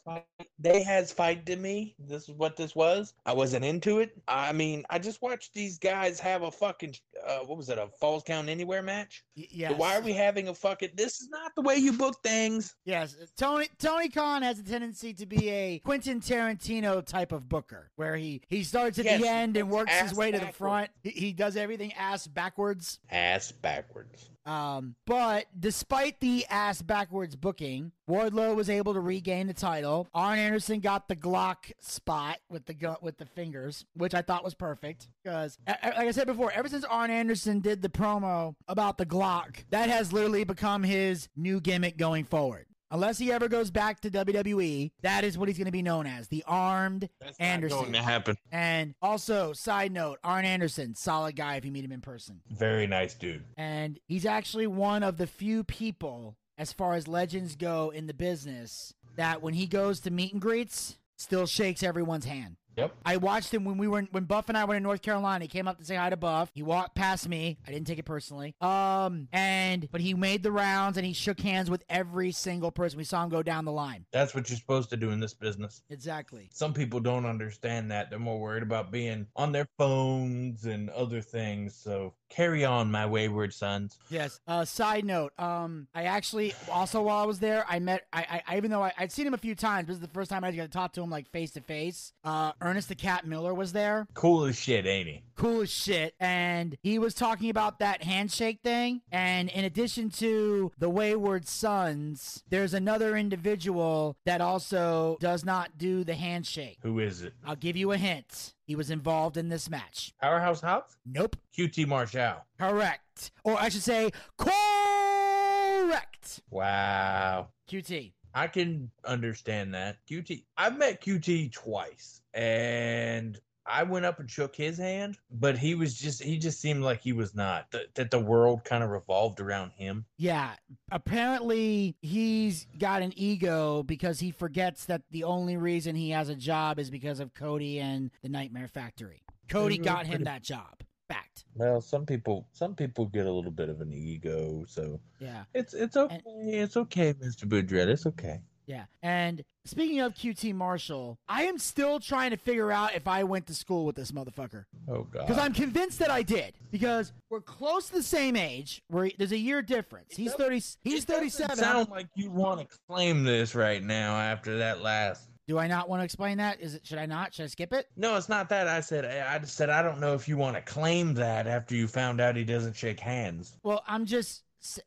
they 0.59 0.83
has 0.83 1.13
fight 1.13 1.45
to 1.47 1.57
me. 1.57 1.95
This 2.17 2.31
is 2.31 2.35
what 2.35 2.57
this 2.57 2.75
was. 2.75 3.13
I 3.27 3.35
wasn't 3.35 3.63
into 3.63 3.99
it. 3.99 4.17
I 4.27 4.53
mean, 4.53 4.85
I 4.89 4.99
just 4.99 5.21
watched 5.21 5.53
these 5.53 5.79
guys 5.79 6.19
have 6.21 6.43
a 6.43 6.51
fucking 6.51 6.95
uh, 7.27 7.41
what 7.41 7.59
was 7.59 7.69
it 7.69 7.77
a 7.77 7.89
Falls 8.01 8.23
Count 8.23 8.49
Anywhere 8.49 8.83
match? 8.83 9.23
Y- 9.37 9.49
yes. 9.51 9.75
Why 9.77 9.99
are 9.99 10.01
we 10.01 10.15
having 10.15 10.49
a 10.49 10.55
fucking? 10.55 10.91
This 10.95 11.21
is 11.21 11.29
not 11.29 11.55
the 11.55 11.61
way 11.61 11.77
you 11.77 11.93
book 11.93 12.17
things. 12.23 12.75
Yes, 12.87 13.15
Tony 13.37 13.69
Tony 13.79 14.09
Khan 14.09 14.41
has 14.41 14.59
a 14.59 14.63
tendency 14.63 15.13
to 15.13 15.27
be 15.27 15.51
a 15.51 15.79
Quentin 15.81 16.21
Tarantino 16.21 17.05
type 17.05 17.33
of 17.33 17.51
booker, 17.51 17.91
where 17.97 18.17
he 18.17 18.41
he 18.49 18.63
starts 18.63 18.99
at 18.99 19.05
Yes, 19.05 19.21
the 19.21 19.29
end 19.29 19.59
and 19.59 19.69
works 19.69 19.93
his 19.93 20.15
way 20.15 20.31
to 20.31 20.39
the 20.39 20.53
front. 20.53 20.91
He, 21.03 21.11
he 21.11 21.33
does 21.35 21.55
everything 21.57 21.93
ass 21.93 22.27
backwards. 22.27 22.99
Ass 23.11 23.53
backwards. 23.53 24.31
Um, 24.47 24.95
but 25.07 25.47
despite 25.59 26.21
the 26.21 26.47
ass 26.49 26.81
backwards 26.81 27.35
booking, 27.35 27.91
Wardlow 28.09 28.55
was 28.55 28.71
able 28.71 28.95
to 28.95 29.01
regain 29.01 29.49
the 29.49 29.55
title. 29.55 30.09
Arn 30.15 30.39
Anderson 30.39 30.81
got 30.81 31.09
the 31.09 31.17
Glock 31.17 31.73
spot 31.81 32.39
with 32.49 32.65
the 32.67 32.75
gu- 32.75 32.97
with 33.03 33.19
the 33.19 33.27
fingers, 33.27 33.85
which 33.95 34.15
I 34.15 34.23
thought 34.23 34.45
was 34.45 34.55
perfect 34.55 35.09
because, 35.23 35.59
like 35.67 35.83
I 35.83 36.11
said 36.13 36.29
before, 36.29 36.53
ever 36.53 36.69
since 36.69 36.85
Arn 36.85 37.11
Anderson 37.11 37.61
did 37.61 37.83
the 37.83 37.89
promo 37.89 38.55
about 38.69 38.99
the 38.99 39.07
Glock, 39.07 39.65
that 39.71 39.89
has 39.89 40.13
literally 40.13 40.45
become 40.45 40.85
his 40.85 41.29
new 41.37 41.61
gimmick 41.61 41.97
going 41.97 42.25
forward. 42.25 42.67
Unless 42.91 43.19
he 43.19 43.33
ever 43.33 43.49
goes 43.49 43.71
back 43.71 44.01
to 44.01 44.11
WWE, 44.11 44.93
that 45.03 45.25
is 45.25 45.37
what 45.37 45.49
he's 45.49 45.59
going 45.59 45.67
to 45.67 45.73
be 45.73 45.83
known 45.83 46.07
as 46.07 46.29
the 46.29 46.45
Armed 46.47 47.09
That's 47.21 47.39
Anderson. 47.39 47.77
not 47.79 47.83
going 47.83 47.93
to 47.95 48.03
happen. 48.03 48.37
And 48.53 48.95
also, 49.03 49.53
side 49.53 49.93
note, 49.93 50.19
Arn 50.23 50.45
Anderson, 50.45 50.95
solid 50.95 51.35
guy 51.37 51.57
if 51.57 51.65
you 51.65 51.73
meet 51.73 51.85
him 51.85 51.93
in 51.93 52.01
person. 52.01 52.43
Very 52.49 52.87
nice 52.87 53.15
dude. 53.15 53.45
And 53.57 53.99
he's 54.07 54.25
actually 54.27 54.67
one 54.69 55.03
of 55.03 55.17
the 55.17 55.27
few 55.27 55.65
people, 55.65 56.37
as 56.59 56.73
far 56.73 56.95
as 56.95 57.09
legends 57.09 57.57
go 57.57 57.91
in 57.91 58.07
the 58.07 58.15
business, 58.15 58.95
that 59.17 59.43
when 59.43 59.55
he 59.55 59.67
goes 59.67 60.01
to 60.01 60.11
meet 60.11 60.33
and 60.33 60.41
greets, 60.41 60.97
still 61.17 61.47
shakes 61.47 61.83
everyone's 61.83 62.27
hand. 62.27 62.57
Yep. 62.77 62.95
I 63.05 63.17
watched 63.17 63.53
him 63.53 63.65
when 63.65 63.79
we 63.79 63.89
were 63.89 64.03
when 64.11 64.25
Buff 64.25 64.49
and 64.49 64.59
I 64.59 64.65
went 64.65 64.79
to 64.79 64.83
North 64.83 65.03
Carolina. 65.03 65.45
He 65.45 65.49
came 65.49 65.67
up 65.67 65.79
to 65.79 65.85
say 65.85 65.97
hi 65.97 66.11
to 66.11 66.17
Buff. 66.17 66.51
He 66.55 66.63
walked 66.63 66.95
past 66.95 67.29
me. 67.29 67.59
I 67.67 67.73
didn't 67.73 67.87
take 67.87 67.99
it 67.99 68.05
personally. 68.05 68.55
Um, 68.61 69.29
and 69.33 69.89
but 69.91 70.01
he 70.01 70.15
made 70.15 70.43
the 70.43 70.53
rounds 70.53 70.97
and 70.97 71.07
he 71.07 71.13
shook 71.13 71.41
hands 71.41 71.71
with 71.71 71.85
every 71.89 72.33
single 72.33 72.71
person. 72.71 72.99
We 72.99 73.05
saw 73.05 73.25
him 73.25 73.31
go 73.31 73.43
down 73.43 73.65
the 73.65 73.73
line. 73.73 74.05
That's 74.13 74.35
what 74.35 74.51
you're 74.51 74.59
supposed 74.59 74.91
to 74.91 74.97
do 74.97 75.11
in 75.11 75.21
this 75.21 75.35
business. 75.35 75.83
Exactly. 75.89 76.49
Some 76.53 76.75
people 76.75 77.01
don't 77.01 77.25
understand 77.25 77.91
that. 77.91 78.11
They're 78.11 78.19
more 78.19 78.39
worried 78.39 78.63
about 78.63 78.91
being 78.91 79.27
on 79.37 79.53
their 79.53 79.69
phones 79.79 80.67
and 80.67 80.91
other 80.91 81.23
things. 81.23 81.75
So 81.75 82.13
carry 82.29 82.65
on, 82.65 82.91
my 82.91 83.07
wayward 83.07 83.53
sons. 83.53 83.99
Yes. 84.11 84.41
Uh, 84.47 84.65
side 84.65 85.05
note. 85.05 85.33
Um, 85.39 85.89
I 85.95 86.05
actually 86.05 86.55
also 86.71 87.03
while 87.03 87.19
I 87.19 87.27
was 87.27 87.39
there, 87.39 87.65
I 87.69 87.79
met. 87.79 88.07
I, 88.13 88.21
I, 88.21 88.43
I 88.55 88.57
even 88.57 88.71
though 88.71 88.83
I, 88.83 88.93
I'd 88.99 89.13
seen 89.13 89.27
him 89.27 89.35
a 89.35 89.39
few 89.39 89.55
times, 89.55 89.89
this 89.89 89.97
is 89.97 90.01
the 90.01 90.09
first 90.09 90.31
time 90.31 90.45
I 90.45 90.53
got 90.53 90.63
to 90.63 90.69
talk 90.69 90.93
to 90.95 91.03
him 91.03 91.11
like 91.11 91.31
face 91.31 91.53
to 91.53 91.61
face. 91.61 92.13
Uh, 92.25 92.53
Ernest 92.61 92.89
the 92.89 92.95
Cat 92.95 93.27
Miller 93.27 93.55
was 93.55 93.73
there. 93.73 94.07
Cool 94.15 94.45
as 94.45 94.59
shit, 94.59 94.87
ain't 94.87 95.09
he? 95.09 95.23
Cool 95.37 95.63
as 95.63 95.71
shit, 95.71 96.15
and 96.21 96.77
he 96.83 96.99
was 96.99 97.15
talking 97.15 97.51
about 97.51 97.79
that 97.79 98.03
handshake 98.03 98.61
thing. 98.63 99.03
And 99.13 99.49
in 99.51 99.65
addition 99.65 100.11
to 100.11 100.73
the 100.79 100.89
Wayward 100.89 101.47
Sons, 101.47 102.43
there's 102.49 102.75
another 102.75 103.17
individual 103.17 104.17
that 104.25 104.41
also 104.41 105.17
does 105.21 105.45
not 105.45 105.79
do 105.79 106.05
the 106.05 106.15
handshake. 106.15 106.79
Who 106.83 106.99
is 106.99 107.23
it? 107.23 107.35
I'll 107.45 107.57
give 107.57 107.77
you 107.77 107.93
a 107.93 107.97
hint. 107.97 108.55
He 108.67 108.75
was 108.75 108.91
involved 108.91 109.37
in 109.37 109.49
this 109.49 109.71
match. 109.71 110.13
Powerhouse 110.21 110.61
Hobbs? 110.61 110.97
Nope. 111.07 111.37
QT 111.57 111.87
Marshall. 111.87 112.45
Correct. 112.59 113.31
Or 113.45 113.57
I 113.57 113.69
should 113.69 113.83
say, 113.83 114.11
correct. 114.37 116.41
Wow. 116.51 117.51
QT. 117.71 118.13
I 118.35 118.49
can 118.49 118.91
understand 119.05 119.73
that. 119.75 119.99
QT. 120.11 120.43
I've 120.59 120.77
met 120.77 121.01
QT 121.01 121.53
twice, 121.53 122.21
and 122.35 123.41
I 123.69 123.83
went 123.83 124.05
up 124.05 124.21
and 124.21 124.31
shook 124.31 124.55
his 124.55 124.79
hand, 124.79 125.19
but 125.31 125.59
he 125.59 125.75
was 125.75 125.95
just 125.95 126.23
he 126.23 126.39
just 126.39 126.61
seemed 126.61 126.83
like 126.83 127.01
he 127.01 127.13
was 127.13 127.35
not 127.35 127.71
that, 127.73 127.95
that 127.97 128.11
the 128.11 128.19
world 128.21 128.65
kind 128.65 128.85
of 128.85 128.91
revolved 128.91 129.41
around 129.41 129.73
him. 129.73 130.05
Yeah, 130.19 130.53
apparently 130.93 131.97
he's 132.03 132.67
got 132.79 133.03
an 133.03 133.13
ego 133.17 133.83
because 133.83 134.21
he 134.21 134.31
forgets 134.31 134.87
that 134.87 135.03
the 135.11 135.25
only 135.25 135.57
reason 135.57 135.95
he 135.95 136.11
has 136.11 136.29
a 136.29 136.35
job 136.35 136.79
is 136.79 136.91
because 136.91 137.21
of 137.21 137.35
Cody 137.35 137.81
and 137.81 138.11
the 138.23 138.29
Nightmare 138.29 138.69
Factory. 138.69 139.23
Cody 139.49 139.79
Mhm, 139.79 139.85
got 139.85 140.07
him 140.07 140.25
that 140.25 140.43
job. 140.43 140.83
Fact. 141.09 141.45
Well, 141.55 141.81
some 141.81 142.05
people 142.05 142.49
some 142.53 142.75
people 142.75 143.07
get 143.07 143.27
a 143.27 143.33
little 143.33 143.53
bit 143.53 143.69
of 143.69 143.81
an 143.81 143.93
ego, 143.93 144.65
so 144.67 145.01
Yeah, 145.21 145.45
it's 145.55 145.73
it's 145.73 145.97
okay. 145.97 146.21
It's 146.25 146.77
okay, 146.77 147.15
Mister 147.21 147.47
Boudreaux. 147.47 147.87
It's 147.87 148.07
okay. 148.07 148.41
Yeah. 148.67 148.85
And 149.03 149.45
speaking 149.65 150.01
of 150.01 150.15
QT 150.15 150.55
Marshall, 150.55 151.19
I 151.29 151.45
am 151.45 151.59
still 151.59 152.01
trying 152.01 152.31
to 152.31 152.37
figure 152.37 152.71
out 152.73 152.95
if 152.95 153.07
I 153.07 153.25
went 153.25 153.47
to 153.47 153.55
school 153.55 153.85
with 153.87 153.97
this 153.97 154.13
motherfucker. 154.13 154.65
Oh 154.89 155.05
God. 155.05 155.27
Because 155.27 155.39
I'm 155.39 155.53
convinced 155.53 155.99
that 156.01 156.11
I 156.11 156.23
did. 156.23 156.55
Because 156.71 157.13
we're 157.31 157.41
close 157.41 157.89
to 157.89 157.95
the 157.95 158.03
same 158.03 158.37
age. 158.37 158.83
We're, 158.91 159.11
there's 159.19 159.33
a 159.33 159.39
year 159.39 159.63
difference. 159.63 160.17
He's 160.17 160.35
thirty. 160.35 160.63
He's 160.83 161.05
thirty-seven. 161.05 161.57
Sound 161.57 161.91
like 161.91 162.09
you 162.15 162.31
want 162.31 162.61
to 162.61 162.79
claim 162.89 163.25
this 163.25 163.55
right 163.55 163.83
now 163.83 164.17
after 164.17 164.59
that 164.59 164.83
last 164.83 165.29
Do 165.47 165.59
I 165.59 165.69
not 165.69 165.89
want 165.89 166.01
to 166.01 166.05
explain 166.05 166.39
that? 166.39 166.61
Is 166.61 166.75
it? 166.75 166.87
Should 166.87 166.99
I 166.99 167.07
not? 167.07 167.33
Should 167.35 167.45
I 167.45 167.49
skip 167.49 167.73
it? 167.73 167.89
No, 167.97 168.17
it's 168.17 168.29
not 168.29 168.49
that. 168.49 168.67
I 168.67 168.81
said 168.81 169.05
I 169.05 169.39
just 169.39 169.55
said 169.55 169.71
I 169.71 169.83
don't 169.83 170.01
know 170.01 170.15
if 170.15 170.27
you 170.29 170.37
want 170.37 170.57
to 170.57 170.63
claim 170.63 171.15
that 171.15 171.47
after 171.47 171.77
you 171.77 171.87
found 171.87 172.21
out 172.21 172.35
he 172.35 172.45
doesn't 172.45 172.75
shake 172.75 172.99
hands. 172.99 173.57
Well, 173.63 173.83
I'm 173.87 174.07
just. 174.07 174.43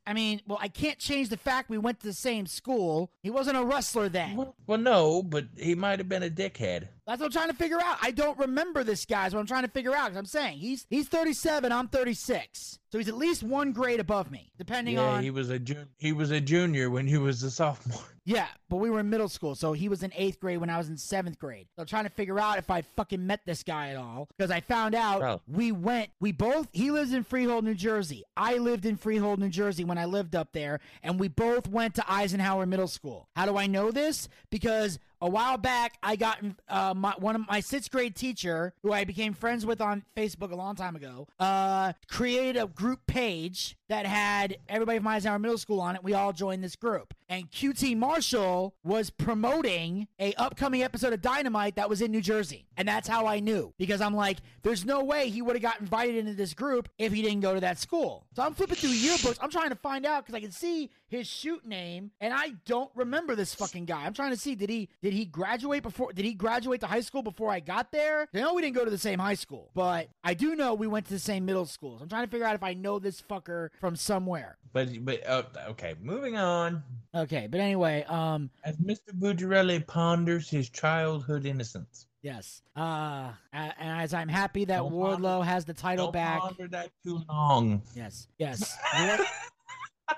I 0.05 0.13
mean, 0.13 0.41
well, 0.47 0.57
I 0.61 0.67
can't 0.67 0.99
change 0.99 1.29
the 1.29 1.37
fact 1.37 1.69
we 1.69 1.77
went 1.77 1.99
to 2.01 2.07
the 2.07 2.13
same 2.13 2.45
school. 2.45 3.11
He 3.21 3.29
wasn't 3.29 3.57
a 3.57 3.63
wrestler 3.63 4.09
then. 4.09 4.35
Well, 4.35 4.55
well 4.67 4.77
no, 4.77 5.23
but 5.23 5.45
he 5.57 5.75
might 5.75 5.99
have 5.99 6.09
been 6.09 6.23
a 6.23 6.29
dickhead. 6.29 6.89
That's 7.09 7.21
what 7.21 7.25
I'm 7.25 7.31
trying 7.31 7.49
to 7.49 7.55
figure 7.55 7.79
out. 7.81 7.97
I 8.03 8.11
don't 8.11 8.37
remember 8.37 8.83
this 8.83 9.03
guy. 9.03 9.25
Is 9.25 9.33
what 9.33 9.39
I'm 9.39 9.47
trying 9.47 9.63
to 9.63 9.71
figure 9.71 9.95
out. 9.95 10.05
Because 10.05 10.17
I'm 10.17 10.25
saying 10.25 10.59
he's 10.59 10.85
he's 10.91 11.07
37. 11.07 11.71
I'm 11.71 11.87
36. 11.87 12.77
So 12.91 12.99
he's 12.99 13.07
at 13.07 13.17
least 13.17 13.41
one 13.41 13.71
grade 13.71 13.99
above 13.99 14.29
me, 14.29 14.51
depending 14.59 14.99
on. 14.99 15.05
yeah, 15.05 15.17
on. 15.17 15.23
he 15.23 15.31
was 15.31 15.49
a 15.49 15.57
jun- 15.57 15.89
he 15.97 16.11
was 16.11 16.29
a 16.29 16.39
junior 16.39 16.91
when 16.91 17.07
he 17.07 17.17
was 17.17 17.41
a 17.41 17.49
sophomore. 17.51 18.01
Yeah, 18.25 18.45
but 18.69 18.75
we 18.75 18.91
were 18.91 18.99
in 18.99 19.09
middle 19.09 19.29
school, 19.29 19.55
so 19.55 19.73
he 19.73 19.89
was 19.89 20.03
in 20.03 20.13
eighth 20.15 20.39
grade 20.39 20.59
when 20.59 20.69
I 20.69 20.77
was 20.77 20.87
in 20.87 20.97
seventh 20.97 21.39
grade. 21.39 21.65
So 21.75 21.81
I'm 21.81 21.87
trying 21.87 22.03
to 22.03 22.11
figure 22.11 22.39
out 22.39 22.59
if 22.59 22.69
I 22.69 22.83
fucking 22.83 23.25
met 23.25 23.39
this 23.43 23.63
guy 23.63 23.89
at 23.89 23.95
all 23.95 24.27
because 24.37 24.51
I 24.51 24.59
found 24.59 24.93
out 24.93 25.19
Bro. 25.21 25.41
we 25.47 25.71
went. 25.71 26.11
We 26.19 26.31
both. 26.31 26.67
He 26.71 26.91
lives 26.91 27.11
in 27.11 27.23
Freehold, 27.23 27.63
New 27.63 27.73
Jersey. 27.73 28.23
I 28.37 28.57
lived 28.57 28.85
in 28.85 28.97
Freehold, 28.97 29.39
New 29.39 29.49
Jersey 29.49 29.83
when 29.83 29.97
I 29.97 30.05
lived 30.05 30.35
up 30.35 30.49
there, 30.53 30.79
and 31.01 31.19
we 31.19 31.27
both 31.27 31.67
went 31.67 31.95
to 31.95 32.03
Eisenhower 32.07 32.67
Middle 32.67 32.87
School. 32.87 33.29
How 33.35 33.47
do 33.47 33.57
I 33.57 33.65
know 33.65 33.89
this? 33.89 34.29
Because 34.51 34.99
a 35.21 35.29
while 35.29 35.57
back, 35.57 35.97
I 36.01 36.15
got 36.15 36.43
uh, 36.67 36.93
my, 36.95 37.13
one 37.17 37.35
of 37.35 37.47
my 37.47 37.59
sixth 37.59 37.91
grade 37.91 38.15
teacher, 38.15 38.73
who 38.81 38.93
I 38.93 39.03
became 39.03 39.33
friends 39.33 39.65
with 39.65 39.81
on 39.81 40.03
Facebook 40.15 40.51
a 40.51 40.55
long 40.55 40.75
time 40.75 40.95
ago, 40.95 41.27
uh, 41.39 41.93
created 42.07 42.57
a 42.57 42.67
group 42.67 43.05
page 43.07 43.77
that 43.89 44.05
had 44.05 44.57
everybody 44.69 44.99
from 44.99 45.07
Eisenhower 45.07 45.39
Middle 45.39 45.57
School 45.57 45.81
on 45.81 45.95
it. 45.95 46.03
We 46.03 46.13
all 46.13 46.31
joined 46.31 46.63
this 46.63 46.75
group, 46.75 47.13
and 47.27 47.51
QT 47.51 47.97
Marshall 47.97 48.75
was 48.83 49.09
promoting 49.09 50.07
a 50.19 50.33
upcoming 50.35 50.83
episode 50.83 51.11
of 51.11 51.21
Dynamite 51.21 51.75
that 51.75 51.89
was 51.89 52.01
in 52.01 52.11
New 52.11 52.21
Jersey, 52.21 52.67
and 52.77 52.87
that's 52.87 53.07
how 53.07 53.25
I 53.27 53.39
knew 53.39 53.73
because 53.77 53.99
I'm 53.99 54.15
like, 54.15 54.37
there's 54.61 54.85
no 54.85 55.03
way 55.03 55.29
he 55.29 55.41
would 55.41 55.55
have 55.55 55.63
got 55.63 55.79
invited 55.81 56.15
into 56.15 56.33
this 56.33 56.53
group 56.53 56.87
if 56.97 57.11
he 57.11 57.21
didn't 57.21 57.41
go 57.41 57.53
to 57.53 57.59
that 57.59 57.79
school. 57.79 58.25
So 58.35 58.43
I'm 58.43 58.53
flipping 58.53 58.75
through 58.75 58.91
yearbooks. 58.91 59.37
I'm 59.41 59.51
trying 59.51 59.69
to 59.69 59.75
find 59.75 60.05
out 60.05 60.25
because 60.25 60.35
I 60.35 60.39
can 60.39 60.51
see 60.51 60.89
his 61.07 61.27
shoot 61.27 61.65
name, 61.65 62.11
and 62.21 62.33
I 62.33 62.53
don't 62.65 62.91
remember 62.95 63.35
this 63.35 63.55
fucking 63.55 63.85
guy. 63.85 64.05
I'm 64.05 64.13
trying 64.13 64.31
to 64.31 64.37
see 64.37 64.55
did 64.55 64.69
he 64.69 64.89
did 65.01 65.13
he 65.13 65.25
graduate 65.25 65.81
before 65.83 66.13
did 66.13 66.25
he 66.25 66.33
graduate 66.33 66.81
to 66.81 66.87
high 66.87 67.01
school 67.01 67.23
before 67.23 67.49
I 67.49 67.59
got 67.59 67.91
there? 67.91 68.27
I 68.33 68.39
know 68.39 68.53
we 68.53 68.61
didn't 68.61 68.75
go 68.75 68.85
to 68.85 68.91
the 68.91 68.97
same 68.97 69.17
high 69.17 69.33
school, 69.33 69.71
but 69.73 70.09
I 70.23 70.35
do 70.35 70.55
know 70.55 70.75
we 70.75 70.87
went 70.87 71.07
to 71.07 71.13
the 71.13 71.19
same 71.19 71.45
middle 71.45 71.65
schools. 71.65 72.01
I'm 72.01 72.09
trying 72.09 72.25
to 72.25 72.31
figure 72.31 72.45
out 72.45 72.55
if 72.55 72.63
I 72.63 72.73
know 72.73 72.99
this 72.99 73.21
fucker 73.21 73.69
from 73.79 73.95
somewhere. 73.95 74.57
But 74.73 75.03
but 75.03 75.27
uh, 75.27 75.43
okay, 75.69 75.95
moving 76.01 76.37
on. 76.37 76.83
Okay, 77.15 77.47
but 77.49 77.59
anyway, 77.59 78.03
um, 78.07 78.49
As 78.63 78.77
Mr. 78.77 79.09
Bucciarelli 79.17 79.85
ponders 79.87 80.49
his 80.49 80.69
childhood 80.69 81.45
innocence. 81.45 82.05
yes, 82.21 82.61
uh, 82.75 83.31
and 83.53 83.73
as 83.79 84.13
I'm 84.13 84.27
happy 84.27 84.65
that 84.65 84.77
Don't 84.77 84.91
Wardlow 84.91 85.39
ponder- 85.39 85.45
has 85.45 85.65
the 85.65 85.73
title 85.73 86.07
Don't 86.07 86.13
back. 86.13 86.39
ponder 86.39 86.67
that 86.67 86.91
too 87.03 87.21
long. 87.27 87.81
Yes, 87.95 88.27
yes. 88.37 88.77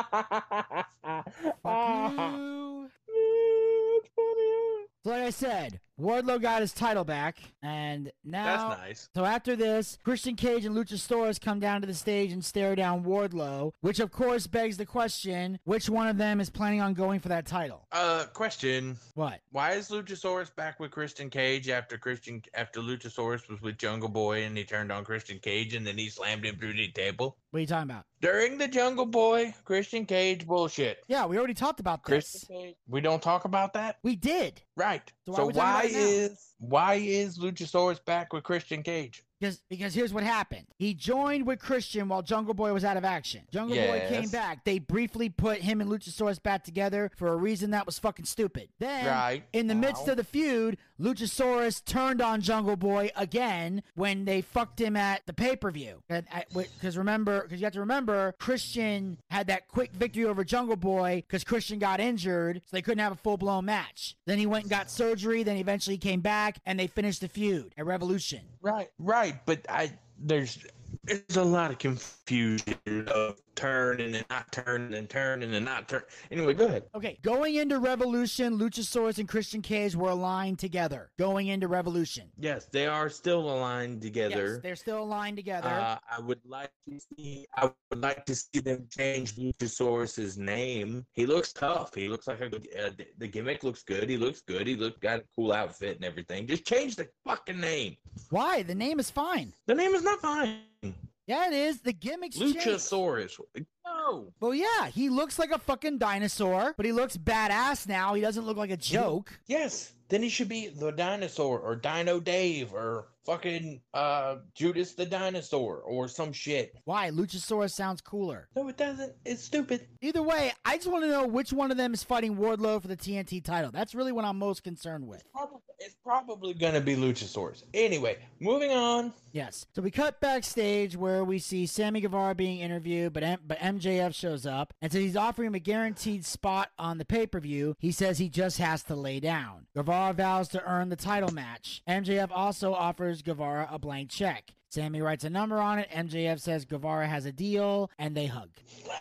you. 4.16 4.86
So 5.04 5.10
like 5.10 5.22
I 5.22 5.30
said, 5.30 5.80
Wardlow 6.00 6.40
got 6.40 6.60
his 6.60 6.72
title 6.72 7.04
back, 7.04 7.38
and 7.62 8.10
now 8.24 8.68
That's 8.68 8.80
nice. 8.80 9.08
So 9.14 9.24
after 9.24 9.54
this, 9.54 9.98
Christian 10.02 10.34
Cage 10.34 10.64
and 10.64 10.74
Luchasaurus 10.74 11.40
come 11.40 11.60
down 11.60 11.80
to 11.82 11.86
the 11.86 11.94
stage 11.94 12.32
and 12.32 12.44
stare 12.44 12.74
down 12.74 13.04
Wardlow, 13.04 13.72
which 13.80 14.00
of 14.00 14.10
course 14.10 14.46
begs 14.46 14.76
the 14.76 14.86
question: 14.86 15.58
which 15.64 15.88
one 15.88 16.08
of 16.08 16.18
them 16.18 16.40
is 16.40 16.50
planning 16.50 16.80
on 16.80 16.94
going 16.94 17.20
for 17.20 17.28
that 17.28 17.46
title? 17.46 17.86
Uh, 17.92 18.24
question: 18.32 18.96
What? 19.14 19.40
Why 19.52 19.72
is 19.72 19.88
Luchasaurus 19.90 20.54
back 20.54 20.80
with 20.80 20.90
Christian 20.90 21.30
Cage 21.30 21.68
after 21.68 21.96
Christian 21.96 22.42
after 22.54 22.80
Luchasaurus 22.80 23.48
was 23.48 23.60
with 23.62 23.78
Jungle 23.78 24.08
Boy 24.08 24.44
and 24.44 24.56
he 24.58 24.64
turned 24.64 24.90
on 24.90 25.04
Christian 25.04 25.38
Cage 25.38 25.74
and 25.74 25.86
then 25.86 25.96
he 25.96 26.08
slammed 26.08 26.44
him 26.44 26.56
through 26.56 26.72
the 26.74 26.88
table 26.88 27.36
What 27.50 27.58
are 27.58 27.60
you 27.60 27.66
talking 27.66 27.90
about? 27.90 28.04
during 28.20 28.56
the 28.58 28.66
Jungle 28.66 29.06
Boy 29.06 29.54
Christian 29.64 30.06
Cage 30.06 30.46
bullshit? 30.46 31.04
Yeah, 31.08 31.26
we 31.26 31.36
already 31.38 31.54
talked 31.54 31.78
about 31.80 32.02
Christian. 32.02 32.48
Cage. 32.48 32.74
We 32.88 33.00
don't 33.00 33.22
talk 33.22 33.44
about 33.44 33.72
that, 33.74 33.98
We 34.02 34.16
did 34.16 34.62
right? 34.76 35.10
So 35.26 35.32
why 35.32 35.36
So 35.36 35.42
are 35.42 35.46
we 35.46 35.52
talking 35.52 35.58
why 35.58 35.83
about 35.84 36.14
is 36.14 36.53
why 36.68 36.94
is 36.94 37.38
Luchasaurus 37.38 38.04
back 38.04 38.32
with 38.32 38.44
Christian 38.44 38.82
Cage? 38.82 39.24
because 39.40 39.60
because 39.68 39.92
here's 39.94 40.12
what 40.14 40.22
happened. 40.24 40.64
He 40.78 40.94
joined 40.94 41.46
with 41.46 41.58
Christian 41.58 42.08
while 42.08 42.22
Jungle 42.22 42.54
Boy 42.54 42.72
was 42.72 42.84
out 42.84 42.96
of 42.96 43.04
action. 43.04 43.42
Jungle 43.52 43.76
Boy 43.76 44.02
came 44.08 44.28
back. 44.30 44.64
They 44.64 44.78
briefly 44.78 45.28
put 45.28 45.58
him 45.58 45.80
and 45.80 45.90
Luchasaurus 45.90 46.42
back 46.42 46.64
together 46.64 47.10
for 47.16 47.28
a 47.28 47.36
reason 47.36 47.70
that 47.72 47.84
was 47.84 47.98
fucking 47.98 48.24
stupid. 48.24 48.68
Then 48.78 49.06
Right. 49.06 49.42
in 49.52 49.66
the 49.66 49.74
midst 49.74 50.08
of 50.08 50.16
the 50.16 50.24
feud, 50.24 50.78
Luchasaurus 51.00 51.84
turned 51.84 52.22
on 52.22 52.40
Jungle 52.40 52.76
Boy 52.76 53.10
again 53.16 53.82
when 53.94 54.24
they 54.24 54.40
fucked 54.40 54.80
him 54.80 54.96
at 54.96 55.26
the 55.26 55.32
pay 55.32 55.56
per 55.56 55.70
view. 55.70 56.02
Because 56.08 56.96
remember, 56.96 57.42
because 57.42 57.60
you 57.60 57.66
have 57.66 57.72
to 57.74 57.80
remember, 57.80 58.34
Christian 58.38 59.18
had 59.30 59.48
that 59.48 59.68
quick 59.68 59.92
victory 59.92 60.24
over 60.24 60.44
Jungle 60.44 60.76
Boy 60.76 61.22
because 61.26 61.44
Christian 61.44 61.78
got 61.78 62.00
injured, 62.00 62.62
so 62.64 62.68
they 62.76 62.82
couldn't 62.82 63.00
have 63.02 63.12
a 63.12 63.16
full 63.16 63.36
blown 63.36 63.64
match. 63.66 64.16
Then 64.26 64.38
he 64.38 64.46
went 64.46 64.64
and 64.64 64.70
got 64.70 64.90
surgery. 64.90 65.42
Then 65.42 65.56
eventually 65.56 65.98
came 65.98 66.20
back, 66.20 66.53
and 66.66 66.78
they 66.78 66.86
finished 66.86 67.20
the 67.20 67.28
feud 67.28 67.72
at 67.76 67.86
Revolution. 67.86 68.40
Right, 68.60 68.90
right, 68.98 69.34
but 69.46 69.66
I 69.68 69.92
there's 70.18 70.58
there's 71.06 71.36
a 71.36 71.42
lot 71.44 71.70
of 71.70 71.78
confusion 71.78 73.08
of 73.08 73.36
turning 73.54 74.14
and 74.16 74.24
not 74.30 74.50
turning 74.50 74.94
and 74.94 75.08
turning 75.08 75.54
and 75.54 75.64
not 75.64 75.88
turn. 75.88 76.02
Anyway, 76.30 76.54
go 76.54 76.66
ahead. 76.66 76.84
Okay, 76.94 77.18
going 77.22 77.54
into 77.56 77.78
Revolution, 77.78 78.58
Luchasaurus 78.58 79.18
and 79.18 79.28
Christian 79.28 79.62
Cage 79.62 79.94
were 79.94 80.10
aligned 80.10 80.58
together. 80.58 81.10
Going 81.18 81.48
into 81.48 81.68
Revolution. 81.68 82.30
Yes, 82.38 82.66
they 82.72 82.86
are 82.86 83.08
still 83.08 83.40
aligned 83.50 84.02
together. 84.02 84.54
Yes, 84.54 84.62
they're 84.62 84.76
still 84.76 85.02
aligned 85.02 85.36
together. 85.36 85.68
uh, 85.68 85.98
I 86.10 86.20
would 86.20 86.40
like 86.46 86.70
to 86.88 86.98
see. 87.16 87.46
I 87.56 87.70
would 87.90 88.00
like 88.00 88.24
to 88.26 88.34
see 88.34 88.60
them 88.60 88.86
change 88.90 89.36
Luchasaurus's 89.36 90.38
name. 90.38 91.04
He 91.12 91.26
looks 91.26 91.52
tough. 91.52 91.94
He 91.94 92.08
looks 92.08 92.26
like 92.26 92.40
a 92.40 92.48
good. 92.48 92.66
Uh, 92.78 92.90
the- 93.18 93.28
gimmick 93.34 93.64
looks 93.64 93.82
good. 93.82 94.08
He 94.08 94.16
looks 94.16 94.42
good. 94.42 94.64
He 94.66 94.76
looks 94.76 94.98
got 95.00 95.18
a 95.18 95.24
cool 95.34 95.52
outfit 95.52 95.96
and 95.96 96.04
everything. 96.04 96.46
Just 96.46 96.64
change 96.64 96.94
the 96.94 97.08
fucking 97.26 97.58
name. 97.60 97.96
Why? 98.30 98.62
The 98.62 98.74
name 98.74 99.00
is 99.00 99.10
fine. 99.10 99.52
The 99.66 99.74
name 99.74 99.92
is 99.92 100.02
not 100.04 100.20
fine. 100.20 100.58
Mm. 100.84 100.94
Yeah, 101.26 101.46
it 101.48 101.54
is. 101.54 101.80
The 101.80 101.92
gimmick's 101.92 102.38
changed. 102.38 102.58
Luchasaurus. 102.58 103.40
No. 103.84 104.32
Well, 104.40 104.54
yeah, 104.54 104.86
he 104.88 105.08
looks 105.08 105.38
like 105.38 105.50
a 105.50 105.58
fucking 105.58 105.98
dinosaur, 105.98 106.74
but 106.76 106.86
he 106.86 106.92
looks 106.92 107.16
badass 107.16 107.86
now. 107.88 108.14
He 108.14 108.20
doesn't 108.20 108.44
look 108.46 108.56
like 108.56 108.70
a 108.70 108.76
joke. 108.76 109.38
Yes, 109.46 109.92
then 110.08 110.22
he 110.22 110.28
should 110.28 110.48
be 110.48 110.68
the 110.68 110.90
dinosaur 110.92 111.58
or 111.60 111.76
Dino 111.76 112.20
Dave 112.20 112.72
or 112.72 113.08
fucking 113.24 113.80
uh 113.94 114.36
Judas 114.54 114.92
the 114.92 115.06
dinosaur 115.06 115.78
or 115.78 116.08
some 116.08 116.30
shit. 116.30 116.74
Why? 116.84 117.10
Luchasaurus 117.10 117.70
sounds 117.70 118.02
cooler. 118.02 118.48
No, 118.54 118.68
it 118.68 118.76
doesn't. 118.76 119.14
It's 119.24 119.42
stupid. 119.42 119.86
Either 120.02 120.22
way, 120.22 120.52
I 120.66 120.76
just 120.76 120.88
want 120.90 121.04
to 121.04 121.10
know 121.10 121.26
which 121.26 121.50
one 121.52 121.70
of 121.70 121.78
them 121.78 121.94
is 121.94 122.02
fighting 122.04 122.36
Wardlow 122.36 122.82
for 122.82 122.88
the 122.88 122.96
TNT 122.98 123.42
title. 123.42 123.70
That's 123.70 123.94
really 123.94 124.12
what 124.12 124.26
I'm 124.26 124.38
most 124.38 124.62
concerned 124.62 125.06
with. 125.08 125.22
Probably, 125.32 125.60
it's 125.78 125.96
probably 126.04 126.52
gonna 126.52 126.82
be 126.82 126.96
Luchasaurus. 126.96 127.62
Anyway, 127.72 128.18
moving 128.40 128.72
on. 128.72 129.12
Yes. 129.32 129.64
So 129.74 129.80
we 129.80 129.90
cut 129.90 130.20
backstage 130.20 130.94
where 130.94 131.24
we 131.24 131.38
see 131.38 131.64
Sammy 131.64 132.02
Guevara 132.02 132.34
being 132.34 132.60
interviewed, 132.60 133.14
but 133.14 133.22
M- 133.22 133.40
but 133.46 133.56
MJF 133.78 134.14
shows 134.14 134.46
up 134.46 134.72
and 134.80 134.92
says 134.92 135.02
he's 135.02 135.16
offering 135.16 135.48
him 135.48 135.54
a 135.54 135.60
guaranteed 135.60 136.24
spot 136.24 136.70
on 136.78 136.98
the 136.98 137.04
pay 137.04 137.26
per 137.26 137.40
view. 137.40 137.76
He 137.78 137.92
says 137.92 138.18
he 138.18 138.28
just 138.28 138.58
has 138.58 138.82
to 138.84 138.94
lay 138.94 139.20
down. 139.20 139.66
Guevara 139.74 140.12
vows 140.12 140.48
to 140.48 140.64
earn 140.64 140.88
the 140.88 140.96
title 140.96 141.32
match. 141.32 141.82
MJF 141.88 142.30
also 142.32 142.72
offers 142.72 143.22
Guevara 143.22 143.68
a 143.70 143.78
blank 143.78 144.10
check. 144.10 144.54
Sammy 144.70 145.00
writes 145.00 145.24
a 145.24 145.30
number 145.30 145.60
on 145.60 145.78
it. 145.78 145.88
MJF 145.90 146.40
says 146.40 146.64
Guevara 146.64 147.06
has 147.06 147.26
a 147.26 147.32
deal, 147.32 147.90
and 147.98 148.16
they 148.16 148.26
hug. 148.26 148.50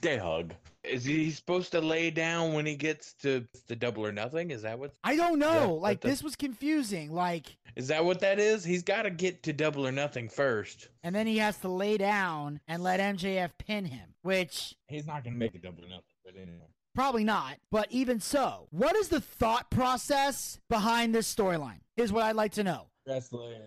They 0.00 0.18
hug. 0.18 0.52
Is 0.84 1.04
he 1.04 1.30
supposed 1.30 1.72
to 1.72 1.80
lay 1.80 2.10
down 2.10 2.52
when 2.52 2.66
he 2.66 2.76
gets 2.76 3.14
to 3.14 3.46
the 3.68 3.74
double 3.76 4.04
or 4.04 4.12
nothing? 4.12 4.50
Is 4.50 4.62
that 4.62 4.78
what? 4.78 4.94
I 5.02 5.16
don't 5.16 5.38
know. 5.38 5.52
Yeah, 5.76 5.80
like 5.82 6.00
that- 6.02 6.08
this 6.08 6.22
was 6.22 6.36
confusing. 6.36 7.12
Like, 7.12 7.56
Is 7.76 7.88
that 7.88 8.04
what 8.04 8.20
that 8.20 8.38
is? 8.38 8.64
He's 8.64 8.82
got 8.82 9.02
to 9.02 9.10
get 9.10 9.42
to 9.44 9.52
double 9.52 9.86
or 9.86 9.92
nothing 9.92 10.28
first. 10.28 10.88
and 11.02 11.14
then 11.14 11.26
he 11.26 11.38
has 11.38 11.56
to 11.58 11.68
lay 11.68 11.96
down 11.96 12.60
and 12.68 12.82
let 12.82 13.00
MJF 13.00 13.50
pin 13.58 13.86
him, 13.86 14.14
which 14.22 14.74
He's 14.88 15.06
not 15.06 15.24
gonna 15.24 15.36
make 15.36 15.54
a 15.54 15.58
double 15.58 15.84
or 15.84 15.88
nothing. 15.88 16.04
But 16.24 16.34
anyway. 16.36 16.66
Probably 16.94 17.24
not, 17.24 17.56
but 17.72 17.90
even 17.90 18.20
so, 18.20 18.68
what 18.70 18.94
is 18.94 19.08
the 19.08 19.20
thought 19.20 19.68
process 19.70 20.60
behind 20.70 21.12
this 21.14 21.32
storyline? 21.34 21.80
Is 21.96 22.12
what 22.12 22.22
I'd 22.24 22.36
like 22.36 22.52
to 22.52 22.62
know. 22.64 22.86
Wrestling. 23.06 23.60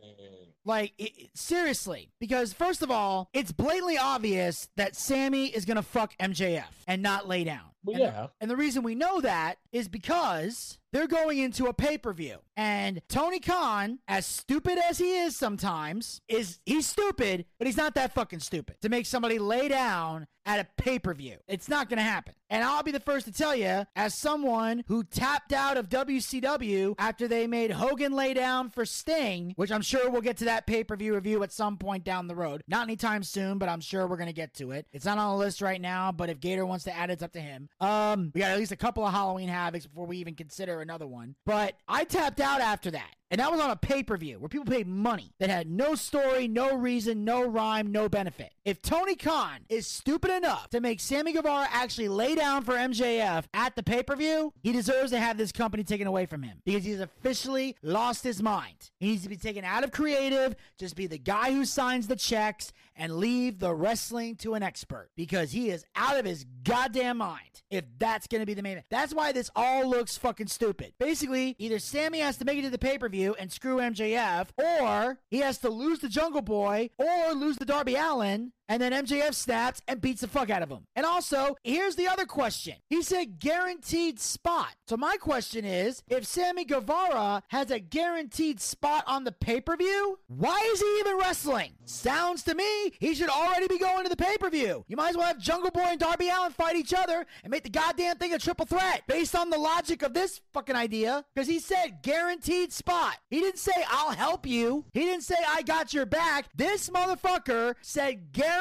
Like, 0.66 0.94
it, 0.98 1.30
seriously, 1.34 2.10
because 2.20 2.54
first 2.54 2.82
of 2.82 2.92
all, 2.92 3.30
it's 3.34 3.52
blatantly 3.52 3.98
obvious 3.98 4.68
that 4.76 4.96
Sammy 4.96 5.48
is 5.48 5.66
gonna 5.66 5.84
fuck 5.84 6.18
MJF 6.18 6.66
and 6.88 7.02
not 7.02 7.28
lay 7.28 7.44
down. 7.44 7.70
Well, 7.88 7.96
And 7.96 8.04
the- 8.14 8.18
yeah. 8.18 8.28
And 8.42 8.52
the 8.52 8.58
reason 8.58 8.84
we 8.84 8.96
know 8.96 9.22
that 9.22 9.58
is 9.72 9.88
because 9.88 10.78
they're 10.94 11.08
going 11.08 11.38
into 11.40 11.66
a 11.66 11.74
pay 11.74 11.98
per 11.98 12.14
view. 12.14 12.38
And 12.56 13.02
Tony 13.10 13.40
Khan, 13.40 14.00
as 14.08 14.26
stupid 14.26 14.78
as 14.90 14.98
he 14.98 15.18
is 15.20 15.36
sometimes, 15.36 16.22
is 16.28 16.60
he's 16.66 16.88
stupid, 16.88 17.46
but 17.60 17.68
he's 17.68 17.78
not 17.78 17.94
that 17.96 18.14
fucking 18.14 18.40
stupid 18.40 18.76
to 18.82 18.90
make 18.90 19.06
somebody 19.06 19.38
lay 19.40 19.68
down 19.68 20.28
at 20.46 20.60
a 20.60 20.68
pay 20.82 20.98
per 20.98 21.14
view. 21.14 21.38
It's 21.48 21.68
not 21.68 21.90
going 21.90 21.98
to 21.98 22.04
happen. 22.04 22.34
And 22.50 22.64
I'll 22.64 22.82
be 22.84 22.92
the 22.92 23.02
first 23.02 23.26
to 23.26 23.34
tell 23.34 23.54
you, 23.54 23.86
as 23.98 24.16
someone 24.16 24.86
who 24.88 25.04
tapped 25.04 25.52
out 25.52 25.76
of 25.76 25.90
WCW 25.90 26.96
after 26.98 27.28
they 27.28 27.48
made 27.48 27.72
Hogan 27.72 28.14
lay 28.14 28.34
down 28.34 28.70
for 28.70 28.86
Sting, 28.86 29.54
which 29.58 29.72
I'm 29.72 29.82
sure 29.82 30.10
we'll 30.10 30.22
get 30.22 30.38
to 30.38 30.46
that 30.46 30.66
pay 30.66 30.84
per 30.86 30.96
view 30.96 31.14
review 31.16 31.44
at 31.44 31.52
some 31.52 31.78
point 31.78 32.04
down 32.06 32.28
the 32.28 32.36
road. 32.36 32.62
Not 32.68 32.84
anytime 32.88 33.24
soon, 33.24 33.58
but 33.58 33.70
I'm 33.70 33.82
sure 33.82 34.08
we're 34.08 34.18
going 34.18 34.28
to 34.28 34.34
get 34.34 34.54
to 34.56 34.72
it. 34.72 34.88
It's 34.94 35.06
not 35.06 35.18
on 35.18 35.32
the 35.32 35.38
list 35.38 35.62
right 35.62 35.82
now, 35.82 36.12
but 36.14 36.30
if 36.30 36.40
Gator 36.40 36.66
wants 36.66 36.86
to 36.86 36.96
add 36.96 37.10
it, 37.10 37.14
it's 37.14 37.24
up 37.24 37.34
to 37.34 37.42
him. 37.42 37.70
Um, 37.80 38.32
we 38.34 38.42
got 38.42 38.52
at 38.52 38.58
least 38.58 38.72
a 38.72 38.78
couple 38.78 39.06
of 39.06 39.14
Halloween 39.14 39.50
Havocs 39.50 39.84
before 39.84 40.06
we 40.06 40.18
even 40.18 40.36
consider 40.36 40.82
another 40.82 41.08
one. 41.08 41.36
But 41.46 41.76
I 41.88 42.04
tapped 42.06 42.40
out 42.40 42.62
after 42.62 42.92
that. 42.92 43.16
And 43.30 43.40
that 43.40 43.52
was 43.52 43.60
on 43.60 43.70
a 43.70 43.76
pay 43.76 44.04
per 44.04 44.16
view 44.16 44.40
where 44.40 44.48
people 44.48 44.66
paid 44.66 44.88
money 44.88 45.34
that 45.40 45.50
had 45.50 45.70
no 45.70 45.96
story, 45.96 46.48
no 46.48 46.76
reason, 46.76 47.26
no 47.26 47.46
rhyme, 47.46 47.92
no 47.92 48.08
benefit. 48.08 48.54
If 48.64 48.82
Tony 48.82 49.16
Khan 49.16 49.60
is 49.70 49.86
stupid 49.86 50.32
enough 50.32 50.70
to 50.70 50.80
make 50.80 51.00
Sammy 51.00 51.34
Guevara 51.34 51.68
actually 51.72 52.08
lay 52.08 52.36
down 52.36 52.64
for 52.64 52.74
MJF 52.74 53.46
at 53.54 53.76
the 53.76 53.84
pay 53.84 54.04
per 54.04 54.16
view, 54.16 54.54
he 54.64 54.72
deserves 54.72 55.12
to 55.12 55.20
have 55.20 55.38
this 55.38 55.52
company 55.52 55.84
taken 55.84 56.08
away 56.08 56.26
from 56.26 56.42
him 56.42 56.62
because 56.66 56.86
he's 56.86 57.02
officially 57.02 57.76
lost 57.82 58.24
his 58.24 58.42
mind. 58.42 58.92
He 59.00 59.08
needs 59.08 59.24
to 59.24 59.30
be 59.30 59.38
taken 59.38 59.66
out 59.66 59.84
of 59.84 59.92
creative, 59.92 60.56
just 60.78 60.96
be 60.96 61.08
the 61.08 61.18
guy 61.18 61.52
who 61.52 61.66
signs 61.66 62.08
the 62.08 62.16
checks 62.16 62.72
and 62.96 63.18
leave 63.18 63.60
the 63.60 63.74
wrestling 63.74 64.36
to 64.38 64.54
an 64.54 64.64
expert 64.64 65.10
because 65.16 65.52
he 65.52 65.70
is 65.70 65.86
out 65.96 66.18
of 66.18 66.26
his 66.26 66.46
goddamn 66.64 67.18
mind 67.18 67.62
if 67.70 67.84
that's 68.00 68.28
going 68.28 68.42
to 68.42 68.46
be 68.46 68.54
the 68.54 68.64
main 68.64 68.74
event. 68.74 68.86
That's 68.90 69.14
why 69.14 69.34
this 69.34 69.52
all 69.56 69.88
looks 69.88 70.18
fucking 70.18 70.48
stupid. 70.48 70.94
Basically, 70.98 71.56
either 71.60 71.80
Sammy 71.80 72.20
has 72.20 72.38
to 72.38 72.46
make 72.46 72.58
it 72.58 72.62
to 72.64 72.70
the 72.70 72.78
pay 72.78 72.98
per 72.98 73.10
view 73.10 73.17
and 73.26 73.52
screw 73.52 73.78
MJF, 73.78 74.48
or 74.58 75.20
he 75.30 75.40
has 75.40 75.58
to 75.60 75.70
lose 75.70 76.00
the 76.00 76.10
Jungle 76.10 76.42
Boy 76.42 76.90
or 76.98 77.34
lose 77.34 77.58
the 77.58 77.66
Darby 77.66 77.96
Allin. 77.96 78.52
And 78.70 78.82
then 78.82 78.92
MJF 78.92 79.34
snaps 79.34 79.82
and 79.88 80.02
beats 80.02 80.22
the 80.22 80.28
fuck 80.28 80.50
out 80.50 80.62
of 80.62 80.70
him. 80.70 80.86
And 80.96 81.06
also, 81.06 81.56
here's 81.64 81.96
the 81.96 82.08
other 82.08 82.26
question. 82.26 82.76
He 82.90 83.02
said 83.02 83.40
guaranteed 83.40 84.20
spot. 84.20 84.76
So 84.88 84.98
my 84.98 85.16
question 85.18 85.64
is, 85.64 86.04
if 86.10 86.26
Sammy 86.26 86.66
Guevara 86.66 87.44
has 87.48 87.72
a 87.72 87.80
guaranteed 87.80 88.60
spot 88.60 89.06
on 89.08 89.24
the 89.24 89.32
pay-per-view, 89.32 90.20
why 90.28 90.70
is 90.72 90.82
he 90.82 91.00
even 91.00 91.18
wrestling? 91.18 91.74
Sounds 91.86 92.44
to 92.44 92.56
me 92.56 92.92
he 93.00 93.16
should 93.16 93.30
already 93.30 93.68
be 93.68 93.80
going 93.80 94.04
to 94.04 94.10
the 94.10 94.18
pay-per-view. 94.18 94.84
You 94.88 94.98
might 94.98 95.12
as 95.12 95.18
well 95.18 95.28
have 95.28 95.40
Jungle 95.40 95.72
Boy 95.72 95.88
and 95.92 96.00
Darby 96.00 96.30
Allin 96.30 96.52
fight 96.52 96.76
each 96.76 96.94
other 96.94 97.26
and 97.44 97.52
make 97.52 97.64
the 97.64 97.70
goddamn 97.70 98.18
thing 98.18 98.34
a 98.34 98.40
triple 98.40 98.66
threat 98.66 99.04
based 99.08 99.36
on 99.36 99.50
the 99.50 99.58
logic 99.58 100.02
of 100.02 100.14
this 100.14 100.42
fucking 100.54 100.76
idea. 100.76 101.24
Because 101.34 101.48
he 101.48 101.60
said 101.60 102.00
guaranteed 102.04 102.74
spot. 102.74 103.16
He 103.30 103.40
didn't 103.40 103.60
say 103.60 103.72
I'll 103.90 104.12
help 104.14 104.46
you. 104.46 104.86
He 104.92 105.02
didn't 105.02 105.24
say 105.24 105.36
I 105.48 105.62
got 105.62 105.94
your 105.94 106.06
back. 106.06 106.48
This 106.54 106.90
motherfucker 106.90 107.76
said 107.82 108.34
guaranteed 108.34 108.57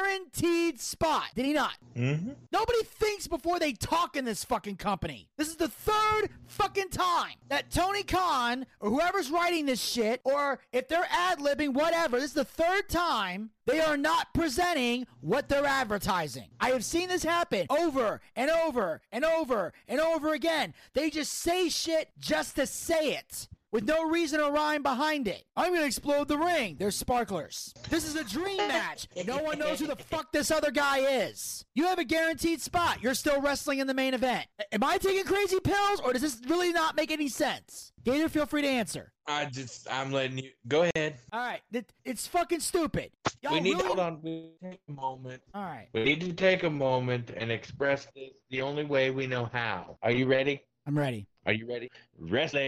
spot. 0.80 1.24
Did 1.34 1.46
he 1.46 1.52
not? 1.52 1.74
Mm-hmm. 1.96 2.32
Nobody 2.52 2.82
thinks 2.84 3.26
before 3.26 3.58
they 3.58 3.72
talk 3.72 4.16
in 4.16 4.24
this 4.24 4.44
fucking 4.44 4.76
company. 4.76 5.28
This 5.36 5.48
is 5.48 5.56
the 5.56 5.68
third 5.68 6.28
fucking 6.46 6.90
time 6.90 7.34
that 7.48 7.70
Tony 7.70 8.02
Khan 8.02 8.66
or 8.80 8.90
whoever's 8.90 9.30
writing 9.30 9.66
this 9.66 9.82
shit, 9.82 10.20
or 10.24 10.60
if 10.72 10.88
they're 10.88 11.06
ad 11.10 11.38
libbing, 11.38 11.74
whatever, 11.74 12.18
this 12.18 12.30
is 12.30 12.34
the 12.34 12.44
third 12.44 12.88
time 12.88 13.50
they 13.66 13.80
are 13.80 13.96
not 13.96 14.32
presenting 14.32 15.06
what 15.20 15.48
they're 15.48 15.64
advertising. 15.64 16.48
I 16.60 16.70
have 16.70 16.84
seen 16.84 17.08
this 17.08 17.24
happen 17.24 17.66
over 17.68 18.20
and 18.34 18.50
over 18.50 19.00
and 19.10 19.24
over 19.24 19.72
and 19.88 20.00
over 20.00 20.32
again. 20.32 20.74
They 20.94 21.10
just 21.10 21.32
say 21.32 21.68
shit 21.68 22.10
just 22.18 22.56
to 22.56 22.66
say 22.66 23.14
it 23.14 23.48
with 23.72 23.84
no 23.84 24.04
reason 24.08 24.40
or 24.40 24.52
rhyme 24.52 24.82
behind 24.82 25.28
it. 25.28 25.44
I'm 25.56 25.72
gonna 25.74 25.86
explode 25.86 26.28
the 26.28 26.38
ring. 26.38 26.76
There's 26.78 26.96
sparklers. 26.96 27.72
This 27.90 28.06
is 28.06 28.16
a 28.16 28.24
dream 28.24 28.56
match. 28.68 29.08
No 29.26 29.38
one 29.38 29.58
knows 29.58 29.80
who 29.80 29.86
the 29.86 29.96
fuck 29.96 30.32
this 30.32 30.50
other 30.50 30.70
guy 30.70 30.98
is. 30.98 31.64
You 31.74 31.84
have 31.86 31.98
a 31.98 32.04
guaranteed 32.04 32.60
spot. 32.60 33.02
You're 33.02 33.14
still 33.14 33.40
wrestling 33.40 33.78
in 33.80 33.86
the 33.86 33.94
main 33.94 34.14
event. 34.14 34.46
Am 34.72 34.84
I 34.84 34.98
taking 34.98 35.24
crazy 35.24 35.60
pills 35.60 36.00
or 36.00 36.12
does 36.12 36.22
this 36.22 36.40
really 36.48 36.72
not 36.72 36.96
make 36.96 37.10
any 37.10 37.28
sense? 37.28 37.92
Gator, 38.04 38.28
feel 38.28 38.46
free 38.46 38.62
to 38.62 38.68
answer. 38.68 39.12
I 39.26 39.46
just, 39.46 39.88
I'm 39.90 40.12
letting 40.12 40.38
you 40.38 40.50
go 40.68 40.88
ahead. 40.94 41.16
All 41.32 41.40
right, 41.40 41.60
it- 41.72 41.92
it's 42.04 42.28
fucking 42.28 42.60
stupid. 42.60 43.10
Y'all 43.42 43.54
we 43.54 43.60
need 43.60 43.70
really- 43.70 43.82
to 43.82 43.86
hold 43.88 43.98
on. 43.98 44.20
We 44.22 44.30
need 44.30 44.52
to 44.62 44.70
take 44.70 44.80
a 44.88 44.92
moment. 44.92 45.42
All 45.52 45.62
right, 45.64 45.88
We 45.92 46.04
need 46.04 46.20
to 46.20 46.32
take 46.32 46.62
a 46.62 46.70
moment 46.70 47.30
and 47.36 47.50
express 47.50 48.06
this 48.14 48.30
the 48.50 48.62
only 48.62 48.84
way 48.84 49.10
we 49.10 49.26
know 49.26 49.50
how. 49.52 49.98
Are 50.02 50.12
you 50.12 50.26
ready? 50.26 50.62
I'm 50.86 50.96
ready. 50.96 51.26
Are 51.46 51.52
you 51.52 51.68
ready? 51.68 51.90
Wrestling. 52.18 52.66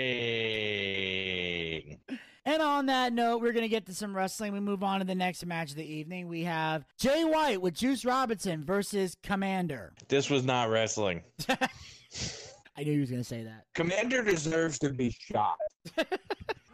And 2.45 2.63
on 2.63 2.87
that 2.87 3.13
note, 3.13 3.43
we're 3.43 3.53
going 3.53 3.65
to 3.65 3.69
get 3.69 3.87
to 3.87 3.95
some 3.95 4.17
wrestling. 4.17 4.53
We 4.53 4.61
move 4.61 4.85
on 4.85 5.01
to 5.01 5.05
the 5.05 5.17
next 5.17 5.45
match 5.45 5.71
of 5.71 5.77
the 5.77 5.85
evening. 5.85 6.29
We 6.29 6.45
have 6.45 6.85
Jay 6.97 7.25
White 7.25 7.61
with 7.61 7.75
Juice 7.75 8.05
Robinson 8.05 8.65
versus 8.65 9.17
Commander. 9.23 9.95
This 10.07 10.31
was 10.31 10.45
not 10.45 10.71
wrestling. 10.71 11.23
I 11.51 12.85
knew 12.85 12.93
he 12.93 13.01
was 13.01 13.11
going 13.11 13.21
to 13.21 13.29
say 13.29 13.43
that. 13.43 13.65
Commander 13.75 14.23
deserves 14.23 14.79
to 14.79 14.91
be 14.91 15.11
shot. 15.11 15.59
and 15.97 16.07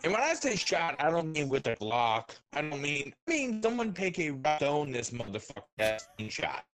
when 0.05 0.17
I 0.21 0.35
say 0.35 0.57
shot, 0.57 0.97
I 0.99 1.09
don't 1.11 1.33
mean 1.33 1.49
with 1.49 1.67
a 1.69 1.77
Glock. 1.77 2.33
I 2.53 2.61
don't 2.61 2.83
mean. 2.83 3.15
I 3.27 3.31
mean 3.31 3.63
someone 3.63 3.95
take 3.95 4.19
a 4.19 4.39
stone 4.59 4.93
this 4.93 5.11
motherfucker 5.11 5.63
that's 5.79 6.07
shot. 6.29 6.67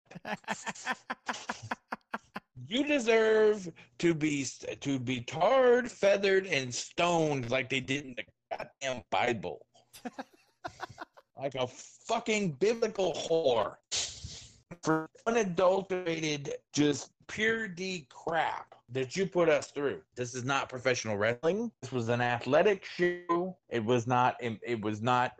You 2.68 2.84
deserve 2.84 3.70
to 3.98 4.14
be 4.14 4.46
to 4.80 4.98
be 4.98 5.20
tarred, 5.20 5.90
feathered, 5.90 6.46
and 6.46 6.74
stoned 6.74 7.50
like 7.50 7.70
they 7.70 7.80
did 7.80 8.04
in 8.04 8.14
the 8.16 8.24
goddamn 8.56 9.02
Bible. 9.10 9.66
like 11.38 11.54
a 11.54 11.66
fucking 11.66 12.52
biblical 12.52 13.12
whore. 13.14 13.76
For 14.82 15.10
unadulterated, 15.26 16.54
just 16.72 17.10
pure 17.26 17.68
D 17.68 18.06
crap 18.08 18.74
that 18.92 19.16
you 19.16 19.26
put 19.26 19.48
us 19.48 19.70
through. 19.70 20.00
This 20.14 20.34
is 20.34 20.44
not 20.44 20.68
professional 20.68 21.16
wrestling. 21.16 21.70
This 21.80 21.92
was 21.92 22.08
an 22.08 22.20
athletic 22.20 22.84
show. 22.84 23.56
It 23.68 23.84
was 23.84 24.06
not. 24.06 24.36
It 24.40 24.80
was 24.80 25.02
not. 25.02 25.32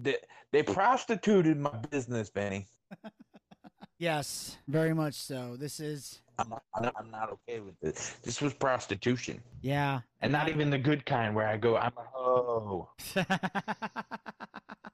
They, 0.00 0.16
they 0.52 0.62
prostituted 0.62 1.58
my 1.58 1.76
business, 1.90 2.30
Benny. 2.30 2.66
yes, 3.98 4.56
very 4.68 4.94
much 4.94 5.14
so. 5.14 5.56
This 5.56 5.80
is, 5.80 6.20
I'm 6.38 6.48
not, 6.48 6.62
I'm 6.74 6.82
not, 6.82 6.94
I'm 6.98 7.10
not 7.10 7.30
okay 7.32 7.60
with 7.60 7.78
this. 7.80 8.16
This 8.22 8.40
was 8.40 8.52
prostitution. 8.54 9.40
yeah. 9.62 10.00
And 10.20 10.32
not 10.32 10.48
even 10.48 10.70
the 10.70 10.78
good 10.78 11.04
kind 11.04 11.34
where 11.34 11.46
I 11.46 11.56
go, 11.58 11.76
I'm 11.76 11.92
a 11.98 12.02
hoe. 12.12 12.88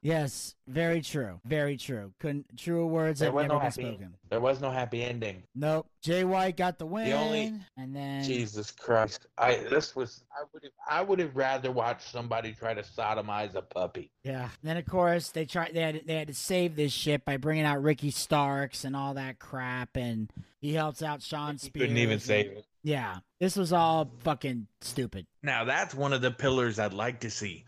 yes, 0.02 0.54
very 0.66 1.00
true. 1.02 1.40
Very 1.44 1.76
true. 1.76 2.12
Couldn't 2.18 2.58
truer 2.58 2.86
words 2.86 3.20
There 3.20 3.28
have 3.28 3.34
was 3.34 3.42
never 3.44 3.54
no 3.54 3.58
been 3.60 3.64
happy 3.64 3.82
spoken. 3.82 4.14
There 4.28 4.40
was 4.40 4.60
no 4.60 4.70
happy 4.70 5.02
ending. 5.04 5.42
Nope. 5.54 5.86
Jay 6.02 6.24
White 6.24 6.56
got 6.56 6.78
the 6.78 6.86
win. 6.86 7.06
The 7.10 7.12
only- 7.16 7.52
and 7.76 7.94
then 7.94 8.24
Jesus 8.24 8.70
Christ. 8.70 9.26
I 9.38 9.56
this 9.70 9.94
was 9.94 10.24
I 10.32 10.44
would 10.52 10.62
have 10.64 10.72
I 10.90 11.02
would 11.02 11.18
have 11.18 11.36
rather 11.36 11.70
watched 11.70 12.10
somebody 12.10 12.52
try 12.52 12.74
to 12.74 12.82
sodomize 12.82 13.54
a 13.54 13.62
puppy. 13.62 14.10
Yeah. 14.24 14.48
Then 14.62 14.76
of 14.78 14.86
course 14.86 15.28
they 15.30 15.44
tried 15.44 15.74
they 15.74 15.80
had 15.82 16.02
they 16.06 16.16
had 16.16 16.28
to 16.28 16.34
save 16.34 16.76
this 16.76 16.92
shit 16.92 17.24
by 17.24 17.36
bringing 17.36 17.64
out 17.64 17.82
Ricky 17.82 18.10
Starks 18.10 18.84
and 18.84 18.96
all 18.96 19.14
that 19.14 19.38
crap 19.38 19.96
and 19.96 20.30
he 20.60 20.72
helps 20.74 21.02
out 21.02 21.22
Shawn 21.22 21.54
He 21.54 21.58
Spears. 21.58 21.82
couldn't 21.82 21.96
even 21.98 22.12
and- 22.14 22.22
save 22.22 22.46
it. 22.52 22.64
Yeah. 22.82 23.18
This 23.40 23.56
was 23.56 23.72
all 23.74 24.10
fucking 24.20 24.66
stupid. 24.80 25.26
Now 25.42 25.64
that's 25.64 25.94
one 25.94 26.12
of 26.14 26.22
the 26.22 26.30
pillars 26.30 26.78
I'd 26.78 26.94
like 26.94 27.20
to 27.20 27.30
see. 27.30 27.64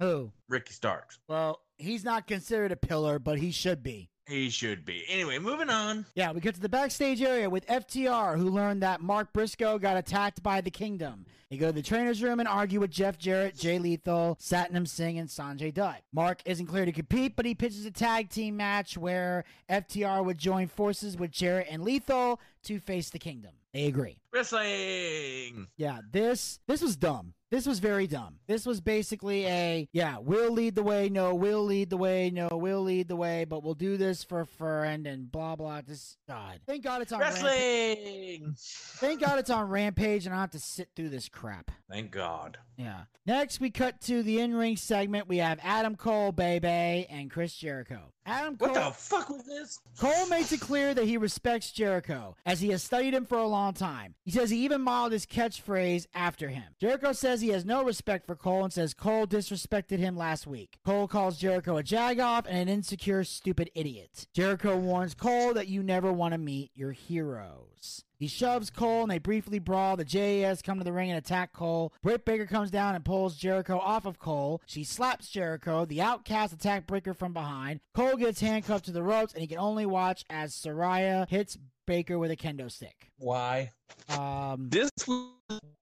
Who? 0.00 0.32
Ricky 0.48 0.72
Starks. 0.72 1.18
Well, 1.28 1.60
he's 1.76 2.04
not 2.04 2.26
considered 2.26 2.72
a 2.72 2.76
pillar, 2.76 3.18
but 3.18 3.38
he 3.38 3.50
should 3.52 3.82
be. 3.82 4.10
He 4.28 4.50
should 4.50 4.84
be. 4.84 5.04
Anyway, 5.08 5.38
moving 5.38 5.70
on. 5.70 6.04
Yeah, 6.14 6.32
we 6.32 6.40
get 6.40 6.54
to 6.54 6.60
the 6.60 6.68
backstage 6.68 7.22
area 7.22 7.48
with 7.48 7.66
FTR, 7.66 8.36
who 8.36 8.50
learned 8.50 8.82
that 8.82 9.00
Mark 9.00 9.32
Briscoe 9.32 9.78
got 9.78 9.96
attacked 9.96 10.42
by 10.42 10.60
the 10.60 10.70
Kingdom. 10.70 11.24
They 11.50 11.56
go 11.56 11.68
to 11.68 11.72
the 11.72 11.80
trainer's 11.80 12.22
room 12.22 12.38
and 12.38 12.48
argue 12.48 12.78
with 12.78 12.90
Jeff 12.90 13.16
Jarrett, 13.16 13.56
Jay 13.56 13.78
Lethal, 13.78 14.36
Satnam 14.38 14.86
Singh, 14.86 15.18
and 15.18 15.30
Sanjay 15.30 15.72
Dutt. 15.72 16.02
Mark 16.12 16.42
isn't 16.44 16.66
clear 16.66 16.84
to 16.84 16.92
compete, 16.92 17.36
but 17.36 17.46
he 17.46 17.54
pitches 17.54 17.86
a 17.86 17.90
tag 17.90 18.28
team 18.28 18.58
match 18.58 18.98
where 18.98 19.44
FTR 19.70 20.22
would 20.26 20.36
join 20.36 20.68
forces 20.68 21.16
with 21.16 21.30
Jarrett 21.30 21.68
and 21.70 21.82
Lethal 21.82 22.38
to 22.64 22.78
face 22.78 23.08
the 23.08 23.18
Kingdom. 23.18 23.52
They 23.72 23.86
agree. 23.86 24.18
Wrestling. 24.30 25.68
Yeah, 25.78 26.00
this 26.10 26.60
this 26.66 26.82
was 26.82 26.96
dumb. 26.96 27.32
This 27.50 27.66
was 27.66 27.78
very 27.78 28.06
dumb. 28.06 28.36
This 28.46 28.66
was 28.66 28.80
basically 28.80 29.46
a 29.46 29.88
yeah, 29.92 30.18
we'll 30.20 30.52
lead 30.52 30.74
the 30.74 30.82
way, 30.82 31.08
no, 31.08 31.34
we'll 31.34 31.64
lead 31.64 31.88
the 31.88 31.96
way, 31.96 32.30
no, 32.30 32.48
we'll 32.52 32.82
lead 32.82 33.08
the 33.08 33.16
way, 33.16 33.44
but 33.44 33.62
we'll 33.62 33.74
do 33.74 33.96
this 33.96 34.22
for 34.22 34.40
a 34.40 34.46
friend 34.46 35.06
and 35.06 35.32
blah 35.32 35.56
blah. 35.56 35.80
This 35.80 36.18
God. 36.28 36.60
Thank 36.66 36.84
God 36.84 37.00
it's 37.02 37.12
on 37.12 37.20
Rampage. 37.20 37.42
Wrestling. 37.42 38.54
Thank 38.56 39.20
God 39.20 39.38
it's 39.38 39.50
on 39.50 39.68
Rampage 39.68 40.26
and 40.26 40.34
I 40.34 40.38
don't 40.38 40.42
have 40.42 40.50
to 40.50 40.60
sit 40.60 40.90
through 40.94 41.08
this 41.08 41.28
crap. 41.28 41.70
Thank 41.90 42.10
God. 42.10 42.58
Yeah. 42.78 43.02
Next, 43.26 43.60
we 43.60 43.70
cut 43.70 44.00
to 44.02 44.22
the 44.22 44.38
in 44.38 44.54
ring 44.54 44.76
segment. 44.76 45.26
We 45.26 45.38
have 45.38 45.58
Adam 45.64 45.96
Cole, 45.96 46.30
Bay 46.30 46.60
Bay, 46.60 47.08
and 47.10 47.28
Chris 47.28 47.52
Jericho. 47.52 48.12
Adam 48.24 48.56
Cole. 48.56 48.68
What 48.68 48.74
the 48.74 48.90
fuck 48.92 49.28
was 49.28 49.44
this? 49.44 49.80
Cole 49.98 50.28
makes 50.28 50.52
it 50.52 50.60
clear 50.60 50.94
that 50.94 51.04
he 51.04 51.16
respects 51.16 51.72
Jericho, 51.72 52.36
as 52.46 52.60
he 52.60 52.68
has 52.68 52.84
studied 52.84 53.14
him 53.14 53.26
for 53.26 53.36
a 53.36 53.48
long 53.48 53.74
time. 53.74 54.14
He 54.24 54.30
says 54.30 54.50
he 54.50 54.64
even 54.64 54.80
modeled 54.80 55.12
his 55.12 55.26
catchphrase 55.26 56.06
after 56.14 56.50
him. 56.50 56.62
Jericho 56.80 57.12
says 57.12 57.40
he 57.40 57.48
has 57.48 57.64
no 57.64 57.82
respect 57.82 58.26
for 58.26 58.36
Cole 58.36 58.62
and 58.62 58.72
says 58.72 58.94
Cole 58.94 59.26
disrespected 59.26 59.98
him 59.98 60.16
last 60.16 60.46
week. 60.46 60.78
Cole 60.84 61.08
calls 61.08 61.36
Jericho 61.36 61.78
a 61.78 61.82
jagoff 61.82 62.46
and 62.48 62.58
an 62.58 62.68
insecure, 62.68 63.24
stupid 63.24 63.70
idiot. 63.74 64.28
Jericho 64.32 64.76
warns 64.76 65.14
Cole 65.14 65.52
that 65.54 65.66
you 65.66 65.82
never 65.82 66.12
want 66.12 66.32
to 66.32 66.38
meet 66.38 66.70
your 66.74 66.92
heroes. 66.92 68.04
He 68.18 68.26
shoves 68.26 68.70
Cole 68.70 69.02
and 69.02 69.10
they 69.10 69.18
briefly 69.18 69.58
brawl. 69.58 69.96
The 69.96 70.04
JAS 70.04 70.60
come 70.62 70.78
to 70.78 70.84
the 70.84 70.92
ring 70.92 71.10
and 71.10 71.18
attack 71.18 71.52
Cole. 71.52 71.92
Britt 72.02 72.24
Baker 72.24 72.46
comes 72.46 72.70
down 72.70 72.94
and 72.94 73.04
pulls 73.04 73.36
Jericho 73.36 73.78
off 73.78 74.06
of 74.06 74.18
Cole. 74.18 74.60
She 74.66 74.82
slaps 74.84 75.28
Jericho. 75.28 75.84
The 75.84 76.02
Outcast 76.02 76.52
attack 76.52 76.86
Breaker 76.86 77.14
from 77.14 77.32
behind. 77.32 77.80
Cole 77.94 78.16
gets 78.16 78.40
handcuffed 78.40 78.86
to 78.86 78.92
the 78.92 79.02
ropes 79.02 79.32
and 79.32 79.40
he 79.40 79.46
can 79.46 79.58
only 79.58 79.86
watch 79.86 80.24
as 80.30 80.52
Saraya 80.54 81.28
hits 81.28 81.56
Baker 81.86 82.18
with 82.18 82.30
a 82.30 82.36
kendo 82.36 82.70
stick. 82.70 83.10
Why? 83.18 83.70
Um, 84.10 84.68
This 84.68 84.90
was. 85.06 85.30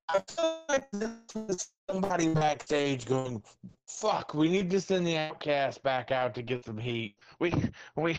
I 0.09 0.21
feel 0.29 0.63
like 0.69 0.89
this 0.93 1.11
was 1.35 1.69
somebody 1.91 2.29
backstage 2.29 3.07
going, 3.07 3.43
"Fuck, 3.89 4.35
we 4.35 4.49
need 4.49 4.71
to 4.71 4.81
send 4.81 5.05
the 5.05 5.19
Outcast 5.19 5.83
back 5.83 6.13
out 6.13 6.33
to 6.37 6.43
get 6.43 6.65
some 6.65 6.79
heat. 6.79 7.17
We, 7.41 7.53
we, 7.97 8.17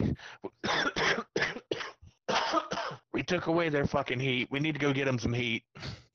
we 3.13 3.23
took 3.23 3.47
away 3.47 3.69
their 3.69 3.85
fucking 3.85 4.19
heat. 4.19 4.47
We 4.51 4.59
need 4.59 4.73
to 4.73 4.79
go 4.79 4.93
get 4.93 5.05
them 5.05 5.19
some 5.19 5.33
heat." 5.33 5.63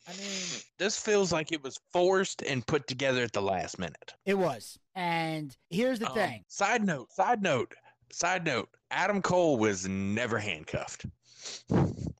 I 0.09 0.13
mean, 0.19 0.61
This 0.79 0.99
feels 0.99 1.33
like 1.33 1.53
it 1.53 1.63
was 1.63 1.79
forced 1.93 2.43
and 2.43 2.67
put 2.67 2.87
together 2.89 3.23
at 3.23 3.33
the 3.33 3.41
last 3.43 3.79
minute. 3.79 4.15
it 4.27 4.35
was. 4.35 4.77
And 4.97 5.57
here's 5.71 6.01
the 6.01 6.09
Um, 6.09 6.15
thing. 6.15 6.45
Side 6.49 6.85
note, 6.85 7.13
side 7.13 7.41
note, 7.43 7.73
side 8.11 8.45
note. 8.45 8.69
Adam 8.93 9.23
Cole 9.23 9.57
was 9.59 9.89
never 9.89 10.39
handcuffed. 10.39 11.07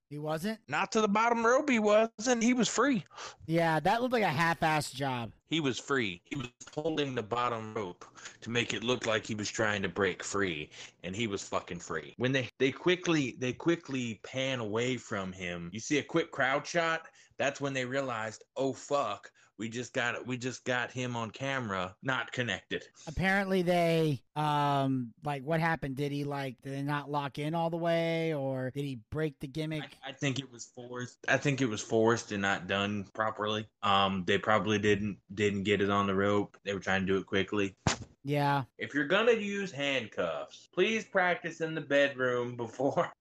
He 0.09 0.19
wasn't? 0.19 0.59
Not 0.69 0.93
to 0.93 1.01
the 1.01 1.09
bottom 1.09 1.45
rope, 1.45 1.71
he 1.71 1.79
wasn't. 1.79 2.43
He 2.43 2.53
was 2.53 2.69
free. 2.69 3.05
Yeah, 3.47 3.81
that 3.81 4.03
looked 4.03 4.13
like 4.13 4.23
a 4.23 4.29
half-assed 4.29 4.95
job. 4.95 5.33
He 5.49 5.61
was 5.61 5.79
free. 5.79 6.21
He 6.25 6.37
was 6.37 6.49
holding 6.75 7.15
the 7.15 7.23
bottom 7.23 7.73
rope 7.75 8.05
to 8.41 8.51
make 8.51 8.75
it 8.75 8.85
look 8.85 9.07
like 9.07 9.25
he 9.25 9.35
was 9.35 9.49
trying 9.49 9.81
to 9.83 9.89
break 9.89 10.23
free, 10.23 10.71
and 11.03 11.15
he 11.15 11.27
was 11.27 11.43
fucking 11.43 11.79
free. 11.79 12.15
When 12.19 12.33
they 12.33 12.49
they 12.59 12.73
quickly 12.73 13.37
they 13.39 13.53
quickly 13.53 14.21
pan 14.23 14.61
away 14.61 14.97
from 14.97 15.33
him, 15.33 15.71
you 15.73 15.81
see 15.81 15.99
a 15.99 16.03
quick 16.03 16.31
crowd 16.31 16.67
shot. 16.67 17.07
That's 17.39 17.61
when 17.61 17.73
they 17.73 17.85
realized, 17.85 18.45
oh 18.57 18.73
fuck, 18.73 19.31
we 19.63 19.69
just 19.69 19.93
got 19.93 20.27
we 20.27 20.37
just 20.37 20.65
got 20.65 20.91
him 20.91 21.15
on 21.15 21.31
camera, 21.31 21.95
not 22.03 22.33
connected. 22.33 22.83
Apparently 23.07 23.63
they 23.63 24.21
um 24.35 25.13
like 25.25 25.45
what 25.45 25.61
happened? 25.61 25.95
Did 25.95 26.11
he 26.11 26.25
like 26.25 26.57
did 26.65 26.73
they 26.73 26.83
not 26.83 27.09
lock 27.09 27.39
in 27.39 27.55
all 27.55 27.71
the 27.71 27.77
way 27.77 28.35
or 28.35 28.73
did 28.75 28.83
he 28.83 28.99
break 29.13 29.39
the 29.39 29.47
gimmick? 29.47 29.85
I, 30.05 30.11
I 30.11 30.13
think 30.15 30.41
it 30.41 30.51
was 30.51 30.65
forced. 30.65 31.19
I 31.29 31.37
think 31.37 31.61
it 31.61 31.67
was 31.67 31.81
forced 31.81 32.33
and 32.33 32.43
not 32.43 32.67
done 32.67 33.07
properly. 33.15 33.69
Um, 33.85 34.25
they 34.27 34.37
probably 34.37 34.81
didn't 34.81 35.19
didn't 35.33 35.63
get 35.63 35.81
it 35.81 35.91
on 35.91 36.09
the 36.09 36.15
rope. 36.17 36.57
They 36.65 36.75
were 36.75 36.81
trying 36.81 37.03
to 37.03 37.07
do 37.07 37.19
it 37.19 37.27
quickly. 37.27 37.77
Yeah. 38.25 38.65
If 38.79 38.95
you're 38.95 39.07
gonna 39.07 39.33
use 39.33 39.73
handcuffs, 39.73 40.69
please 40.73 41.05
practice 41.05 41.61
in 41.61 41.75
the 41.75 41.81
bedroom 41.81 42.57
before. 42.57 43.13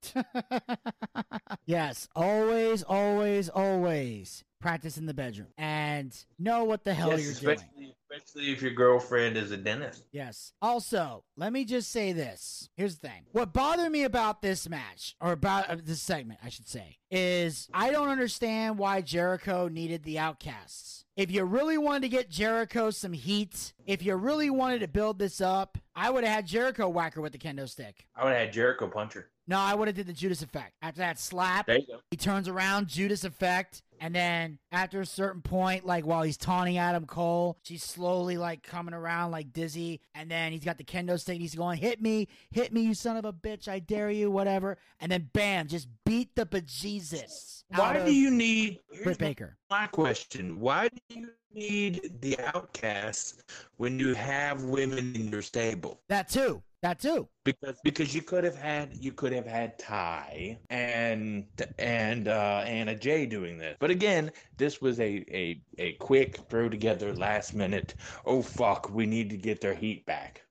yes, 1.65 2.07
always, 2.15 2.83
always, 2.83 3.49
always 3.49 4.43
practice 4.61 4.97
in 4.97 5.07
the 5.07 5.13
bedroom 5.13 5.47
and 5.57 6.15
know 6.37 6.63
what 6.63 6.83
the 6.83 6.93
hell 6.93 7.09
Yes, 7.09 7.23
you're 7.23 7.33
doing. 7.33 7.57
especially, 7.57 7.95
especially 8.11 8.51
if 8.51 8.61
your 8.61 8.71
girlfriend 8.71 9.35
is 9.35 9.51
a 9.51 9.57
dentist. 9.57 10.03
Yes. 10.11 10.53
Also, 10.61 11.23
let 11.35 11.51
me 11.51 11.65
just 11.65 11.89
say 11.91 12.13
this. 12.13 12.69
Here's 12.75 12.99
the 12.99 13.07
thing. 13.07 13.25
What 13.31 13.53
bothered 13.53 13.91
me 13.91 14.03
about 14.03 14.41
this 14.41 14.69
match, 14.69 15.15
or 15.19 15.31
about 15.31 15.69
uh, 15.69 15.77
this 15.83 16.01
segment, 16.01 16.39
I 16.43 16.49
should 16.49 16.67
say, 16.67 16.97
is 17.09 17.67
I 17.73 17.91
don't 17.91 18.09
understand 18.09 18.77
why 18.77 19.01
Jericho 19.01 19.67
needed 19.67 20.03
the 20.03 20.19
outcasts. 20.19 21.00
If 21.17 21.29
you 21.29 21.43
really 21.43 21.77
wanted 21.77 22.03
to 22.03 22.09
get 22.09 22.29
Jericho 22.29 22.89
some 22.89 23.11
heat, 23.11 23.73
if 23.85 24.01
you 24.03 24.15
really 24.15 24.49
wanted 24.49 24.79
to 24.79 24.87
build 24.87 25.19
this 25.19 25.41
up, 25.41 25.77
I 25.93 26.09
would 26.09 26.23
have 26.23 26.33
had 26.33 26.47
Jericho 26.47 26.87
whacker 26.87 27.19
with 27.19 27.33
the 27.33 27.37
kendo 27.37 27.67
stick. 27.67 28.07
I 28.15 28.23
would 28.23 28.31
have 28.33 28.39
had 28.41 28.53
Jericho 28.53 28.87
puncher. 28.87 29.27
No, 29.45 29.57
I 29.59 29.73
would 29.75 29.89
have 29.89 29.95
did 29.95 30.07
the 30.07 30.13
Judas 30.13 30.41
effect. 30.41 30.73
After 30.81 30.99
that 30.99 31.19
slap, 31.19 31.65
There 31.65 31.79
you 31.79 31.85
go. 31.87 31.99
he 32.11 32.15
turns 32.15 32.47
around, 32.47 32.87
Judas 32.87 33.25
effect, 33.25 33.81
and 33.99 34.15
then 34.15 34.59
after 34.71 35.01
a 35.01 35.05
certain 35.05 35.41
point, 35.41 35.85
like 35.85 36.05
while 36.05 36.21
he's 36.21 36.37
taunting 36.37 36.77
Adam 36.77 37.05
Cole, 37.05 37.57
she's 37.63 37.83
slowly 37.83 38.37
like 38.37 38.63
coming 38.63 38.93
around 38.93 39.31
like 39.31 39.51
dizzy, 39.51 39.99
and 40.15 40.31
then 40.31 40.53
he's 40.53 40.63
got 40.63 40.77
the 40.77 40.85
kendo 40.85 41.19
stick. 41.19 41.33
And 41.35 41.41
he's 41.41 41.55
going, 41.55 41.77
"Hit 41.79 42.01
me, 42.01 42.29
hit 42.51 42.71
me, 42.71 42.81
you 42.81 42.93
son 42.93 43.17
of 43.17 43.25
a 43.25 43.33
bitch! 43.33 43.67
I 43.67 43.79
dare 43.79 44.09
you, 44.09 44.31
whatever." 44.31 44.77
And 45.01 45.11
then 45.11 45.29
bam, 45.33 45.67
just 45.67 45.89
beat 46.05 46.35
the 46.35 46.45
bejesus. 46.45 47.60
Why 47.75 48.03
do 48.03 48.13
you 48.13 48.31
need? 48.31 48.79
Britt 49.03 49.17
Baker? 49.17 49.57
my 49.69 49.87
question. 49.87 50.59
Why 50.59 50.89
do 50.89 51.19
you 51.19 51.29
need 51.53 52.11
the 52.21 52.37
outcasts 52.53 53.41
when 53.77 53.99
you 53.99 54.13
have 54.13 54.63
women 54.63 55.15
in 55.15 55.29
your 55.29 55.41
stable? 55.41 56.01
That 56.09 56.29
too. 56.29 56.61
That 56.81 56.99
too. 56.99 57.27
because 57.45 57.77
because 57.83 58.15
you 58.15 58.23
could 58.23 58.43
have 58.43 58.55
had 58.55 58.89
you 58.99 59.11
could 59.11 59.31
have 59.33 59.45
had 59.45 59.77
Tay 59.77 60.57
and 60.71 61.45
and 61.77 62.27
uh 62.27 62.63
Anna 62.65 62.95
Jay 62.95 63.27
doing 63.27 63.59
this. 63.59 63.77
But 63.79 63.91
again, 63.91 64.31
this 64.57 64.81
was 64.81 64.99
a 64.99 65.23
a 65.31 65.61
a 65.77 65.93
quick 65.93 66.39
throw 66.49 66.69
together 66.69 67.13
last 67.13 67.53
minute. 67.53 67.93
Oh 68.25 68.41
fuck, 68.41 68.89
we 68.91 69.05
need 69.05 69.29
to 69.29 69.37
get 69.37 69.61
their 69.61 69.75
heat 69.75 70.05
back. 70.07 70.41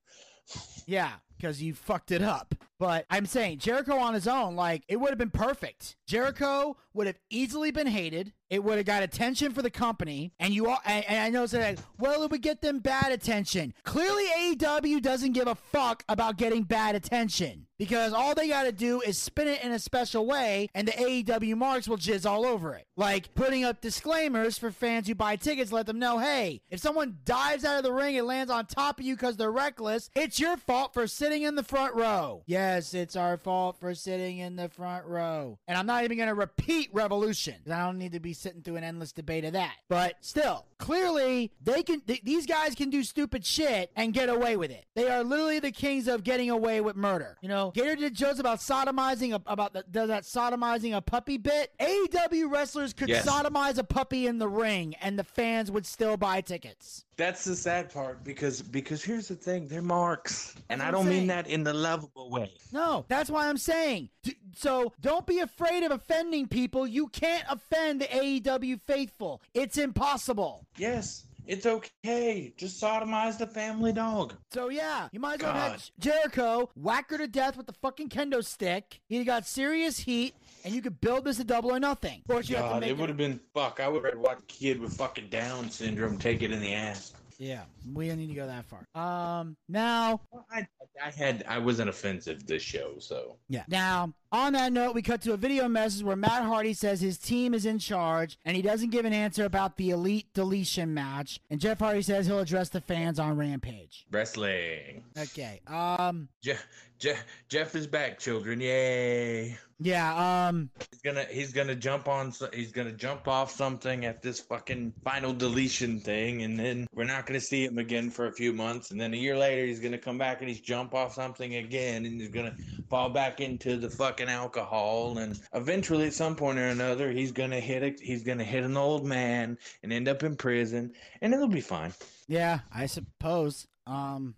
Yeah, 0.87 1.15
because 1.37 1.61
you 1.61 1.75
fucked 1.75 2.13
it 2.13 2.23
up. 2.23 2.55
But 2.81 3.05
I'm 3.11 3.27
saying 3.27 3.59
Jericho 3.59 3.95
on 3.99 4.15
his 4.15 4.27
own, 4.27 4.57
like 4.57 4.85
it 4.89 4.97
would 4.97 5.11
have 5.11 5.19
been 5.19 5.31
perfect. 5.31 5.97
Jericho 6.07 6.79
would 6.95 7.07
have 7.07 7.19
easily 7.29 7.71
been 7.71 7.87
hated. 7.87 8.33
It 8.49 8.65
would 8.65 8.79
have 8.79 8.87
got 8.87 9.05
attention 9.05 9.53
for 9.53 9.63
the 9.63 9.71
company, 9.71 10.33
and 10.41 10.53
you 10.53 10.69
all. 10.69 10.81
And, 10.85 11.05
and 11.05 11.19
I 11.19 11.29
know 11.29 11.45
it's 11.45 11.53
like, 11.53 11.79
well, 11.99 12.25
it 12.25 12.31
would 12.31 12.43
get 12.43 12.63
them 12.63 12.81
bad 12.81 13.13
attention. 13.13 13.75
Clearly, 13.85 14.25
AEW 14.25 15.01
doesn't 15.01 15.33
give 15.33 15.47
a 15.47 15.55
fuck 15.55 16.03
about 16.09 16.37
getting 16.37 16.65
bad 16.65 16.97
attention 16.97 17.67
because 17.79 18.13
all 18.13 18.35
they 18.35 18.49
got 18.49 18.65
to 18.65 18.73
do 18.73 19.01
is 19.01 19.17
spin 19.17 19.47
it 19.47 19.63
in 19.63 19.71
a 19.71 19.79
special 19.79 20.27
way, 20.27 20.69
and 20.75 20.89
the 20.89 20.93
AEW 20.93 21.57
marks 21.57 21.87
will 21.87 21.97
jizz 21.97 22.29
all 22.29 22.45
over 22.45 22.75
it. 22.75 22.87
Like 22.97 23.35
putting 23.35 23.65
up 23.65 23.81
disclaimers 23.81 24.59
for 24.59 24.73
fans 24.73 25.07
who 25.07 25.15
buy 25.15 25.37
tickets, 25.37 25.71
let 25.71 25.87
them 25.87 25.99
know, 26.01 26.19
hey, 26.19 26.61
if 26.71 26.81
someone 26.81 27.19
dives 27.25 27.65
out 27.65 27.79
of 27.79 27.85
the 27.85 27.93
ring 27.93 28.19
and 28.19 28.27
lands 28.27 28.51
on 28.51 28.67
top 28.67 28.99
of 28.99 29.07
you 29.07 29.15
because 29.15 29.37
they're 29.37 29.51
reckless, 29.53 30.11
it's 30.17 30.41
your 30.41 30.57
fault 30.57 30.93
for 30.93 31.07
sitting 31.07 31.43
in 31.43 31.55
the 31.55 31.63
front 31.63 31.95
row. 31.95 32.43
Yes, 32.71 32.95
it's 32.95 33.17
our 33.17 33.37
fault 33.37 33.77
for 33.81 33.95
sitting 33.97 34.39
in 34.39 34.55
the 34.55 34.69
front 34.69 35.05
row. 35.07 35.59
And 35.67 35.77
I'm 35.77 35.87
not 35.87 36.05
even 36.05 36.17
going 36.17 36.29
to 36.29 36.35
repeat 36.37 36.89
revolution. 36.93 37.57
I 37.71 37.79
don't 37.85 37.99
need 37.99 38.13
to 38.13 38.21
be 38.21 38.33
sitting 38.33 38.63
through 38.63 38.77
an 38.77 38.85
endless 38.85 39.11
debate 39.13 39.45
of 39.45 39.55
that. 39.55 39.75
But 39.89 40.15
still, 40.21 40.67
clearly, 40.79 41.51
they 41.63 41.83
can. 41.83 42.01
Th- 42.03 42.23
these 42.23 42.47
guys 42.47 42.77
can 42.77 42.89
do 42.91 43.03
stupid 43.03 43.45
shit 43.45 43.91
and 43.97 44.15
get 44.15 44.29
away 44.29 44.57
with 44.57 44.71
it. 44.71 44.85
They 44.95 45.09
are 45.11 45.25
literally 45.25 45.59
the 45.59 45.73
kings 45.73 46.07
of 46.07 46.23
getting 46.23 46.49
away 46.51 46.81
with 46.81 46.95
murder. 46.95 47.39
You 47.43 47.49
know, 47.49 47.73
Gator 47.75 47.97
did 47.97 48.15
jokes 48.15 48.39
about 48.39 48.59
sodomizing 48.59 49.33
a, 49.35 49.43
about 49.47 49.73
the, 49.73 49.85
does 49.91 50.09
that 50.09 50.23
sodomizing 50.23 50.97
a 50.97 51.01
puppy 51.01 51.39
bit. 51.39 51.73
AEW 51.81 52.51
wrestlers 52.51 52.93
could 52.93 53.09
Yes. 53.09 53.27
sodomize 53.29 53.79
a 53.79 53.85
puppy 53.85 54.29
in 54.29 54.39
the 54.39 54.49
ring, 54.49 54.95
and 55.01 55.19
the 55.19 55.25
fans 55.25 55.73
would 55.73 55.87
still 55.87 56.17
buy 56.17 56.41
tickets. 56.41 57.05
That's 57.21 57.45
the 57.45 57.55
sad 57.55 57.93
part 57.93 58.25
because 58.25 58.63
because 58.63 59.05
here's 59.05 59.29
the 59.29 59.35
thing, 59.35 59.69
they're 59.69 59.83
marks. 59.83 60.55
And 60.71 60.81
I 60.81 60.91
don't 60.91 61.07
mean 61.07 61.27
that 61.27 61.49
in 61.49 61.63
the 61.63 61.75
lovable 61.75 62.31
way. 62.31 62.51
No, 62.73 63.05
that's 63.09 63.29
why 63.29 63.47
I'm 63.47 63.59
saying. 63.59 64.09
So 64.57 64.95
don't 65.03 65.27
be 65.27 65.41
afraid 65.41 65.83
of 65.83 65.93
offending 65.93 66.49
people. 66.49 66.87
You 66.87 67.09
can't 67.09 67.45
offend 67.51 68.01
the 68.01 68.07
AEW 68.07 68.81
faithful. 68.81 69.43
It's 69.53 69.77
impossible. 69.77 70.65
Yes, 70.79 71.27
it's 71.47 71.67
okay. 71.67 72.55
Just 72.57 72.83
sodomize 72.83 73.37
the 73.37 73.47
family 73.47 73.93
dog. 73.93 74.33
So 74.51 74.71
yeah, 74.71 75.09
you 75.13 75.21
might 75.21 75.43
as 75.43 75.47
well 75.47 75.53
have 75.53 75.91
Jericho 75.99 76.71
whack 76.75 77.11
her 77.11 77.19
to 77.19 77.29
death 77.29 77.55
with 77.55 77.67
the 77.67 77.75
fucking 77.75 78.09
kendo 78.09 78.43
stick. 78.43 78.99
He 79.11 79.25
got 79.25 79.47
serious 79.47 79.99
heat, 79.99 80.35
and 80.65 80.75
you 80.75 80.83
could 80.83 81.01
build 81.01 81.25
this 81.25 81.39
a 81.41 81.45
double 81.45 81.71
or 81.73 81.81
nothing. 81.81 82.21
Of 82.21 82.33
course, 82.35 82.49
you 82.49 82.57
have 82.57 82.67
to 82.67 82.71
God, 82.73 82.81
make 82.81 82.91
it 82.91 82.99
would 82.99 83.09
have 83.09 83.19
been 83.19 83.41
fuck. 83.55 83.81
I 83.81 83.89
would 83.89 84.05
have 84.05 84.19
watched 84.19 84.43
a 84.43 84.47
kid 84.47 84.81
with 84.81 84.97
fucking 84.97 85.29
Down 85.29 85.71
syndrome 85.71 86.19
take 86.19 86.43
it 86.43 86.51
in 86.53 86.61
the 86.61 86.75
ass. 86.75 87.15
Yeah, 87.39 87.63
we 87.95 88.07
don't 88.09 88.19
need 88.19 88.29
to 88.29 88.35
go 88.35 88.47
that 88.47 88.67
far. 88.67 88.85
Um, 88.95 89.57
now, 89.67 90.21
I, 90.53 90.67
I 91.03 91.11
had 91.11 91.43
I 91.49 91.57
wasn't 91.57 91.89
offensive 91.89 92.47
this 92.47 92.63
show, 92.63 92.97
so 92.99 93.37
yeah, 93.49 93.65
now 93.67 94.13
On 94.33 94.53
that 94.53 94.73
note, 94.73 94.95
we 94.95 95.03
cut 95.03 95.23
to 95.23 95.33
a 95.33 95.37
video 95.37 95.67
message 95.69 96.05
where 96.05 96.15
Matt 96.15 96.45
Hardy 96.45 96.73
says 96.73 97.01
his 97.01 97.19
team 97.19 97.53
is 97.53 97.67
in 97.67 97.81
charge 97.81 98.39
and 98.45 98.55
he 98.55 98.63
doesn't 98.63 98.91
give 98.91 99.05
an 99.05 99.13
answer 99.13 99.45
about 99.45 99.77
the 99.77 99.91
Elite 99.91 100.27
Deletion 100.35 100.95
match. 100.95 101.41
And 101.51 101.61
Jeff 101.61 101.81
Hardy 101.81 102.03
says 102.03 102.27
he'll 102.27 102.39
address 102.39 102.69
the 102.69 102.81
fans 102.81 103.19
on 103.19 103.37
Rampage. 103.37 104.07
Wrestling. 104.13 105.03
Okay. 105.19 105.61
Um. 105.67 106.29
Jeff, 106.43 106.65
Jeff, 107.01 107.25
Jeff 107.49 107.75
is 107.75 107.87
back, 107.87 108.19
children. 108.19 108.61
Yay! 108.61 109.59
Yeah. 109.79 110.49
Um. 110.49 110.69
He's 110.91 111.01
gonna 111.01 111.25
he's 111.31 111.53
gonna 111.55 111.75
jump 111.75 112.09
on 112.09 112.35
he's 112.53 112.73
gonna 112.73 112.93
jump 112.93 113.27
off 113.27 113.51
something 113.51 114.05
at 114.05 114.21
this 114.21 114.39
fucking 114.39 114.93
final 115.03 115.33
deletion 115.33 115.99
thing 115.99 116.43
and 116.43 116.59
then 116.59 116.87
we're 116.95 117.05
not 117.05 117.25
gonna 117.25 117.41
see 117.41 117.65
him 117.65 117.79
again 117.79 118.11
for 118.11 118.27
a 118.27 118.33
few 118.33 118.53
months 118.53 118.91
and 118.91 119.01
then 119.01 119.15
a 119.15 119.17
year 119.17 119.39
later 119.39 119.65
he's 119.65 119.81
gonna 119.81 119.97
come 119.97 120.19
back 120.19 120.41
and 120.41 120.51
he's 120.51 120.61
jump 120.61 120.93
off 120.95 121.15
something 121.15 121.55
again 121.55 122.05
and 122.05 122.21
he's 122.21 122.29
gonna 122.29 122.55
fall 122.91 123.09
back 123.09 123.41
into 123.41 123.79
the 123.79 123.89
fucking 123.89 124.29
alcohol 124.29 125.17
and 125.17 125.41
eventually 125.55 126.07
at 126.09 126.13
some 126.13 126.37
point 126.37 126.59
or 126.59 126.67
another 126.69 127.11
he's 127.11 127.33
gonna 127.33 127.61
hit 127.61 127.83
a, 127.83 128.05
he's 128.05 128.23
gonna 128.23 128.45
hit 128.45 128.63
an 128.63 128.77
old 128.77 129.07
man 129.07 129.57
and 129.83 129.95
end 129.95 130.09
up 130.09 130.23
in 130.23 130.37
prison 130.37 130.93
and 131.23 131.33
it'll 131.33 131.49
be 131.49 131.63
fine. 131.63 131.95
Yeah. 132.29 132.59
I 132.71 132.85
suppose. 132.85 133.67
Um. 133.87 134.35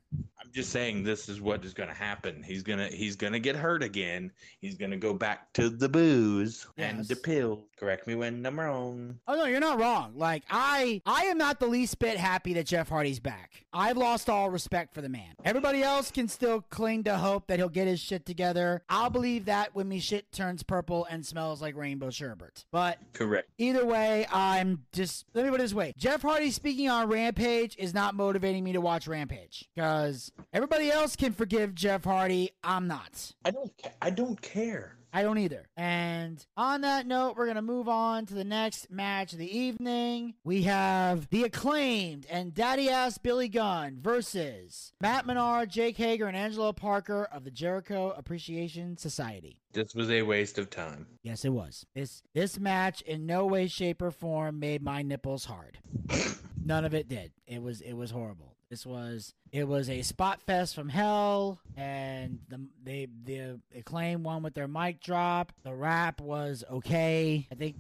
Just 0.53 0.70
saying 0.70 1.03
this 1.03 1.28
is 1.28 1.40
what 1.40 1.64
is 1.64 1.74
going 1.74 1.88
to 1.88 1.94
happen. 1.94 2.42
He's 2.42 2.62
gonna 2.62 2.88
he's 2.88 3.16
gonna 3.16 3.38
get 3.38 3.57
hurt 3.57 3.82
again. 3.82 4.30
He's 4.61 4.76
gonna 4.76 4.96
go 4.96 5.14
back 5.14 5.53
to 5.55 5.68
the 5.70 5.88
booze 5.88 6.66
and 6.76 7.05
the 7.07 7.16
pill. 7.16 7.64
Correct 7.76 8.07
me 8.07 8.14
when 8.14 8.46
I'm 8.46 8.61
wrong. 8.61 9.18
Oh 9.26 9.34
no, 9.34 9.44
you're 9.46 9.59
not 9.59 9.80
wrong. 9.80 10.12
Like 10.14 10.44
I, 10.48 11.03
I 11.05 11.24
am 11.24 11.38
not 11.38 11.59
the 11.59 11.66
least 11.66 11.98
bit 11.98 12.16
happy 12.16 12.53
that 12.55 12.66
Jeff 12.66 12.88
Hardy's 12.88 13.18
back. 13.18 13.64
I've 13.72 13.96
lost 13.96 14.28
all 14.30 14.50
respect 14.50 14.94
for 14.94 15.00
the 15.00 15.09
man. 15.09 15.34
Everybody 15.44 15.82
else 15.82 16.11
can 16.11 16.28
still 16.28 16.61
cling 16.61 17.05
to 17.05 17.16
hope 17.16 17.48
that 17.48 17.59
he'll 17.59 17.68
get 17.68 17.88
his 17.88 17.98
shit 17.98 18.24
together. 18.24 18.82
I'll 18.88 19.11
believe 19.11 19.46
that 19.46 19.74
when 19.74 19.88
me 19.88 19.98
shit 19.98 20.30
turns 20.30 20.62
purple 20.62 21.07
and 21.11 21.26
smells 21.26 21.61
like 21.61 21.74
rainbow 21.74 22.11
sherbet. 22.11 22.66
But 22.70 22.98
Correct. 23.14 23.48
Either 23.59 23.84
way, 23.84 24.26
I'm 24.30 24.84
just 24.92 25.24
let 25.34 25.44
me 25.44 25.50
put 25.50 25.59
it 25.59 25.64
this 25.64 25.74
way: 25.74 25.94
Jeff 25.96 26.22
Hardy 26.22 26.50
speaking 26.50 26.88
on 26.88 27.09
Rampage 27.09 27.74
is 27.78 27.94
not 27.94 28.14
motivating 28.14 28.62
me 28.62 28.72
to 28.74 28.80
watch 28.80 29.09
Rampage 29.09 29.68
because 29.74 30.30
everybody 30.53 30.90
else 30.90 31.16
can 31.16 31.32
forgive 31.32 31.74
Jeff 31.74 32.05
Hardy. 32.05 32.51
I'm 32.62 32.86
not. 32.86 33.32
I 33.45 33.51
don't 33.51 33.72
ca- 33.82 33.90
I 34.01 34.11
don't 34.11 34.40
care. 34.40 34.97
I 35.14 35.22
don't 35.22 35.36
either. 35.36 35.68
And 35.76 36.43
on 36.57 36.80
that 36.80 37.07
note, 37.07 37.36
we're 37.36 37.45
going 37.45 37.57
to 37.57 37.62
move 37.62 37.86
on 37.86 38.24
to 38.26 38.34
the 38.34 38.45
next 38.45 38.90
match 38.90 39.34
of 39.34 39.38
the 39.38 39.59
evening. 39.59 40.32
We 40.43 40.62
have 40.62 41.28
the 41.28 41.43
acclaimed 41.43 42.26
and 42.30 42.55
daddy 42.55 42.88
ass 42.88 43.18
Billy 43.18 43.49
Gunn 43.49 43.99
versus 44.01 44.95
Matt 45.03 45.26
Menard, 45.26 45.68
Jake 45.68 45.99
Hager, 45.99 46.26
and 46.28 46.36
Angelo 46.36 46.72
Parker 46.72 47.28
of 47.30 47.45
the 47.45 47.51
Jericho 47.51 48.14
Appreciation 48.16 48.97
Society. 48.97 49.59
This 49.74 49.95
was 49.95 50.11
a 50.11 50.22
waste 50.22 50.57
of 50.59 50.70
time. 50.70 51.07
Yes, 51.22 51.45
it 51.45 51.51
was. 51.53 51.84
This 51.95 52.22
this 52.34 52.59
match 52.59 53.03
in 53.03 53.26
no 53.26 53.45
way, 53.45 53.66
shape, 53.66 54.01
or 54.01 54.11
form 54.12 54.59
made 54.61 54.82
my 54.82 55.03
nipples 55.03 55.45
hard. 55.45 55.78
None 56.64 56.84
of 56.86 56.95
it 56.95 57.09
did. 57.09 57.32
It 57.47 57.62
was 57.62 57.82
it 57.82 57.93
was 57.93 58.11
horrible. 58.11 58.51
This 58.72 58.86
was 58.86 59.34
it 59.52 59.68
was 59.68 59.90
a 59.90 60.00
spot 60.00 60.40
fest 60.40 60.74
from 60.74 60.88
hell, 60.88 61.60
and 61.76 62.38
the 62.48 62.58
they 62.82 63.06
the 63.22 63.60
acclaim 63.76 64.22
with 64.42 64.54
their 64.54 64.66
mic 64.66 65.02
drop. 65.02 65.52
The 65.62 65.74
rap 65.74 66.22
was 66.22 66.64
okay. 66.70 67.46
I 67.52 67.54
think 67.54 67.76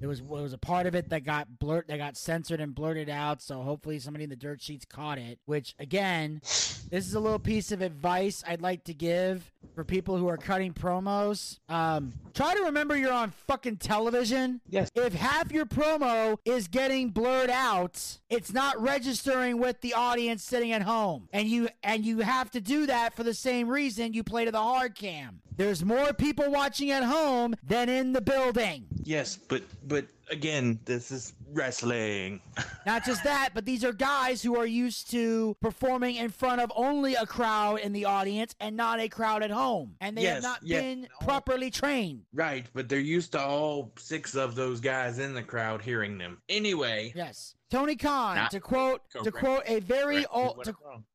there 0.00 0.08
was 0.10 0.20
there 0.20 0.42
was 0.42 0.52
a 0.52 0.58
part 0.58 0.84
of 0.84 0.94
it 0.94 1.08
that 1.08 1.24
got 1.24 1.58
blurt 1.58 1.88
that 1.88 1.96
got 1.96 2.18
censored 2.18 2.60
and 2.60 2.74
blurted 2.74 3.08
out. 3.08 3.40
So 3.40 3.62
hopefully 3.62 3.98
somebody 3.98 4.24
in 4.24 4.28
the 4.28 4.36
dirt 4.36 4.60
sheets 4.60 4.84
caught 4.84 5.16
it. 5.16 5.38
Which 5.46 5.74
again, 5.78 6.42
this 6.90 7.06
is 7.06 7.14
a 7.14 7.20
little 7.20 7.38
piece 7.38 7.72
of 7.72 7.82
advice 7.82 8.42
I'd 8.46 8.62
like 8.62 8.84
to 8.84 8.94
give 8.94 9.50
for 9.74 9.84
people 9.84 10.16
who 10.16 10.28
are 10.28 10.36
cutting 10.36 10.72
promos. 10.72 11.58
Um, 11.68 12.12
try 12.34 12.54
to 12.54 12.62
remember 12.64 12.96
you're 12.96 13.12
on 13.12 13.30
fucking 13.46 13.78
television. 13.78 14.60
Yes. 14.68 14.90
If 14.94 15.14
half 15.14 15.50
your 15.50 15.66
promo 15.66 16.38
is 16.44 16.68
getting 16.68 17.10
blurred 17.10 17.50
out, 17.50 18.18
it's 18.30 18.52
not 18.52 18.80
registering 18.80 19.58
with 19.58 19.80
the 19.80 19.94
audience 19.94 20.44
sitting 20.44 20.72
at 20.72 20.82
home. 20.82 21.28
And 21.32 21.48
you 21.48 21.68
and 21.82 22.04
you 22.04 22.18
have 22.20 22.50
to 22.52 22.60
do 22.60 22.86
that 22.86 23.14
for 23.14 23.22
the 23.22 23.34
same 23.34 23.68
reason 23.68 24.12
you 24.12 24.22
play 24.22 24.44
to 24.44 24.52
the 24.52 24.60
hard 24.60 24.94
cam. 24.94 25.40
There's 25.56 25.84
more 25.84 26.12
people 26.12 26.50
watching 26.50 26.90
at 26.90 27.04
home 27.04 27.54
than 27.62 27.88
in 27.88 28.12
the 28.12 28.20
building. 28.20 28.86
Yes, 29.02 29.36
but 29.36 29.62
but 29.86 30.06
again, 30.30 30.80
this 30.84 31.10
is 31.10 31.32
wrestling. 31.54 32.40
Not 32.86 33.04
just 33.04 33.24
that, 33.24 33.50
but 33.54 33.64
these 33.64 33.84
are 33.84 33.92
guys 33.92 34.42
who 34.42 34.56
are 34.58 34.66
used 34.66 35.10
to 35.12 35.56
performing 35.60 36.16
in 36.16 36.28
front 36.30 36.60
of 36.60 36.70
only 36.76 37.14
a 37.14 37.24
crowd 37.26 37.80
in 37.80 37.92
the 37.92 38.04
audience 38.04 38.54
and 38.60 38.76
not 38.76 39.00
a 39.00 39.08
crowd 39.08 39.42
at 39.42 39.50
home. 39.50 39.96
And 40.00 40.16
they 40.16 40.24
have 40.24 40.42
not 40.42 40.58
yes. 40.62 40.82
been 40.82 41.08
properly 41.22 41.70
trained. 41.70 42.22
right, 42.34 42.66
but 42.74 42.88
they're 42.88 42.98
used 42.98 43.32
to 43.32 43.40
all 43.40 43.92
six 43.96 44.34
of 44.34 44.54
those 44.54 44.80
guys 44.80 45.18
in 45.18 45.32
the 45.34 45.42
crowd 45.42 45.80
hearing 45.82 46.18
them. 46.18 46.42
Anyway, 46.48 47.12
Yes. 47.14 47.54
Tony 47.70 47.96
Khan, 47.96 48.36
Not- 48.36 48.50
to 48.52 48.60
quote 48.60 49.00
to 49.24 49.32
quote 49.32 49.62
a 49.66 49.80
very 49.80 50.24
correct 50.24 50.28
old 50.32 50.64
to, 50.64 50.74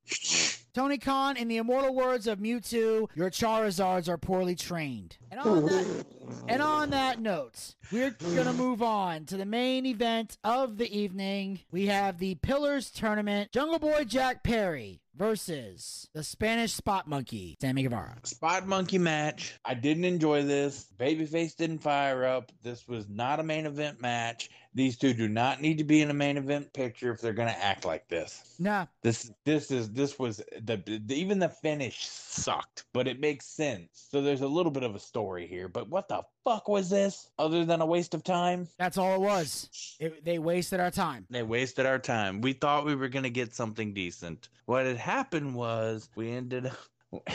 Tony 0.73 0.97
Khan, 0.97 1.37
in 1.37 1.47
the 1.47 1.57
immortal 1.57 1.93
words 1.95 2.27
of 2.27 2.39
Mewtwo, 2.39 3.07
your 3.15 3.29
Charizards 3.29 4.07
are 4.09 4.17
poorly 4.17 4.55
trained. 4.55 5.17
And 5.31 5.39
on 5.39 5.65
that, 5.65 6.05
and 6.47 6.61
on 6.61 6.89
that 6.91 7.19
note, 7.21 7.75
we're 7.91 8.11
gonna 8.35 8.53
move 8.53 8.81
on 8.81 9.25
to 9.25 9.37
the 9.37 9.45
main 9.45 9.85
event 9.85 10.28
of 10.43 10.77
the 10.77 10.95
evening. 10.97 11.61
We 11.71 11.87
have 11.87 12.19
the 12.19 12.35
Pillars 12.35 12.89
tournament. 12.89 13.51
Jungle 13.51 13.79
Boy 13.79 14.03
Jack 14.03 14.43
Perry 14.43 15.01
versus 15.19 16.07
the 16.13 16.23
Spanish 16.23 16.71
Spot 16.71 17.07
Monkey, 17.07 17.57
Sammy 17.61 17.83
Guevara. 17.83 18.15
Spot 18.23 18.65
monkey 18.65 18.97
match. 18.97 19.53
I 19.65 19.73
didn't 19.73 20.05
enjoy 20.05 20.43
this. 20.43 20.87
Babyface 20.97 21.55
didn't 21.57 21.79
fire 21.79 22.23
up. 22.25 22.51
This 22.63 22.87
was 22.87 23.07
not 23.09 23.41
a 23.41 23.43
main 23.43 23.65
event 23.65 24.01
match. 24.01 24.49
These 24.73 24.97
two 24.97 25.13
do 25.13 25.27
not 25.27 25.61
need 25.61 25.79
to 25.79 25.83
be 25.83 26.01
in 26.01 26.09
a 26.09 26.13
main 26.13 26.37
event 26.37 26.71
picture 26.73 27.11
if 27.11 27.19
they're 27.19 27.33
going 27.33 27.49
to 27.49 27.63
act 27.63 27.85
like 27.85 28.07
this. 28.07 28.55
Nah, 28.59 28.85
This 29.01 29.31
this 29.43 29.71
is 29.71 29.91
this 29.91 30.17
was 30.19 30.37
the, 30.61 30.77
the 30.85 31.15
even 31.15 31.39
the 31.39 31.49
finish 31.49 32.07
sucked, 32.07 32.85
but 32.93 33.07
it 33.07 33.19
makes 33.19 33.47
sense. 33.47 34.07
So 34.11 34.21
there's 34.21 34.41
a 34.41 34.47
little 34.47 34.71
bit 34.71 34.83
of 34.83 34.93
a 34.95 34.99
story 34.99 35.47
here. 35.47 35.67
But 35.67 35.89
what 35.89 36.07
the 36.07 36.21
fuck 36.45 36.67
was 36.67 36.89
this? 36.89 37.29
Other 37.39 37.65
than 37.65 37.81
a 37.81 37.85
waste 37.85 38.13
of 38.13 38.23
time? 38.23 38.67
that's 38.77 38.97
all 38.97 39.15
it 39.15 39.21
was. 39.21 39.97
It, 39.99 40.23
they 40.23 40.37
wasted 40.37 40.79
our 40.79 40.91
time. 40.91 41.25
They 41.31 41.43
wasted 41.43 41.87
our 41.87 41.99
time. 41.99 42.39
We 42.39 42.53
thought 42.53 42.85
we 42.85 42.95
were 42.95 43.09
gonna 43.09 43.29
get 43.31 43.55
something 43.55 43.93
decent. 43.93 44.49
What 44.65 44.85
had 44.85 44.97
happened 45.09 45.55
was 45.55 46.09
we 46.15 46.31
ended 46.31 46.67
up. 46.67 47.27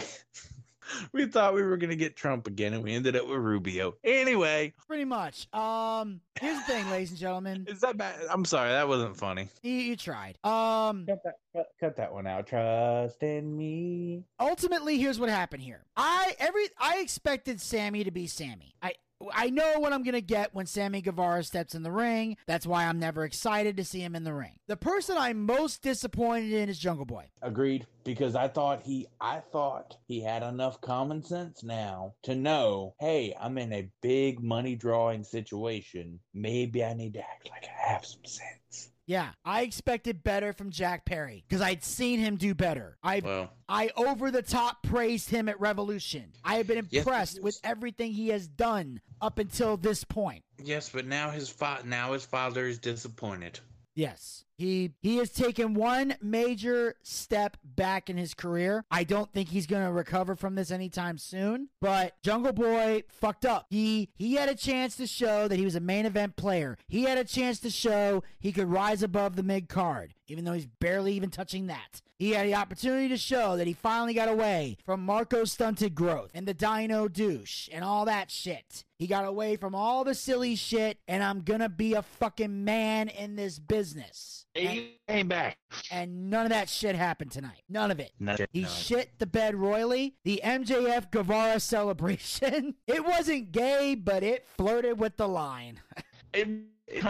we 1.13 1.27
thought 1.27 1.55
we 1.55 1.63
were 1.63 1.77
gonna 1.77 1.97
get 1.97 2.15
Trump 2.15 2.47
again, 2.47 2.73
and 2.75 2.83
we 2.85 2.95
ended 2.95 3.17
up 3.17 3.27
with 3.27 3.39
Rubio. 3.39 3.95
Anyway, 4.05 4.73
Pretty 4.87 5.05
much. 5.05 5.53
Um, 5.53 6.21
here's 6.41 6.59
the 6.59 6.65
thing, 6.65 6.89
ladies 6.91 7.11
and 7.11 7.19
gentlemen. 7.19 7.67
is 7.69 7.81
that 7.81 7.97
bad? 7.97 8.21
I'm 8.31 8.45
sorry, 8.45 8.71
that 8.71 8.87
wasn't 8.87 9.17
funny. 9.17 9.49
You, 9.63 9.73
you 9.73 9.97
tried. 9.97 10.39
Um, 10.45 11.07
Cut 11.07 11.23
that, 11.25 11.35
cut, 11.55 11.67
cut 11.81 11.97
that 11.97 12.13
one 12.13 12.27
out. 12.27 12.47
Trust 12.47 13.23
in 13.23 13.57
me. 13.57 14.25
ultimately 14.39 14.99
here's 14.99 15.19
what 15.19 15.29
happened 15.29 15.63
here 15.63 15.85
i 15.97 16.35
every 16.39 16.67
i 16.79 16.99
expected 16.99 17.61
sammy 17.61 18.05
to 18.05 18.11
be 18.11 18.27
sammy 18.27 18.75
i 18.83 18.93
I 19.33 19.51
know 19.51 19.79
what 19.79 19.93
I'm 19.93 20.03
going 20.03 20.15
to 20.15 20.21
get 20.21 20.55
when 20.55 20.67
Sammy 20.67 21.01
Guevara 21.01 21.43
steps 21.43 21.75
in 21.75 21.83
the 21.83 21.93
ring. 21.93 22.37
That's 22.47 22.67
why 22.67 22.87
I'm 22.87 22.99
never 22.99 23.25
excited 23.25 23.77
to 23.77 23.85
see 23.85 24.01
him 24.01 24.17
in 24.17 24.25
the 24.25 24.35
ring. 24.35 24.59
The 24.67 24.77
person 24.77 25.17
I'm 25.19 25.45
most 25.47 25.83
disappointed 25.83 26.53
in 26.53 26.69
is 26.69 26.79
Jungle 26.79 27.07
Boy. 27.07 27.27
Agreed, 27.43 27.87
because 28.05 28.35
I 28.35 28.49
thought 28.49 28.83
he, 28.83 29.07
I 29.21 29.41
thought 29.53 29.97
he 30.07 30.21
had 30.21 30.43
enough 30.43 30.81
common 30.81 31.23
sense 31.23 31.63
now 31.63 32.15
to 32.23 32.35
know, 32.35 32.95
hey, 32.99 33.35
I'm 33.41 33.59
in 33.59 33.73
a 33.73 33.91
big 34.03 34.43
money 34.43 34.77
drawing 34.77 35.25
situation. 35.25 36.21
Maybe 36.33 36.85
I 36.85 36.95
need 36.95 37.15
to 37.15 37.21
act 37.21 37.49
like 37.51 37.65
I 37.65 37.93
have 37.93 38.05
some 38.05 38.25
sense. 38.25 38.64
Yeah, 39.07 39.31
I 39.45 39.63
expected 39.63 40.23
better 40.23 40.53
from 40.53 40.71
Jack 40.71 41.05
Perry 41.05 41.45
because 41.47 41.61
I'd 41.61 41.85
seen 41.85 42.21
him 42.21 42.37
do 42.37 42.55
better. 42.55 42.97
I 43.03 43.49
I 43.69 43.91
over 43.97 44.31
the 44.31 44.43
top 44.43 44.83
praised 44.83 45.29
him 45.31 45.49
at 45.49 45.61
Revolution. 45.61 46.33
I 46.45 46.57
have 46.57 46.67
been 46.67 46.79
impressed 46.79 47.37
yes. 47.37 47.43
with 47.43 47.61
everything 47.65 48.13
he 48.13 48.29
has 48.29 48.49
done 48.49 49.01
up 49.21 49.39
until 49.39 49.77
this 49.77 50.05
point. 50.05 50.43
yes, 50.63 50.89
but 50.89 51.07
now 51.07 51.31
his 51.31 51.49
fa- 51.49 51.83
now 51.85 52.13
his 52.13 52.25
father 52.25 52.67
is 52.67 52.79
disappointed. 52.79 53.61
Yes. 53.95 54.45
He 54.57 54.93
he 55.01 55.17
has 55.17 55.31
taken 55.31 55.75
one 55.75 56.15
major 56.23 56.95
step 57.03 57.57
back 57.65 58.09
in 58.09 58.17
his 58.17 58.35
career. 58.35 58.85
I 58.91 59.05
don't 59.05 59.33
think 59.33 59.49
he's 59.49 59.67
going 59.67 59.85
to 59.85 59.93
recover 59.93 60.37
from 60.37 60.55
this 60.55 60.71
anytime 60.71 61.19
soon, 61.19 61.69
but 61.81 62.15
Jungle 62.23 62.53
Boy 62.53 63.03
fucked 63.09 63.45
up. 63.45 63.67
He 63.71 64.11
he 64.17 64.35
had 64.35 64.49
a 64.49 64.55
chance 64.55 64.97
to 64.97 65.07
show 65.07 65.49
that 65.49 65.59
he 65.59 65.65
was 65.65 65.75
a 65.75 65.81
main 65.81 66.07
event 66.07 66.37
player. 66.37 66.79
He 66.89 67.03
had 67.05 67.19
a 67.19 67.25
chance 67.25 67.59
to 67.61 67.71
show 67.71 68.23
he 68.39 68.53
could 68.53 68.69
rise 68.69 69.03
above 69.03 69.37
the 69.37 69.43
mid 69.43 69.69
card, 69.69 70.15
even 70.29 70.45
though 70.45 70.53
he's 70.53 70.67
barely 70.67 71.15
even 71.15 71.31
touching 71.31 71.67
that. 71.67 72.01
He 72.17 72.31
had 72.31 72.47
the 72.47 72.55
opportunity 72.55 73.09
to 73.09 73.17
show 73.17 73.57
that 73.57 73.67
he 73.67 73.73
finally 73.73 74.15
got 74.15 74.29
away 74.29 74.77
from 74.85 75.05
Marko's 75.05 75.53
stunted 75.53 75.97
growth 75.97 76.31
and 76.33 76.47
the 76.47 76.55
Dino 76.55 77.09
douche 77.09 77.69
and 77.73 77.85
all 77.85 78.05
that 78.05 78.31
shit. 78.31 78.85
He 78.99 79.09
got 79.09 79.27
away 79.27 79.57
from 79.57 79.75
all 79.75 80.05
the 80.05 80.15
silly 80.15 80.55
shit, 80.55 80.99
and 81.09 81.25
I'm 81.25 81.41
gonna 81.41 81.69
be 81.69 81.95
a 81.95 82.03
fucking 82.03 82.65
man 82.65 83.09
in 83.09 83.35
this 83.35 83.59
business. 83.59 84.44
He 84.55 84.99
came 85.09 85.27
back. 85.29 85.59
and 85.91 86.31
none 86.31 86.47
of 86.47 86.51
that 86.51 86.69
shit 86.69 86.95
happened 86.95 87.33
tonight. 87.33 87.63
None 87.69 87.91
of 87.91 87.99
it. 87.99 88.13
No, 88.21 88.37
He 88.53 88.63
no. 88.63 88.69
shit 88.69 89.11
the 89.19 89.27
bed 89.27 89.57
royally. 89.57 90.15
The 90.25 90.41
MJF 90.45 91.11
Guevara 91.11 91.59
celebration. 91.61 92.75
It 92.87 93.05
wasn't 93.05 93.51
gay, 93.51 93.95
but 93.97 94.23
it 94.23 94.47
flirted 94.57 94.99
with 94.99 95.17
the 95.17 95.29
line. 95.29 95.81
It, 96.33 96.49
it 96.89 97.05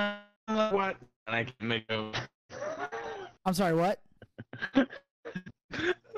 what? 0.47 0.97
And 1.27 1.37
I 1.37 1.45
can 1.45 1.67
make 1.69 1.91
a. 1.91 2.13
I'm 3.47 3.55
sorry, 3.55 3.75
what? 3.75 4.01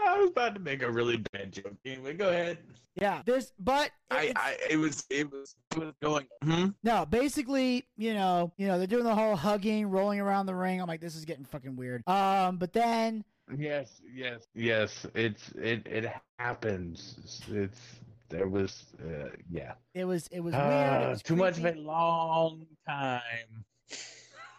I 0.04 0.18
was 0.18 0.30
about 0.30 0.54
to 0.54 0.60
make 0.60 0.82
a 0.82 0.90
really 0.90 1.18
bad 1.32 1.52
joke. 1.52 1.74
Anyway, 1.84 2.14
go 2.14 2.28
ahead. 2.30 2.58
Yeah, 2.94 3.20
this, 3.26 3.52
but 3.58 3.90
I, 4.10 4.32
I, 4.36 4.56
it 4.70 4.76
was, 4.78 5.04
it 5.10 5.30
was, 5.30 5.54
it 5.72 5.78
was 5.78 5.92
going. 6.02 6.26
Hmm? 6.42 6.68
no, 6.82 7.04
basically, 7.04 7.86
you 7.96 8.14
know, 8.14 8.52
you 8.56 8.66
know, 8.66 8.78
they're 8.78 8.86
doing 8.86 9.04
the 9.04 9.14
whole 9.14 9.36
hugging, 9.36 9.86
rolling 9.86 10.18
around 10.18 10.46
the 10.46 10.54
ring. 10.54 10.80
I'm 10.80 10.86
like, 10.88 11.02
this 11.02 11.14
is 11.14 11.24
getting 11.26 11.44
fucking 11.44 11.76
weird. 11.76 12.02
Um, 12.08 12.56
but 12.56 12.72
then 12.72 13.24
Yes, 13.56 14.00
yes, 14.12 14.42
yes. 14.54 15.06
It's 15.14 15.50
it 15.50 15.86
it 15.86 16.10
happens. 16.38 17.44
It's 17.48 17.80
there 18.28 18.48
was 18.48 18.86
uh, 19.04 19.28
yeah. 19.50 19.74
it 19.94 20.04
was, 20.04 20.26
it 20.32 20.40
was 20.40 20.52
weird. 20.54 20.64
It 20.64 21.04
Uh, 21.04 21.08
was 21.10 21.22
too 21.22 21.36
much 21.36 21.58
of 21.58 21.64
a 21.66 21.72
long 21.74 22.66
time. 22.88 23.64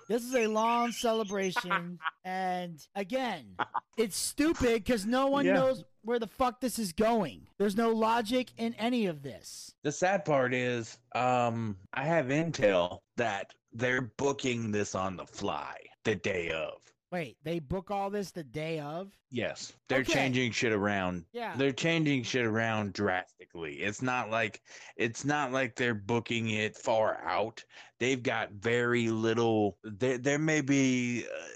This 0.07 0.23
is 0.23 0.33
a 0.35 0.47
long 0.47 0.91
celebration, 1.05 1.99
and 2.23 2.79
again, 2.95 3.55
it's 3.97 4.15
stupid 4.17 4.83
because 4.83 5.05
no 5.05 5.27
one 5.27 5.45
Yeah. 5.45 5.53
knows 5.53 5.83
where 6.03 6.19
the 6.19 6.27
fuck 6.27 6.61
this 6.61 6.79
is 6.79 6.93
going. 6.93 7.47
There's 7.57 7.75
no 7.75 7.89
logic 7.91 8.51
in 8.57 8.73
any 8.75 9.07
of 9.07 9.21
this. 9.21 9.73
The 9.83 9.91
sad 9.91 10.23
part 10.23 10.53
is, 10.53 10.97
um, 11.15 11.77
I 11.93 12.03
have 12.05 12.27
intel 12.27 12.99
that 13.17 13.53
they're 13.73 14.13
booking 14.17 14.71
this 14.71 14.95
on 14.95 15.17
the 15.17 15.25
fly 15.25 15.75
the 16.05 16.15
day 16.15 16.51
of. 16.51 16.79
Wait, 17.11 17.37
they 17.43 17.59
book 17.59 17.89
all 17.89 18.09
this 18.09 18.31
the 18.31 18.43
day 18.43 18.79
of? 18.79 19.11
Yes, 19.31 19.73
they're 19.87 19.99
Okay. 19.99 20.13
changing 20.13 20.51
shit 20.51 20.73
around. 20.73 21.23
Yeah. 21.31 21.55
They're 21.55 21.71
changing 21.71 22.23
shit 22.23 22.45
around 22.45 22.91
drastically. 22.93 23.75
It's 23.75 24.01
not 24.01 24.29
like 24.29 24.61
it's 24.97 25.23
not 25.23 25.51
like 25.53 25.75
they're 25.75 25.93
booking 25.93 26.49
it 26.49 26.75
far 26.75 27.21
out. 27.25 27.63
They've 27.99 28.21
got 28.21 28.51
very 28.51 29.07
little. 29.09 29.77
There, 29.83 30.17
there 30.17 30.37
may 30.39 30.59
be 30.61 31.23
uh, 31.25 31.47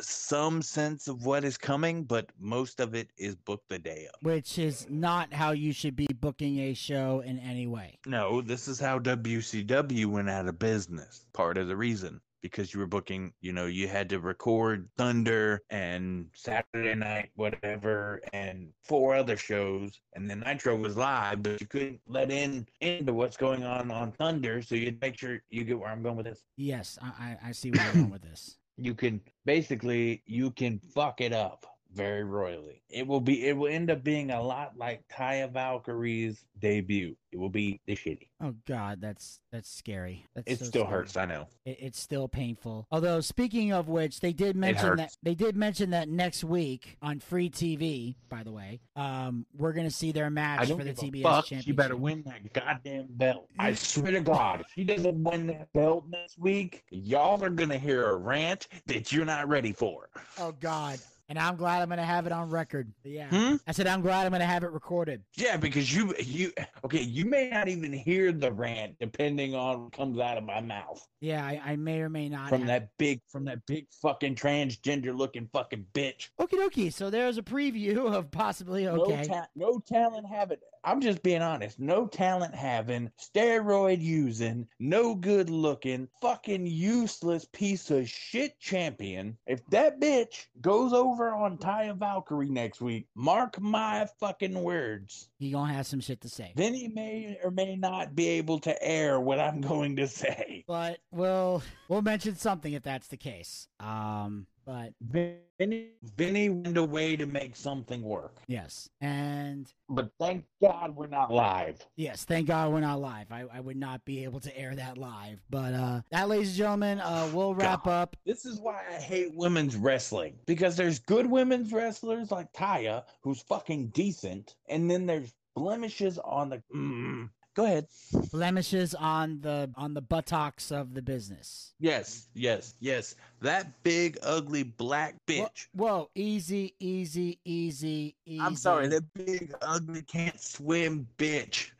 some 0.00 0.62
sense 0.62 1.08
of 1.08 1.24
what 1.26 1.44
is 1.44 1.58
coming, 1.58 2.04
but 2.04 2.30
most 2.38 2.78
of 2.80 2.94
it 2.94 3.10
is 3.16 3.34
booked 3.34 3.68
the 3.68 3.78
day 3.80 4.06
of. 4.14 4.24
Which 4.24 4.58
is 4.58 4.86
not 4.88 5.32
how 5.32 5.50
you 5.50 5.72
should 5.72 5.96
be 5.96 6.06
booking 6.20 6.58
a 6.60 6.74
show 6.74 7.20
in 7.20 7.38
any 7.40 7.66
way. 7.66 7.98
No, 8.06 8.40
this 8.42 8.68
is 8.68 8.78
how 8.78 8.98
WCW 9.00 10.06
went 10.06 10.30
out 10.30 10.46
of 10.48 10.58
business. 10.58 11.26
Part 11.32 11.58
of 11.58 11.66
the 11.68 11.76
reason. 11.76 12.20
Because 12.42 12.72
you 12.72 12.80
were 12.80 12.86
booking, 12.86 13.32
you 13.40 13.52
know, 13.52 13.66
you 13.66 13.86
had 13.86 14.08
to 14.10 14.18
record 14.18 14.88
Thunder 14.96 15.62
and 15.70 16.26
Saturday 16.34 16.94
night, 16.94 17.30
whatever, 17.34 18.22
and 18.32 18.68
four 18.84 19.14
other 19.14 19.36
shows. 19.36 20.00
And 20.14 20.28
then 20.28 20.40
Nitro 20.40 20.76
was 20.76 20.96
live, 20.96 21.42
but 21.42 21.60
you 21.60 21.66
couldn't 21.66 22.00
let 22.06 22.30
in 22.30 22.66
into 22.80 23.12
what's 23.12 23.36
going 23.36 23.64
on 23.64 23.90
on 23.90 24.12
Thunder. 24.12 24.62
So 24.62 24.74
you'd 24.74 25.00
make 25.00 25.18
sure 25.18 25.42
you 25.50 25.64
get 25.64 25.78
where 25.78 25.90
I'm 25.90 26.02
going 26.02 26.16
with 26.16 26.26
this. 26.26 26.44
Yes, 26.56 26.98
I, 27.02 27.36
I, 27.44 27.52
see 27.52 27.70
where 27.70 27.84
you're 27.84 27.94
going 27.94 28.10
with 28.10 28.22
this. 28.22 28.56
You 28.82 28.94
can 28.94 29.20
basically, 29.44 30.22
you 30.24 30.52
can 30.52 30.78
fuck 30.78 31.20
it 31.20 31.34
up 31.34 31.66
very 31.94 32.24
royally. 32.24 32.82
It 32.88 33.06
will 33.06 33.20
be, 33.20 33.46
it 33.46 33.56
will 33.56 33.68
end 33.72 33.90
up 33.90 34.02
being 34.04 34.30
a 34.30 34.42
lot 34.42 34.76
like 34.76 35.02
Taya 35.08 35.50
Valkyrie's 35.52 36.44
debut. 36.58 37.16
It 37.32 37.38
will 37.38 37.48
be 37.48 37.80
the 37.86 37.94
shitty. 37.94 38.28
Oh 38.42 38.54
God, 38.66 39.00
that's 39.00 39.38
that's 39.52 39.70
scary. 39.70 40.26
That's 40.34 40.50
It 40.50 40.58
so 40.58 40.64
still 40.64 40.82
scary. 40.82 40.96
hurts, 40.98 41.16
I 41.16 41.24
know. 41.26 41.46
It, 41.64 41.76
it's 41.80 42.00
still 42.00 42.26
painful. 42.26 42.86
Although 42.90 43.20
speaking 43.20 43.72
of 43.72 43.88
which, 43.88 44.18
they 44.18 44.32
did 44.32 44.56
mention 44.56 44.96
that 44.96 45.14
they 45.22 45.36
did 45.36 45.54
mention 45.56 45.90
that 45.90 46.08
next 46.08 46.42
week 46.42 46.96
on 47.02 47.20
free 47.20 47.48
TV. 47.48 48.16
By 48.28 48.42
the 48.42 48.50
way, 48.50 48.80
um, 48.96 49.46
we're 49.56 49.72
gonna 49.72 49.90
see 49.92 50.10
their 50.10 50.28
match 50.28 50.68
for 50.70 50.82
the 50.82 50.92
TBS 50.92 51.22
fuck. 51.22 51.44
championship. 51.46 51.64
She 51.66 51.72
better 51.72 51.96
win 51.96 52.24
that 52.26 52.52
goddamn 52.52 53.06
belt. 53.10 53.48
I 53.58 53.74
swear 53.74 54.10
to 54.12 54.20
God, 54.20 54.62
if 54.62 54.66
she 54.74 54.82
doesn't 54.82 55.22
win 55.22 55.46
that 55.48 55.72
belt 55.72 56.06
next 56.08 56.36
week, 56.36 56.82
y'all 56.90 57.42
are 57.44 57.50
gonna 57.50 57.78
hear 57.78 58.10
a 58.10 58.16
rant 58.16 58.66
that 58.86 59.12
you're 59.12 59.24
not 59.24 59.48
ready 59.48 59.72
for. 59.72 60.08
Oh 60.38 60.50
God. 60.58 60.98
And 61.30 61.38
I'm 61.38 61.54
glad 61.54 61.80
I'm 61.80 61.88
gonna 61.88 62.04
have 62.04 62.26
it 62.26 62.32
on 62.32 62.50
record. 62.50 62.92
Yeah. 63.04 63.28
Hmm? 63.28 63.54
I 63.64 63.70
said 63.70 63.86
I'm 63.86 64.00
glad 64.00 64.26
I'm 64.26 64.32
gonna 64.32 64.44
have 64.44 64.64
it 64.64 64.72
recorded. 64.72 65.22
Yeah, 65.36 65.56
because 65.56 65.94
you 65.94 66.12
you 66.18 66.52
okay, 66.84 67.02
you 67.02 67.24
may 67.24 67.48
not 67.48 67.68
even 67.68 67.92
hear 67.92 68.32
the 68.32 68.50
rant 68.50 68.96
depending 68.98 69.54
on 69.54 69.84
what 69.84 69.92
comes 69.92 70.18
out 70.18 70.38
of 70.38 70.42
my 70.42 70.60
mouth 70.60 71.06
Yeah, 71.20 71.46
I, 71.46 71.62
I 71.64 71.76
may 71.76 72.00
or 72.00 72.08
may 72.08 72.28
not. 72.28 72.48
from 72.48 72.62
have 72.62 72.66
that 72.66 72.88
big 72.98 73.20
from 73.28 73.44
that 73.44 73.64
big 73.64 73.86
fucking 74.02 74.34
transgender 74.34 75.16
looking 75.16 75.48
fucking 75.52 75.86
bitch. 75.94 76.30
Okie 76.40 76.58
dokie. 76.58 76.92
So 76.92 77.10
there's 77.10 77.38
a 77.38 77.42
preview 77.42 78.12
of 78.12 78.32
possibly 78.32 78.88
okay. 78.88 79.22
No, 79.28 79.34
ta- 79.34 79.48
no 79.54 79.78
talent 79.86 80.26
having. 80.26 80.58
I'm 80.84 81.00
just 81.00 81.22
being 81.22 81.42
honest. 81.42 81.78
No 81.78 82.06
talent 82.06 82.54
having, 82.54 83.10
steroid 83.20 84.00
using, 84.00 84.66
no 84.78 85.14
good 85.14 85.50
looking, 85.50 86.08
fucking 86.22 86.66
useless 86.66 87.46
piece 87.52 87.90
of 87.90 88.08
shit 88.08 88.58
champion. 88.58 89.36
If 89.46 89.64
that 89.66 90.00
bitch 90.00 90.46
goes 90.60 90.92
over 90.92 91.32
on 91.34 91.58
Taya 91.58 91.96
Valkyrie 91.96 92.48
next 92.48 92.80
week, 92.80 93.06
mark 93.14 93.60
my 93.60 94.06
fucking 94.20 94.62
words. 94.62 95.28
he 95.38 95.50
gonna 95.50 95.72
have 95.72 95.86
some 95.86 96.00
shit 96.00 96.20
to 96.22 96.28
say. 96.28 96.52
Then 96.56 96.74
he 96.74 96.88
may 96.88 97.38
or 97.44 97.50
may 97.50 97.76
not 97.76 98.14
be 98.14 98.28
able 98.28 98.58
to 98.60 98.82
air 98.82 99.20
what 99.20 99.38
I'm 99.38 99.60
going 99.70 99.96
to 99.96 100.08
say. 100.08 100.64
But 100.66 100.98
we'll 101.10 101.62
we'll 101.88 102.02
mention 102.02 102.36
something 102.36 102.72
if 102.72 102.82
that's 102.82 103.08
the 103.08 103.16
case. 103.16 103.68
Um, 103.78 104.46
but 104.66 104.92
Vinny, 105.00 105.88
Vinny 106.16 106.48
went 106.48 106.76
a 106.76 106.84
way 106.84 107.16
to 107.16 107.26
make 107.26 107.56
something 107.56 108.02
work. 108.02 108.36
yes, 108.46 108.88
and 109.00 109.72
But 109.88 110.10
thank 110.18 110.44
God 110.62 110.94
we're 110.96 111.06
not 111.06 111.32
live. 111.32 111.84
yes, 111.96 112.24
thank 112.24 112.46
God 112.48 112.72
we're 112.72 112.80
not 112.80 113.00
live. 113.00 113.26
I, 113.30 113.44
I 113.52 113.60
would 113.60 113.76
not 113.76 114.04
be 114.04 114.24
able 114.24 114.40
to 114.40 114.58
air 114.58 114.74
that 114.74 114.96
live. 114.98 115.40
But 115.50 115.74
uh, 115.74 116.00
that, 116.10 116.28
ladies 116.28 116.48
and 116.50 116.56
gentlemen, 116.58 117.00
uh, 117.00 117.28
we'll 117.32 117.54
wrap 117.54 117.84
God. 117.84 117.90
up. 117.92 118.16
This 118.24 118.44
is 118.46 118.60
why 118.60 118.80
I 118.90 118.94
hate 118.94 119.34
women's 119.34 119.76
wrestling 119.76 120.34
because 120.46 120.76
there's 120.76 120.98
good 120.98 121.26
women's 121.26 121.72
wrestlers 121.72 122.30
like 122.30 122.52
Taya, 122.52 123.04
who's 123.22 123.42
fucking 123.42 123.88
decent, 123.88 124.54
and 124.68 124.90
then 124.90 125.06
there's 125.06 125.32
blemishes 125.56 126.18
on 126.18 126.50
the. 126.50 126.62
Mm, 126.74 127.28
go 127.60 127.66
ahead. 127.66 127.86
blemishes 128.30 128.94
on 128.94 129.40
the 129.40 129.70
on 129.76 129.94
the 129.94 130.00
buttocks 130.00 130.70
of 130.70 130.94
the 130.94 131.02
business. 131.02 131.74
Yes, 131.78 132.28
yes, 132.34 132.74
yes. 132.80 133.14
That 133.40 133.82
big, 133.82 134.18
ugly 134.22 134.62
black 134.62 135.14
Whoa, 135.26 135.34
bitch. 135.34 135.66
whoa, 135.74 136.10
easy, 136.14 136.74
easy, 136.80 137.38
easy, 137.44 138.16
easy. 138.26 138.40
I'm 138.40 138.56
sorry, 138.56 138.88
that 138.88 139.04
big, 139.14 139.54
ugly, 139.62 140.02
can't 140.02 140.40
swim 140.40 141.06
bitch. 141.18 141.70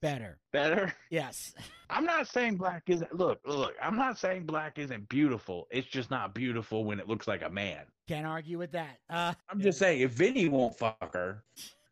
better. 0.00 0.38
Better. 0.52 0.94
Yes. 1.10 1.54
I'm 1.90 2.04
not 2.04 2.26
saying 2.26 2.56
black 2.56 2.82
isn't. 2.86 3.14
Look, 3.14 3.40
look. 3.46 3.74
I'm 3.80 3.96
not 3.96 4.18
saying 4.18 4.46
black 4.46 4.78
isn't 4.78 5.08
beautiful. 5.08 5.66
It's 5.70 5.86
just 5.86 6.10
not 6.10 6.34
beautiful 6.34 6.84
when 6.84 6.98
it 6.98 7.08
looks 7.08 7.28
like 7.28 7.42
a 7.42 7.50
man. 7.50 7.82
Can't 8.08 8.26
argue 8.26 8.58
with 8.58 8.72
that. 8.72 8.98
Uh, 9.08 9.32
I'm 9.48 9.60
just 9.60 9.78
saying, 9.78 10.00
if 10.00 10.10
Vinny 10.10 10.48
won't 10.48 10.76
fuck 10.76 11.14
her, 11.14 11.42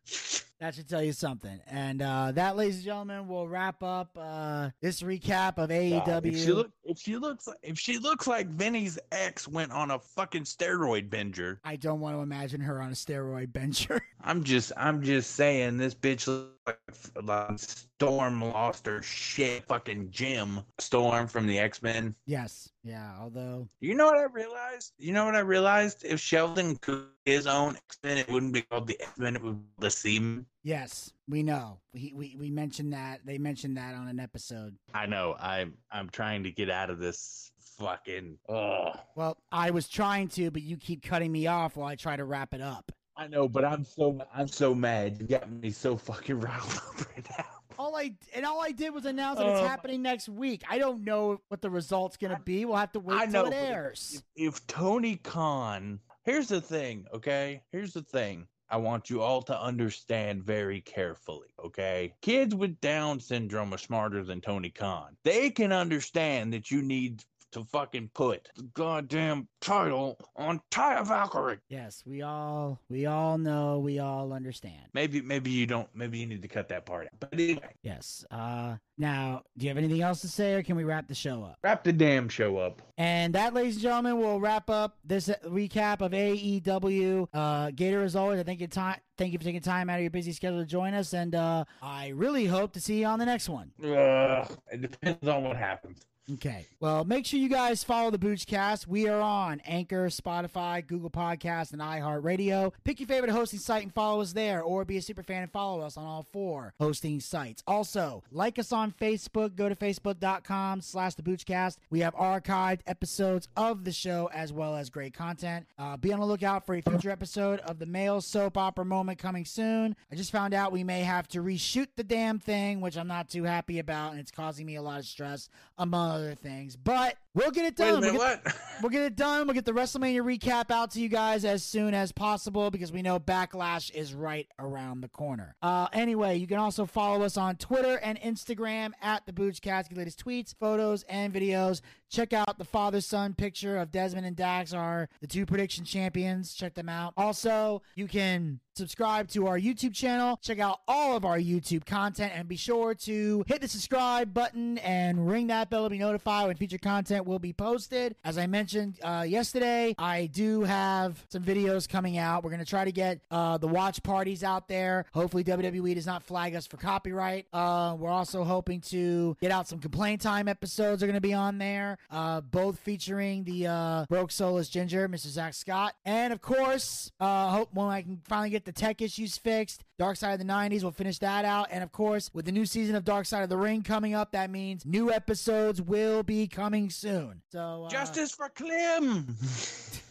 that 0.59 0.75
should 0.75 0.87
tell 0.87 1.03
you 1.03 1.13
something. 1.13 1.59
And 1.67 2.01
uh, 2.01 2.31
that, 2.33 2.55
ladies 2.55 2.77
and 2.77 2.85
gentlemen, 2.85 3.27
will 3.27 3.47
wrap 3.47 3.83
up 3.83 4.17
uh, 4.19 4.69
this 4.81 5.01
recap 5.01 5.57
of 5.57 5.69
God, 5.69 6.23
AEW. 6.23 6.25
If 6.25 6.37
she 6.37 6.51
look, 6.51 6.71
if 6.83 6.99
she 6.99 7.17
looks, 7.17 7.47
like, 7.47 7.57
if 7.63 7.79
she 7.79 7.97
looks 7.97 8.27
like 8.27 8.47
Vinny's 8.47 8.97
ex 9.11 9.47
went 9.47 9.71
on 9.71 9.91
a 9.91 9.99
fucking 9.99 10.43
steroid 10.43 11.09
binger, 11.09 11.57
I 11.63 11.75
don't 11.75 11.99
want 11.99 12.15
to 12.15 12.21
imagine 12.21 12.61
her 12.61 12.81
on 12.81 12.89
a 12.89 12.95
steroid 12.95 13.51
bencher. 13.53 14.01
I'm 14.21 14.43
just, 14.43 14.71
I'm 14.77 15.01
just 15.03 15.31
saying 15.31 15.77
this 15.77 15.95
bitch 15.95 16.27
looks 16.27 16.52
like, 16.67 16.79
like 17.21 17.59
Storm 17.59 18.41
lost 18.41 18.85
her 18.85 19.01
shit. 19.01 19.65
Fucking 19.67 20.09
Jim 20.11 20.59
Storm 20.79 21.27
from 21.27 21.47
the 21.47 21.59
X 21.59 21.81
Men. 21.81 22.15
yes. 22.25 22.69
Yeah. 22.83 23.15
Although, 23.19 23.69
You 23.79 23.95
know 23.95 24.07
what 24.07 24.17
I 24.17 24.23
realized? 24.25 24.91
You 24.97 25.13
know 25.13 25.25
what 25.25 25.35
I 25.35 25.39
realized? 25.39 26.03
If 26.03 26.19
Sheldon 26.19 26.75
could 26.77 27.05
his 27.25 27.47
own 27.47 27.75
X 27.77 27.97
Men, 28.03 28.17
it 28.17 28.29
wouldn't 28.29 28.53
be 28.53 28.61
called 28.63 28.87
the 28.87 28.99
X 29.01 29.17
Men. 29.17 29.35
It 29.35 29.41
would 29.43 29.57
be 29.59 29.65
the 29.79 29.89
Seaman. 29.91 30.45
yes, 30.63 31.13
we 31.29 31.43
know. 31.43 31.79
We, 31.93 32.11
we 32.15 32.35
we 32.37 32.49
mentioned 32.51 32.91
that. 32.93 33.21
They 33.25 33.37
mentioned 33.37 33.77
that 33.77 33.95
on 33.95 34.07
an 34.09 34.19
episode. 34.19 34.75
I 34.93 35.05
know. 35.05 35.35
I'm, 35.39 35.75
I'm 35.91 36.09
trying 36.09 36.43
to 36.43 36.51
get 36.51 36.69
out 36.69 36.89
of 36.89 36.99
this 36.99 37.51
fucking. 37.79 38.37
Ugh. 38.49 38.99
Well, 39.15 39.37
I 39.51 39.71
was 39.71 39.87
trying 39.87 40.27
to, 40.29 40.51
but 40.51 40.61
you 40.61 40.75
keep 40.77 41.01
cutting 41.03 41.31
me 41.31 41.47
off 41.47 41.77
while 41.77 41.87
I 41.87 41.95
try 41.95 42.15
to 42.17 42.25
wrap 42.25 42.53
it 42.53 42.61
up. 42.61 42.91
I 43.15 43.27
know, 43.27 43.47
but 43.47 43.63
I'm 43.63 43.85
so 43.85 44.19
I'm 44.33 44.47
so 44.47 44.73
mad. 44.73 45.17
You 45.19 45.27
got 45.27 45.51
me 45.51 45.69
so 45.69 45.95
fucking 45.97 46.39
riled 46.39 46.63
up 46.75 47.15
right 47.15 47.27
now. 47.37 47.45
All 47.77 47.95
I 47.95 48.13
and 48.35 48.45
all 48.45 48.61
I 48.61 48.71
did 48.71 48.93
was 48.93 49.05
announce 49.05 49.39
that 49.39 49.47
it's 49.47 49.61
Um, 49.61 49.67
happening 49.67 50.01
next 50.01 50.29
week. 50.29 50.63
I 50.69 50.77
don't 50.77 51.03
know 51.03 51.41
what 51.49 51.61
the 51.61 51.69
result's 51.69 52.17
gonna 52.17 52.41
be. 52.43 52.65
We'll 52.65 52.77
have 52.77 52.91
to 52.93 52.99
wait 52.99 53.17
I 53.17 53.25
till 53.25 53.43
know, 53.43 53.49
it 53.49 53.53
airs. 53.53 54.23
If, 54.35 54.55
if 54.55 54.67
Tony 54.67 55.17
Khan, 55.17 55.99
here's 56.23 56.47
the 56.47 56.61
thing, 56.61 57.05
okay? 57.13 57.63
Here's 57.71 57.93
the 57.93 58.03
thing. 58.03 58.47
I 58.69 58.77
want 58.77 59.09
you 59.11 59.21
all 59.21 59.43
to 59.43 59.59
understand 59.59 60.43
very 60.43 60.81
carefully, 60.81 61.49
okay? 61.63 62.15
Kids 62.21 62.55
with 62.55 62.79
Down 62.81 63.19
syndrome 63.19 63.71
are 63.73 63.77
smarter 63.77 64.23
than 64.23 64.41
Tony 64.41 64.71
Khan. 64.71 65.15
They 65.23 65.51
can 65.51 65.71
understand 65.71 66.53
that 66.53 66.71
you 66.71 66.81
need 66.81 67.23
to 67.53 67.63
fucking 67.63 68.11
put 68.13 68.49
the 68.55 68.63
goddamn 68.73 69.47
title 69.61 70.17
on 70.35 70.61
Taya 70.71 71.05
Valkyrie. 71.07 71.59
Yes, 71.69 72.03
we 72.05 72.21
all 72.21 72.79
we 72.89 73.05
all 73.05 73.37
know, 73.37 73.79
we 73.79 73.99
all 73.99 74.33
understand. 74.33 74.83
Maybe 74.93 75.21
maybe 75.21 75.49
you 75.51 75.65
don't. 75.65 75.87
Maybe 75.95 76.19
you 76.19 76.25
need 76.25 76.41
to 76.41 76.47
cut 76.47 76.69
that 76.69 76.85
part 76.85 77.05
out. 77.05 77.19
But 77.19 77.33
anyway, 77.33 77.69
Yes. 77.81 78.25
Uh 78.29 78.75
now, 78.97 79.41
do 79.57 79.65
you 79.65 79.69
have 79.69 79.77
anything 79.77 80.01
else 80.01 80.21
to 80.21 80.27
say 80.27 80.53
or 80.53 80.61
can 80.61 80.75
we 80.75 80.83
wrap 80.83 81.07
the 81.07 81.15
show 81.15 81.43
up? 81.43 81.57
wrap 81.63 81.83
the 81.83 81.91
damn 81.93 82.29
show 82.29 82.57
up. 82.57 82.81
And 82.97 83.33
that, 83.33 83.53
ladies 83.55 83.75
and 83.75 83.81
gentlemen, 83.81 84.19
will 84.19 84.39
wrap 84.39 84.69
up 84.69 84.97
this 85.03 85.29
uh, 85.29 85.35
recap 85.47 86.01
of 86.01 86.11
AEW. 86.11 87.27
Uh, 87.33 87.71
Gator, 87.71 88.03
as 88.03 88.15
always, 88.15 88.39
I 88.39 88.43
thank 88.43 88.61
you 88.61 88.67
time. 88.67 88.99
Thank 89.17 89.33
you 89.33 89.39
for 89.39 89.45
taking 89.45 89.61
time 89.61 89.89
out 89.89 89.95
of 89.95 90.01
your 90.01 90.11
busy 90.11 90.31
schedule 90.31 90.59
to 90.59 90.65
join 90.65 90.93
us, 90.93 91.13
and 91.13 91.33
uh, 91.33 91.65
I 91.81 92.09
really 92.09 92.45
hope 92.45 92.73
to 92.73 92.81
see 92.81 92.99
you 92.99 93.05
on 93.07 93.17
the 93.19 93.25
next 93.25 93.49
one. 93.49 93.71
Ugh, 93.83 94.57
it 94.71 94.81
depends 94.81 95.27
on 95.27 95.43
what 95.43 95.57
happens. 95.57 95.99
Okay. 96.31 96.67
Well, 96.79 97.03
make 97.03 97.25
sure 97.25 97.37
you 97.37 97.49
guys 97.49 97.83
follow 97.83 98.09
the 98.09 98.17
Boochcast. 98.17 98.87
We 98.87 99.09
are 99.09 99.19
on 99.19 99.61
Anchor, 99.65 100.07
Spotify, 100.07 100.85
Google 100.85 101.09
Podcasts, 101.09 101.73
and 101.73 101.81
iHeartRadio. 101.81 102.71
Pick 102.85 103.01
your 103.01 103.07
favorite 103.07 103.31
hosting 103.31 103.59
site 103.59 103.83
and 103.83 103.93
follow 103.93 104.21
us 104.21 104.31
there, 104.31 104.61
or 104.61 104.85
be 104.85 104.95
a 104.95 105.01
super 105.01 105.21
fan 105.21 105.43
and 105.43 105.51
follow 105.51 105.81
us 105.81 105.97
on 105.97 106.05
all 106.05 106.25
four 106.31 106.73
hosting 106.79 107.19
sites. 107.19 107.61
Also, 107.67 108.23
like 108.31 108.57
us 108.57 108.71
on 108.71 108.93
Facebook. 108.93 109.55
Go 109.57 109.67
to 109.67 109.75
facebook.com 109.75 110.79
slash 110.79 111.15
the 111.15 111.23
Boochcast. 111.23 111.77
We 111.89 111.99
have 111.99 112.15
archived 112.15 112.81
episodes 112.87 113.49
of 113.57 113.83
the 113.83 113.91
show 113.91 114.29
as 114.33 114.53
well 114.53 114.77
as 114.77 114.89
great 114.89 115.13
content. 115.13 115.65
Uh, 115.77 115.97
be 115.97 116.13
on 116.13 116.21
the 116.21 116.25
lookout 116.25 116.65
for 116.65 116.75
a 116.75 116.81
future 116.81 117.09
episode 117.09 117.59
of 117.61 117.79
the 117.79 117.85
male 117.85 118.21
soap 118.21 118.57
opera 118.57 118.85
moment 118.85 119.19
coming 119.19 119.43
soon. 119.43 119.93
I 120.09 120.15
just 120.15 120.31
found 120.31 120.53
out 120.53 120.71
we 120.71 120.85
may 120.85 121.01
have 121.01 121.27
to 121.29 121.43
reshoot 121.43 121.87
the 121.97 122.03
damn 122.03 122.39
thing, 122.39 122.79
which 122.79 122.95
I'm 122.97 123.07
not 123.07 123.29
too 123.29 123.43
happy 123.43 123.79
about, 123.79 124.11
and 124.11 124.21
it's 124.21 124.31
causing 124.31 124.65
me 124.65 124.75
a 124.75 124.81
lot 124.81 124.99
of 124.99 125.05
stress, 125.05 125.49
among 125.77 126.12
other 126.13 126.35
things. 126.35 126.75
But 126.75 127.17
we'll 127.33 127.51
get 127.51 127.65
it 127.65 127.77
Wait 127.79 127.89
done. 127.91 128.01
minute, 128.01 128.17
We'll 128.17 128.27
get- 128.29 128.43
what? 128.45 128.55
We'll 128.81 128.89
get 128.89 129.03
it 129.03 129.15
done. 129.15 129.45
We'll 129.47 129.53
get 129.53 129.65
the 129.65 129.71
WrestleMania 129.71 130.21
recap 130.23 130.69
out 130.71 130.91
to 130.91 130.99
you 130.99 131.07
guys 131.07 131.45
as 131.45 131.63
soon 131.63 131.93
as 131.93 132.11
possible 132.11 132.69
because 132.71 132.91
we 132.91 133.01
know 133.01 133.19
Backlash 133.19 133.93
is 133.93 134.13
right 134.13 134.47
around 134.59 135.01
the 135.01 135.07
corner. 135.07 135.55
Uh, 135.61 135.87
anyway, 135.93 136.35
you 136.37 136.47
can 136.47 136.57
also 136.57 136.85
follow 136.85 137.21
us 137.23 137.37
on 137.37 137.55
Twitter 137.55 137.97
and 137.97 138.19
Instagram 138.19 138.91
at 139.01 139.25
the 139.25 139.31
Boochcast. 139.31 139.89
Get 139.89 139.97
latest 139.97 140.25
tweets, 140.25 140.53
photos, 140.59 141.03
and 141.03 141.31
videos. 141.33 141.81
Check 142.09 142.33
out 142.33 142.57
the 142.57 142.65
father 142.65 142.99
son 142.99 143.35
picture 143.35 143.77
of 143.77 143.91
Desmond 143.91 144.25
and 144.25 144.35
Dax 144.35 144.73
are 144.73 145.07
the 145.21 145.27
two 145.27 145.45
prediction 145.45 145.85
champions. 145.85 146.53
Check 146.53 146.73
them 146.73 146.89
out. 146.89 147.13
Also, 147.15 147.83
you 147.95 148.07
can 148.07 148.59
subscribe 148.75 149.27
to 149.29 149.47
our 149.47 149.59
YouTube 149.59 149.93
channel. 149.93 150.39
Check 150.41 150.59
out 150.59 150.81
all 150.87 151.15
of 151.15 151.25
our 151.25 151.37
YouTube 151.37 151.85
content 151.85 152.33
and 152.35 152.47
be 152.47 152.55
sure 152.55 152.93
to 152.95 153.43
hit 153.47 153.61
the 153.61 153.67
subscribe 153.67 154.33
button 154.33 154.77
and 154.79 155.27
ring 155.27 155.47
that 155.47 155.69
bell 155.69 155.83
to 155.83 155.89
be 155.89 155.97
notified 155.97 156.47
when 156.47 156.55
future 156.55 156.77
content 156.77 157.25
will 157.25 157.39
be 157.39 157.53
posted. 157.53 158.15
As 158.23 158.37
I 158.37 158.47
mentioned 158.47 158.99
uh, 159.03 159.25
yesterday, 159.27 159.95
I 159.97 160.27
do 160.27 160.63
have 160.63 161.25
some 161.29 161.43
videos 161.43 161.87
coming 161.87 162.17
out. 162.17 162.43
We're 162.43 162.49
going 162.49 162.59
to 162.59 162.69
try 162.69 162.85
to 162.85 162.91
get 162.91 163.21
uh, 163.31 163.57
the 163.57 163.67
watch 163.67 164.01
parties 164.03 164.43
out 164.43 164.67
there. 164.67 165.05
Hopefully, 165.13 165.43
WWE 165.43 165.95
does 165.95 166.05
not 166.05 166.23
flag 166.23 166.55
us 166.55 166.65
for 166.65 166.77
copyright. 166.77 167.47
Uh, 167.53 167.95
we're 167.97 168.09
also 168.09 168.43
hoping 168.43 168.81
to 168.81 169.37
get 169.41 169.51
out 169.51 169.67
some 169.67 169.79
complaint 169.79 170.21
time 170.21 170.47
episodes 170.47 171.03
are 171.03 171.07
going 171.07 171.15
to 171.15 171.21
be 171.21 171.33
on 171.33 171.57
there, 171.57 171.97
uh, 172.11 172.41
both 172.41 172.79
featuring 172.79 173.43
the 173.43 173.67
uh, 173.67 174.05
Broke 174.09 174.31
Soulless 174.31 174.69
Ginger, 174.69 175.07
Mr. 175.07 175.27
Zach 175.27 175.53
Scott. 175.53 175.95
And 176.05 176.33
of 176.33 176.41
course, 176.41 177.11
uh, 177.19 177.49
hope 177.49 177.69
when 177.73 177.87
I 177.87 178.01
can 178.01 178.21
finally 178.27 178.49
get 178.49 178.62
the 178.65 178.71
tech 178.71 179.01
issues 179.01 179.37
fixed, 179.37 179.83
Dark 179.97 180.17
Side 180.17 180.33
of 180.33 180.39
the 180.39 180.51
90s, 180.51 180.81
we'll 180.83 180.91
finish 180.91 181.19
that 181.19 181.45
out. 181.45 181.67
And 181.71 181.83
of 181.83 181.91
course, 181.91 182.29
with 182.33 182.45
the 182.45 182.51
new 182.51 182.65
season 182.65 182.95
of 182.95 183.05
Dark 183.05 183.25
Side 183.25 183.43
of 183.43 183.49
the 183.49 183.57
Ring 183.57 183.81
coming 183.83 184.13
up, 184.13 184.31
that 184.31 184.49
means 184.49 184.85
new 184.85 185.11
episodes 185.11 185.81
will 185.81 186.23
be 186.23 186.47
coming 186.47 186.89
soon. 186.89 187.41
So, 187.51 187.85
uh, 187.85 187.89
Justice 187.89 188.31
for 188.31 188.49
Clem. 188.49 189.35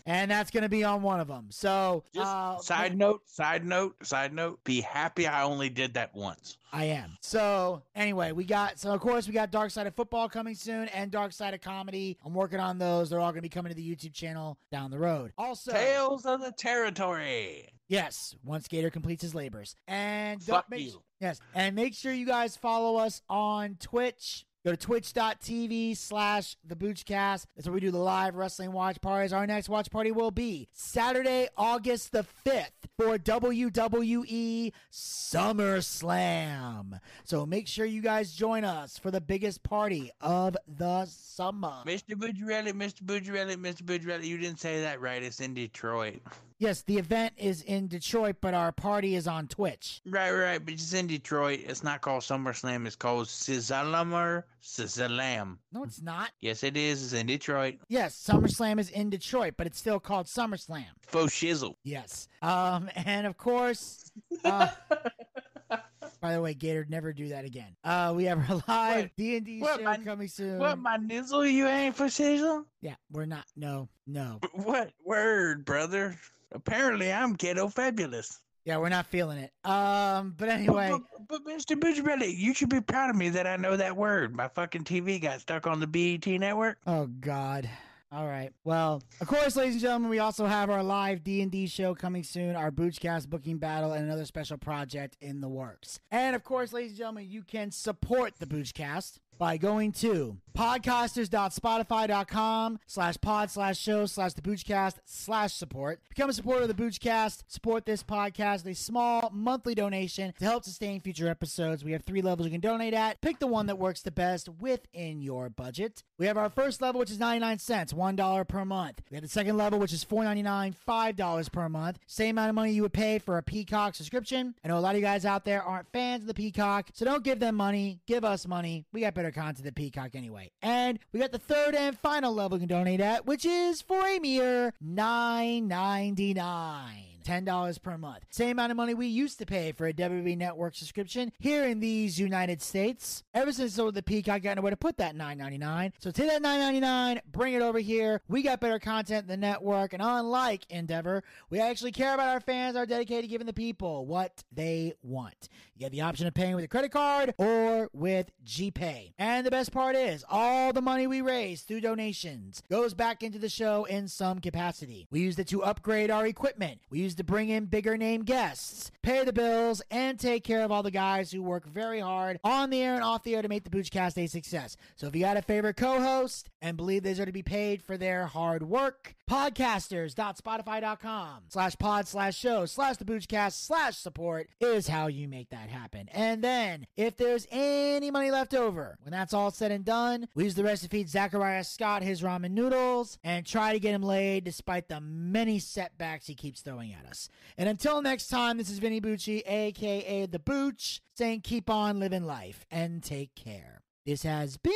and 0.07 0.30
that's 0.30 0.50
going 0.50 0.62
to 0.62 0.68
be 0.68 0.84
on 0.84 1.03
one 1.03 1.20
of 1.20 1.28
them. 1.28 1.46
So, 1.50 2.05
Just 2.14 2.26
uh, 2.26 2.59
side 2.59 2.96
note, 2.96 3.22
side 3.26 3.64
note, 3.64 3.94
side 4.07 4.32
note. 4.32 4.62
Be 4.64 4.80
happy 4.80 5.26
I 5.26 5.42
only 5.44 5.68
did 5.68 5.94
that 5.94 6.14
once. 6.14 6.59
I 6.74 6.84
am. 6.84 7.18
So 7.20 7.82
anyway, 7.94 8.32
we 8.32 8.44
got 8.44 8.78
so 8.78 8.92
of 8.92 9.00
course 9.00 9.26
we 9.28 9.34
got 9.34 9.50
Dark 9.50 9.70
Side 9.70 9.86
of 9.86 9.94
Football 9.94 10.30
coming 10.30 10.55
soon 10.55 10.88
and 10.88 11.11
Dark 11.11 11.32
Side 11.32 11.53
of 11.53 11.61
Comedy. 11.61 12.16
I'm 12.24 12.32
working 12.32 12.61
on 12.61 12.78
those. 12.78 13.11
They're 13.11 13.20
all 13.20 13.30
going 13.30 13.36
to 13.36 13.42
be 13.42 13.50
coming 13.50 13.70
to 13.70 13.76
the 13.76 13.86
YouTube 13.96 14.14
channel 14.14 14.57
down 14.70 14.90
the 14.90 14.98
road. 14.98 15.32
Also, 15.36 15.70
Tales 15.72 16.24
of 16.24 16.40
the 16.40 16.50
Territory. 16.53 17.68
yes, 17.88 18.34
once 18.42 18.68
Gator 18.68 18.88
completes 18.88 19.22
his 19.22 19.34
labors, 19.34 19.76
and 19.86 20.42
Fuck 20.42 20.70
make, 20.70 20.80
you. 20.80 21.03
yes, 21.20 21.40
and 21.55 21.76
make 21.76 21.94
sure 21.94 22.12
you 22.12 22.24
guys 22.26 22.57
follow 22.57 22.96
us 22.96 23.20
on 23.28 23.76
Twitch. 23.78 24.46
Go 24.64 24.70
to 24.70 24.76
twitch.tv 24.76 25.96
slash 25.96 26.56
the 26.64 26.76
Boochcast. 26.76 27.46
That's 27.56 27.66
where 27.66 27.74
we 27.74 27.80
do 27.80 27.90
the 27.90 27.98
live 27.98 28.36
wrestling 28.36 28.70
watch 28.70 29.00
parties. 29.00 29.32
Our 29.32 29.44
next 29.44 29.68
watch 29.68 29.90
party 29.90 30.12
will 30.12 30.30
be 30.30 30.68
Saturday, 30.72 31.48
August 31.56 32.12
the 32.12 32.24
5th 32.46 32.70
for 32.96 33.18
WWE 33.18 34.72
SummerSlam. 34.92 37.00
So 37.24 37.44
make 37.44 37.66
sure 37.66 37.84
you 37.84 38.02
guys 38.02 38.32
join 38.32 38.62
us 38.62 38.98
for 38.98 39.10
the 39.10 39.20
biggest 39.20 39.64
party 39.64 40.12
of 40.20 40.56
the 40.68 41.06
summer. 41.06 41.82
Mr. 41.84 42.14
Bujarelli, 42.14 42.72
Mr. 42.72 43.02
Bujarelli, 43.02 43.56
Mr. 43.56 43.82
Bujarelli, 43.82 44.26
you 44.26 44.38
didn't 44.38 44.60
say 44.60 44.80
that 44.82 45.00
right. 45.00 45.24
It's 45.24 45.40
in 45.40 45.54
Detroit. 45.54 46.22
Yes, 46.62 46.82
the 46.82 46.96
event 46.96 47.32
is 47.38 47.62
in 47.62 47.88
Detroit, 47.88 48.36
but 48.40 48.54
our 48.54 48.70
party 48.70 49.16
is 49.16 49.26
on 49.26 49.48
Twitch. 49.48 50.00
Right, 50.06 50.30
right, 50.30 50.64
but 50.64 50.74
it's 50.74 50.92
in 50.92 51.08
Detroit. 51.08 51.58
It's 51.66 51.82
not 51.82 52.02
called 52.02 52.22
SummerSlam. 52.22 52.86
It's 52.86 52.94
called 52.94 53.26
Sizzalamer 53.26 54.44
Sizzalam. 54.62 55.56
No, 55.72 55.82
it's 55.82 56.00
not. 56.00 56.30
Yes, 56.40 56.62
it 56.62 56.76
is. 56.76 57.02
It's 57.02 57.20
in 57.20 57.26
Detroit. 57.26 57.78
Yes, 57.88 58.14
SummerSlam 58.14 58.78
is 58.78 58.90
in 58.90 59.10
Detroit, 59.10 59.54
but 59.56 59.66
it's 59.66 59.76
still 59.76 59.98
called 59.98 60.26
SummerSlam. 60.26 60.84
Faux 61.04 61.32
shizzle. 61.34 61.74
Yes. 61.82 62.28
Um, 62.42 62.88
and 62.94 63.26
of 63.26 63.36
course, 63.36 64.12
uh, 64.44 64.68
by 66.20 66.34
the 66.34 66.40
way, 66.40 66.54
Gator, 66.54 66.86
never 66.88 67.12
do 67.12 67.30
that 67.30 67.44
again. 67.44 67.74
Uh, 67.82 68.12
we 68.14 68.26
have 68.26 68.38
our 68.48 68.62
live 68.68 69.10
D 69.16 69.36
and 69.36 69.44
D 69.44 69.64
show 69.64 69.82
my- 69.82 69.96
coming 69.96 70.28
soon. 70.28 70.60
What, 70.60 70.78
my 70.78 70.96
nizzle? 70.96 71.50
You 71.50 71.66
ain't 71.66 71.96
for 71.96 72.04
shizzle? 72.04 72.66
Yeah, 72.80 72.94
we're 73.10 73.26
not. 73.26 73.46
No, 73.56 73.88
no. 74.06 74.38
What 74.52 74.92
word, 75.04 75.64
brother? 75.64 76.14
Apparently, 76.55 77.12
I'm 77.12 77.34
ghetto 77.34 77.68
fabulous. 77.68 78.40
Yeah, 78.64 78.76
we're 78.78 78.90
not 78.90 79.07
feeling 79.07 79.38
it. 79.38 79.50
Um, 79.68 80.34
but 80.36 80.48
anyway, 80.48 80.90
But, 81.28 81.42
but, 81.44 81.44
Mr. 81.44 81.76
Bujarelli, 81.76 82.32
you 82.36 82.55
should 82.55 82.68
be 82.68 82.80
proud 82.80 83.11
of 83.11 83.16
me 83.16 83.28
that 83.30 83.46
I 83.46 83.57
know 83.57 83.76
that 83.76 83.96
word. 83.96 84.36
My 84.36 84.46
fucking 84.48 84.84
TV 84.84 85.20
got 85.20 85.40
stuck 85.40 85.66
on 85.66 85.80
the 85.80 85.86
BET 85.86 86.26
network. 86.26 86.78
oh 86.86 87.07
God. 87.07 87.68
All 88.12 88.26
right. 88.28 88.50
Well, 88.62 89.03
of 89.22 89.26
course, 89.26 89.57
ladies 89.57 89.76
and 89.76 89.80
gentlemen, 89.80 90.11
we 90.11 90.18
also 90.18 90.44
have 90.44 90.68
our 90.68 90.82
live 90.82 91.24
D 91.24 91.40
and 91.40 91.50
D 91.50 91.66
show 91.66 91.94
coming 91.94 92.22
soon, 92.22 92.55
our 92.57 92.70
Boochcast 92.70 93.28
booking 93.28 93.57
battle, 93.57 93.92
and 93.92 94.05
another 94.05 94.26
special 94.26 94.59
project 94.59 95.16
in 95.22 95.40
the 95.40 95.48
works. 95.48 95.98
And 96.11 96.36
of 96.36 96.44
course, 96.44 96.74
ladies 96.74 96.90
and 96.90 96.98
gentlemen, 96.98 97.30
you 97.30 97.42
can 97.42 97.70
support 97.70 98.34
the 98.38 98.44
Boochcast 98.44 99.16
by 99.39 99.57
going 99.57 99.93
to 99.93 100.37
podcasters.spotify.com 100.57 102.78
slash 102.87 103.16
pod 103.20 103.51
slash 103.51 103.78
show 103.78 104.07
slash 104.07 104.33
the 104.35 104.43
Boochcast 104.43 104.99
slash 105.05 105.55
support. 105.55 106.01
Become 106.09 106.30
a 106.30 106.33
supporter 106.33 106.62
of 106.62 106.68
the 106.68 106.74
Boochcast. 106.74 107.45
Support 107.49 107.87
this 107.87 108.03
podcast 108.03 108.64
with 108.64 108.72
a 108.72 108.74
small 108.74 109.30
monthly 109.33 109.74
donation 109.74 110.33
to 110.39 110.45
help 110.45 110.64
sustain 110.64 111.01
future 111.01 111.28
episodes. 111.28 111.85
We 111.85 111.93
have 111.93 112.05
three 112.05 112.22
levels 112.22 112.47
you 112.47 112.53
can 112.53 112.61
donate 112.61 112.95
at. 112.95 113.20
Pick 113.20 113.39
the 113.39 113.47
one 113.47 113.66
that 113.66 113.78
works 113.78 114.03
the 114.03 114.11
best 114.11 114.49
within 114.49 115.20
your 115.20 115.49
budget. 115.49 116.03
We 116.18 116.26
have 116.26 116.37
our 116.37 116.51
first 116.51 116.83
level, 116.83 116.99
which 116.99 117.11
is 117.11 117.18
99 117.18 117.59
cents, 117.59 117.93
$1 117.93 118.49
per 118.49 118.64
month. 118.64 119.03
We 119.11 119.16
have 119.16 119.22
the 119.22 119.28
second 119.28 119.57
level, 119.57 119.78
which 119.78 119.93
is 119.93 120.05
$4.99, 120.05 120.74
$5 120.87 121.53
per 121.53 121.68
month. 121.68 121.99
Same 122.07 122.39
amount 122.39 122.51
of 122.51 122.55
money 122.55 122.72
you 122.72 122.83
would 122.83 122.93
pay 122.93 123.18
for 123.18 123.39
a 123.39 123.43
Peacock 123.43 123.95
subscription. 123.95 124.55
I 124.64 124.68
know 124.68 124.78
a 124.78 124.80
lot 124.80 124.95
of 124.95 125.01
you 125.01 125.07
guys 125.07 125.24
out 125.24 125.45
there 125.45 125.62
aren't 125.62 125.91
fans 125.93 126.22
of 126.22 126.28
the 126.28 126.35
Peacock, 126.35 126.91
so 126.93 127.05
don't 127.05 127.24
give 127.24 127.41
them 127.41 127.57
money. 127.57 128.01
Give 128.07 128.24
us 128.24 128.47
money. 128.47 128.85
We 128.93 129.01
got 129.01 129.14
better 129.14 129.21
content 129.30 129.64
than 129.64 129.74
Peacock 129.74 130.14
anyway. 130.14 130.50
And 130.62 130.98
we 131.12 131.20
got 131.20 131.32
the 131.32 131.38
third 131.38 131.74
and 131.74 131.98
final 131.98 132.32
level 132.34 132.58
you 132.58 132.66
can 132.66 132.76
donate 132.76 133.00
at, 133.00 133.26
which 133.26 133.44
is 133.44 133.82
for 133.82 134.06
a 134.06 134.18
mere 134.18 134.72
$9.99. 134.84 137.11
$10 137.24 137.82
per 137.82 137.98
month. 137.98 138.24
Same 138.30 138.50
amount 138.52 138.70
of 138.70 138.76
money 138.76 138.94
we 138.94 139.06
used 139.06 139.38
to 139.38 139.46
pay 139.46 139.72
for 139.72 139.86
a 139.86 139.92
WWE 139.92 140.36
Network 140.36 140.74
subscription 140.74 141.32
here 141.38 141.64
in 141.64 141.80
these 141.80 142.18
United 142.18 142.62
States. 142.62 143.22
Ever 143.34 143.52
since 143.52 143.74
so 143.74 143.90
the 143.90 144.02
Peacock 144.02 144.42
got 144.42 144.56
nowhere 144.56 144.70
to 144.70 144.76
put 144.76 144.98
that 144.98 145.16
$9.99. 145.16 145.92
So 145.98 146.10
take 146.10 146.28
that 146.28 146.42
$9.99, 146.42 147.20
bring 147.30 147.54
it 147.54 147.62
over 147.62 147.78
here. 147.78 148.20
We 148.28 148.42
got 148.42 148.60
better 148.60 148.78
content 148.78 149.26
than 149.26 149.40
the 149.40 149.46
network, 149.46 149.92
and 149.92 150.02
unlike 150.02 150.66
Endeavor, 150.70 151.22
we 151.50 151.60
actually 151.60 151.92
care 151.92 152.14
about 152.14 152.28
our 152.28 152.40
fans, 152.40 152.76
are 152.76 152.86
dedicated 152.86 153.24
to 153.24 153.28
giving 153.28 153.46
the 153.46 153.52
people 153.52 154.06
what 154.06 154.44
they 154.52 154.94
want. 155.02 155.48
You 155.76 155.86
have 155.86 155.92
the 155.92 156.02
option 156.02 156.26
of 156.26 156.34
paying 156.34 156.54
with 156.54 156.64
a 156.64 156.68
credit 156.68 156.92
card 156.92 157.34
or 157.38 157.88
with 157.92 158.30
GPay. 158.46 159.14
And 159.18 159.44
the 159.44 159.50
best 159.50 159.72
part 159.72 159.96
is, 159.96 160.24
all 160.30 160.72
the 160.72 160.80
money 160.80 161.06
we 161.06 161.22
raise 161.22 161.62
through 161.62 161.80
donations 161.80 162.62
goes 162.70 162.94
back 162.94 163.22
into 163.22 163.38
the 163.38 163.48
show 163.48 163.84
in 163.84 164.06
some 164.06 164.38
capacity. 164.38 165.08
We 165.10 165.20
use 165.20 165.38
it 165.38 165.48
to 165.48 165.64
upgrade 165.64 166.10
our 166.10 166.26
equipment. 166.26 166.80
We 166.90 167.00
use 167.00 167.11
opportunities 167.12 167.16
to 167.16 167.24
bring 167.24 167.48
in 167.48 167.66
bigger 167.66 167.96
name 167.96 168.22
guests, 168.22 168.90
pay 169.02 169.24
the 169.24 169.32
bills, 169.32 169.82
and 169.90 170.18
take 170.18 170.44
care 170.44 170.62
of 170.62 170.70
all 170.70 170.82
the 170.82 170.90
guys 170.90 171.32
who 171.32 171.42
work 171.42 171.66
very 171.66 172.00
hard 172.00 172.38
on 172.44 172.70
the 172.70 172.80
air 172.80 172.94
and 172.94 173.04
off 173.04 173.22
the 173.22 173.34
air 173.34 173.42
to 173.42 173.48
make 173.48 173.64
the 173.64 173.70
Boochcast 173.70 174.18
a 174.18 174.26
success. 174.26 174.76
So 174.96 175.06
if 175.06 175.14
you 175.14 175.22
got 175.22 175.36
a 175.36 175.42
favorite 175.42 175.76
co-host 175.76 176.50
and 176.60 176.76
believe 176.76 177.02
they 177.02 177.10
deserve 177.10 177.26
to 177.26 177.32
be 177.32 177.42
paid 177.42 177.82
for 177.82 177.96
their 177.96 178.26
hard 178.26 178.62
work, 178.62 179.14
podcasters.spotify.com 179.30 181.42
slash 181.48 181.76
pod 181.78 182.08
slash 182.08 182.36
show 182.36 182.66
slash 182.66 182.96
the 182.96 183.04
Boochcast 183.04 183.52
slash 183.52 183.96
support 183.96 184.48
is 184.60 184.88
how 184.88 185.06
you 185.06 185.28
make 185.28 185.50
that 185.50 185.68
happen. 185.68 186.08
And 186.12 186.42
then 186.42 186.86
if 186.96 187.16
there's 187.16 187.46
any 187.50 188.10
money 188.10 188.30
left 188.30 188.54
over, 188.54 188.96
when 189.02 189.12
that's 189.12 189.34
all 189.34 189.50
said 189.50 189.72
and 189.72 189.84
done, 189.84 190.28
we 190.34 190.45
use 190.45 190.54
the 190.54 190.64
rest 190.64 190.82
to 190.82 190.88
feed 190.88 191.08
Zachariah 191.08 191.64
Scott 191.64 192.03
his 192.03 192.22
ramen 192.22 192.53
noodles 192.53 193.18
and 193.24 193.46
try 193.46 193.72
to 193.72 193.80
get 193.80 193.95
him 193.95 194.03
laid 194.03 194.45
despite 194.45 194.88
the 194.88 195.00
many 195.00 195.58
setbacks 195.58 196.26
he 196.26 196.34
keeps 196.34 196.61
throwing 196.61 196.92
at 196.92 197.01
us. 197.07 197.29
And 197.57 197.68
until 197.68 198.03
next 198.03 198.29
time, 198.29 198.58
this 198.58 198.70
is 198.70 198.79
Vinny 198.79 199.00
Bucci, 199.00 199.42
aka 199.46 200.26
The 200.26 200.38
Booch, 200.38 201.00
saying 201.14 201.42
keep 201.42 201.68
on 201.70 202.00
living 202.00 202.24
life 202.24 202.64
and 202.70 203.03
take 203.03 203.34
care. 203.34 203.83
This 204.04 204.22
has 204.22 204.57
been 204.57 204.72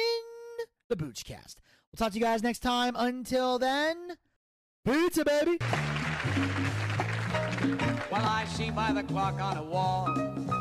the 0.89 0.97
Boochcast. 0.97 1.57
We'll 1.93 1.99
talk 1.99 2.13
to 2.13 2.19
you 2.19 2.25
guys 2.25 2.43
next 2.43 2.61
time. 2.61 2.95
Until 2.97 3.59
then, 3.59 4.17
pizza, 4.85 5.25
baby. 5.25 5.59
Well, 8.11 8.25
I 8.25 8.45
see 8.49 8.71
by 8.71 8.93
the 8.93 9.03
clock 9.03 9.41
on 9.41 9.57
a 9.57 9.63
wall 9.63 10.07